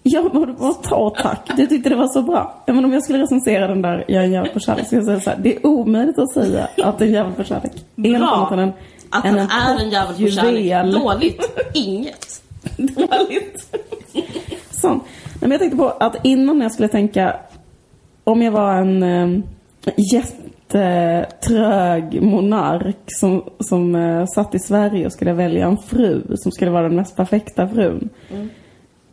jag 0.03 0.31
borde 0.31 0.53
bara 0.53 0.73
ta 0.73 1.09
tack. 1.09 1.51
Du 1.57 1.67
tyckte 1.67 1.89
det 1.89 1.95
var 1.95 2.07
så 2.07 2.21
bra. 2.21 2.63
Ja, 2.65 2.73
men 2.73 2.85
om 2.85 2.93
jag 2.93 3.03
skulle 3.03 3.19
recensera 3.19 3.67
den 3.67 3.81
där 3.81 4.05
Jag 4.07 4.21
är 4.21 4.25
en 4.25 4.31
jävel 4.31 4.49
på 4.49 4.59
kärlek 4.59 4.85
skulle 4.85 5.01
jag 5.01 5.05
säga 5.05 5.19
så 5.19 5.29
här, 5.29 5.37
Det 5.37 5.55
är 5.55 5.65
omöjligt 5.65 6.19
att 6.19 6.31
säga 6.31 6.67
att 6.77 7.01
en 7.01 7.11
jävel 7.11 7.33
på 7.33 7.43
kärlek 7.43 7.71
är 7.95 8.19
något 8.19 8.29
annat 8.31 8.51
än 8.51 8.59
en, 8.59 8.71
Att 9.09 9.23
han 9.23 9.37
är 9.37 9.83
en 9.83 9.89
jävel 9.89 10.15
på 10.15 10.27
kärlek. 10.31 10.93
Dåligt. 10.93 11.59
Inget. 11.73 12.41
Dåligt. 12.77 13.77
Sån. 14.71 14.99
Nej, 15.23 15.33
men 15.39 15.51
jag 15.51 15.59
tänkte 15.59 15.77
på 15.77 15.89
att 15.89 16.15
innan 16.23 16.61
jag 16.61 16.71
skulle 16.71 16.87
tänka 16.87 17.35
om 18.23 18.41
jag 18.41 18.51
var 18.51 18.73
en 18.73 19.03
um, 19.03 19.43
jättetrög 20.13 22.21
monark 22.21 23.03
som, 23.07 23.43
som 23.59 23.95
eh, 23.95 24.25
satt 24.25 24.55
i 24.55 24.59
Sverige 24.59 25.05
och 25.05 25.13
skulle 25.13 25.33
välja 25.33 25.65
en 25.65 25.77
fru 25.77 26.21
som 26.35 26.51
skulle 26.51 26.71
vara 26.71 26.83
den 26.83 26.95
mest 26.95 27.15
perfekta 27.15 27.67
frun. 27.67 28.09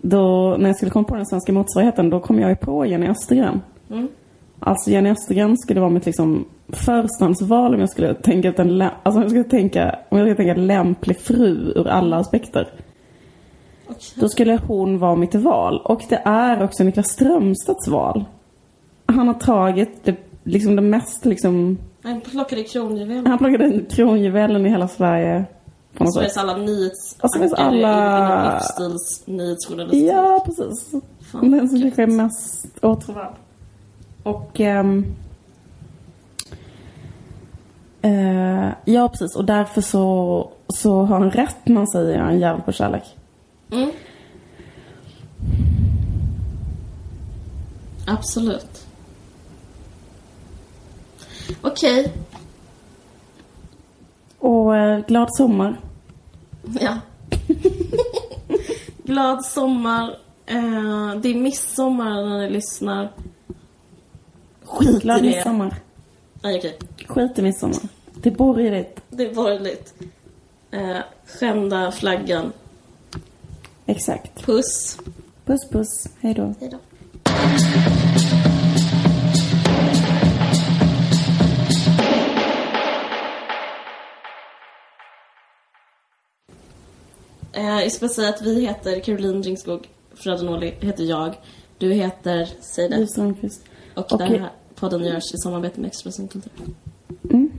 Då, 0.02 0.56
när 0.58 0.68
jag 0.68 0.76
skulle 0.76 0.90
komma 0.90 1.08
på 1.08 1.16
den 1.16 1.26
svenska 1.26 1.52
motsvarigheten, 1.52 2.10
då 2.10 2.20
kom 2.20 2.40
jag 2.40 2.50
ju 2.50 2.56
på 2.56 2.86
Jenny 2.86 3.08
Östergren. 3.08 3.60
Mm. 3.90 4.08
Alltså 4.66 4.90
Jenny 4.90 5.10
Östergren 5.10 5.56
skulle 5.58 5.80
vara 5.80 5.90
mitt 5.90 6.06
liksom 6.06 6.44
förstahandsval 6.68 7.74
om 7.74 7.80
jag 7.80 7.90
skulle 7.90 8.14
tänka 8.14 8.50
att 8.50 8.58
en, 8.58 8.82
alltså 8.82 9.10
om 9.10 9.20
jag 9.22 9.30
skulle 9.30 9.44
tänka, 9.44 9.98
om 10.08 10.18
jag 10.18 10.26
skulle 10.26 10.36
tänka 10.46 10.60
lämplig 10.60 11.18
fru 11.18 11.72
ur 11.76 11.88
alla 11.88 12.16
aspekter. 12.16 12.68
Okej. 13.86 13.98
Då 14.14 14.28
skulle 14.28 14.58
hon 14.66 14.98
vara 14.98 15.16
mitt 15.16 15.34
val. 15.34 15.80
Och 15.84 16.02
det 16.08 16.22
är 16.24 16.62
också 16.64 16.84
Niklas 16.84 17.08
Strömstedts 17.10 17.88
val. 17.88 18.24
Han 19.06 19.26
har 19.26 19.34
tagit 19.34 20.04
det, 20.04 20.16
liksom 20.44 20.76
det 20.76 20.82
mest 20.82 21.24
liksom... 21.24 21.78
Han 22.02 22.20
plockade 22.20 22.62
kronjuvelen. 22.62 23.26
Han 23.26 23.38
plockade 23.38 23.80
kronjuvelen 23.90 24.66
i 24.66 24.68
hela 24.70 24.88
Sverige. 24.88 25.44
På 25.96 26.04
något 26.04 26.14
Sveriges 26.14 26.34
sätt. 26.34 26.42
alla 26.42 26.56
nyhets... 26.56 27.16
Och 27.22 27.30
Sveriges 27.30 27.52
ankare 27.54 27.86
alla- 27.88 28.42
inom 28.42 28.54
livsstils 28.54 29.22
nyhetsjournalistik. 29.26 30.10
Ja, 30.12 30.42
precis. 30.46 30.90
Fan, 31.32 31.50
Den 31.50 31.68
som 31.68 31.80
kanske 31.82 32.02
är 32.02 32.06
mest 32.06 32.66
åtråvärd. 32.82 33.34
Och... 34.24 34.60
ehm, 34.60 35.14
eh, 38.02 38.70
ja, 38.84 39.08
precis. 39.08 39.36
Och 39.36 39.44
därför 39.44 39.80
så, 39.80 40.50
så 40.68 41.02
har 41.02 41.18
han 41.18 41.30
rätt 41.30 41.56
när 41.68 41.76
han 41.76 41.88
säger 41.88 42.18
en 42.18 42.40
jävel 42.40 42.62
på 42.62 42.72
kärlek. 42.72 43.04
Mm. 43.72 43.90
Absolut. 48.06 48.86
Okej. 51.62 52.12
Och 54.38 54.76
eh, 54.76 55.06
glad 55.06 55.28
sommar. 55.30 55.80
Ja. 56.80 56.98
Glad 59.04 59.44
sommar. 59.44 60.16
Eh, 60.46 61.14
det 61.22 61.28
är 61.28 61.34
midsommar 61.34 62.28
när 62.28 62.38
ni 62.38 62.50
lyssnar. 62.50 63.12
Skit 64.74 65.02
Glad 65.02 65.18
i 65.18 65.28
det. 65.28 65.34
midsommar. 65.36 65.74
Nej, 66.42 66.58
okej. 66.58 66.78
Skit 67.06 67.38
i 67.38 67.42
midsommar. 67.42 67.78
Det 68.14 68.28
är 68.28 68.34
borgerligt. 68.34 69.00
Det 69.10 69.22
är 69.30 69.34
borgerligt. 69.34 69.94
Eh, 70.70 70.96
skända 71.26 71.92
flaggan. 71.92 72.52
Exakt. 73.86 74.42
Puss. 74.44 74.98
Puss 75.44 75.68
puss. 75.70 76.06
Hej 76.20 76.34
då. 76.34 76.54
Hej 76.60 76.70
då. 76.70 76.78
Eh, 87.52 87.64
jag 87.82 87.92
ska 87.92 88.06
bara 88.06 88.12
säga 88.12 88.28
att 88.28 88.42
vi 88.42 88.60
heter 88.66 89.00
Caroline 89.00 89.42
Ringskog 89.42 89.88
Frödenåli 90.14 90.74
heter 90.80 91.04
jag. 91.04 91.34
Du 91.78 91.92
heter, 91.92 92.48
säg 92.60 92.88
det. 92.88 92.96
Liv 92.96 93.06
Strömquist. 93.06 93.64
Och 93.94 94.12
och- 94.12 94.18
den 94.18 94.28
här 94.40 94.50
podden 94.76 95.04
görs 95.04 95.34
i 95.34 95.38
samarbete 95.38 95.80
med 95.80 95.88
Expressen 95.88 96.28
Kultur. 96.28 96.52
Mm. 97.30 97.50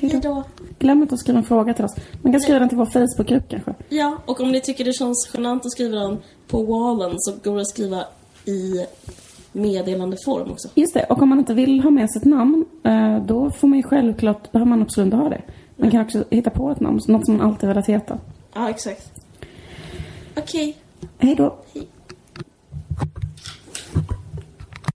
Hej 0.00 0.10
Hej 0.10 0.20
då. 0.20 0.44
Glöm 0.78 1.02
inte 1.02 1.14
att 1.14 1.20
skriva 1.20 1.38
en 1.38 1.44
fråga 1.44 1.74
till 1.74 1.84
oss. 1.84 1.94
Man 2.22 2.32
kan 2.32 2.40
skriva 2.40 2.58
den 2.58 2.68
till 2.68 2.78
vår 2.78 2.86
Facebookgrupp 2.86 3.48
kanske. 3.48 3.74
Ja, 3.88 4.18
och 4.26 4.40
om 4.40 4.52
ni 4.52 4.60
tycker 4.60 4.84
det 4.84 4.92
känns 4.92 5.30
genant 5.34 5.66
att 5.66 5.72
skriva 5.72 5.98
den 5.98 6.18
på 6.46 6.62
wallen 6.62 7.14
så 7.16 7.32
går 7.44 7.54
det 7.54 7.60
att 7.60 7.68
skriva 7.68 8.04
i 8.44 8.86
meddelandeform 9.52 10.50
också. 10.50 10.68
Just 10.74 10.94
det, 10.94 11.04
och 11.04 11.22
om 11.22 11.28
man 11.28 11.38
inte 11.38 11.54
vill 11.54 11.80
ha 11.80 11.90
med 11.90 12.10
sitt 12.10 12.24
namn, 12.24 12.64
eh, 12.82 13.24
då 13.24 13.50
får 13.50 13.68
man 13.68 13.78
ju 13.78 13.82
självklart, 13.82 14.52
behöver 14.52 14.70
man 14.70 14.82
absolut 14.82 15.06
inte 15.06 15.16
ha 15.16 15.28
det. 15.28 15.42
Man 15.76 15.90
kan 15.90 16.00
också 16.00 16.24
hitta 16.30 16.50
på 16.50 16.70
ett 16.70 16.80
namn, 16.80 17.00
något 17.08 17.26
som 17.26 17.36
man 17.36 17.46
alltid 17.46 17.68
velat 17.68 17.86
heta. 17.86 18.18
Ja, 18.54 18.70
exakt. 18.70 19.10
Okej. 20.36 20.76
Hej 21.18 21.34
då. 21.34 21.56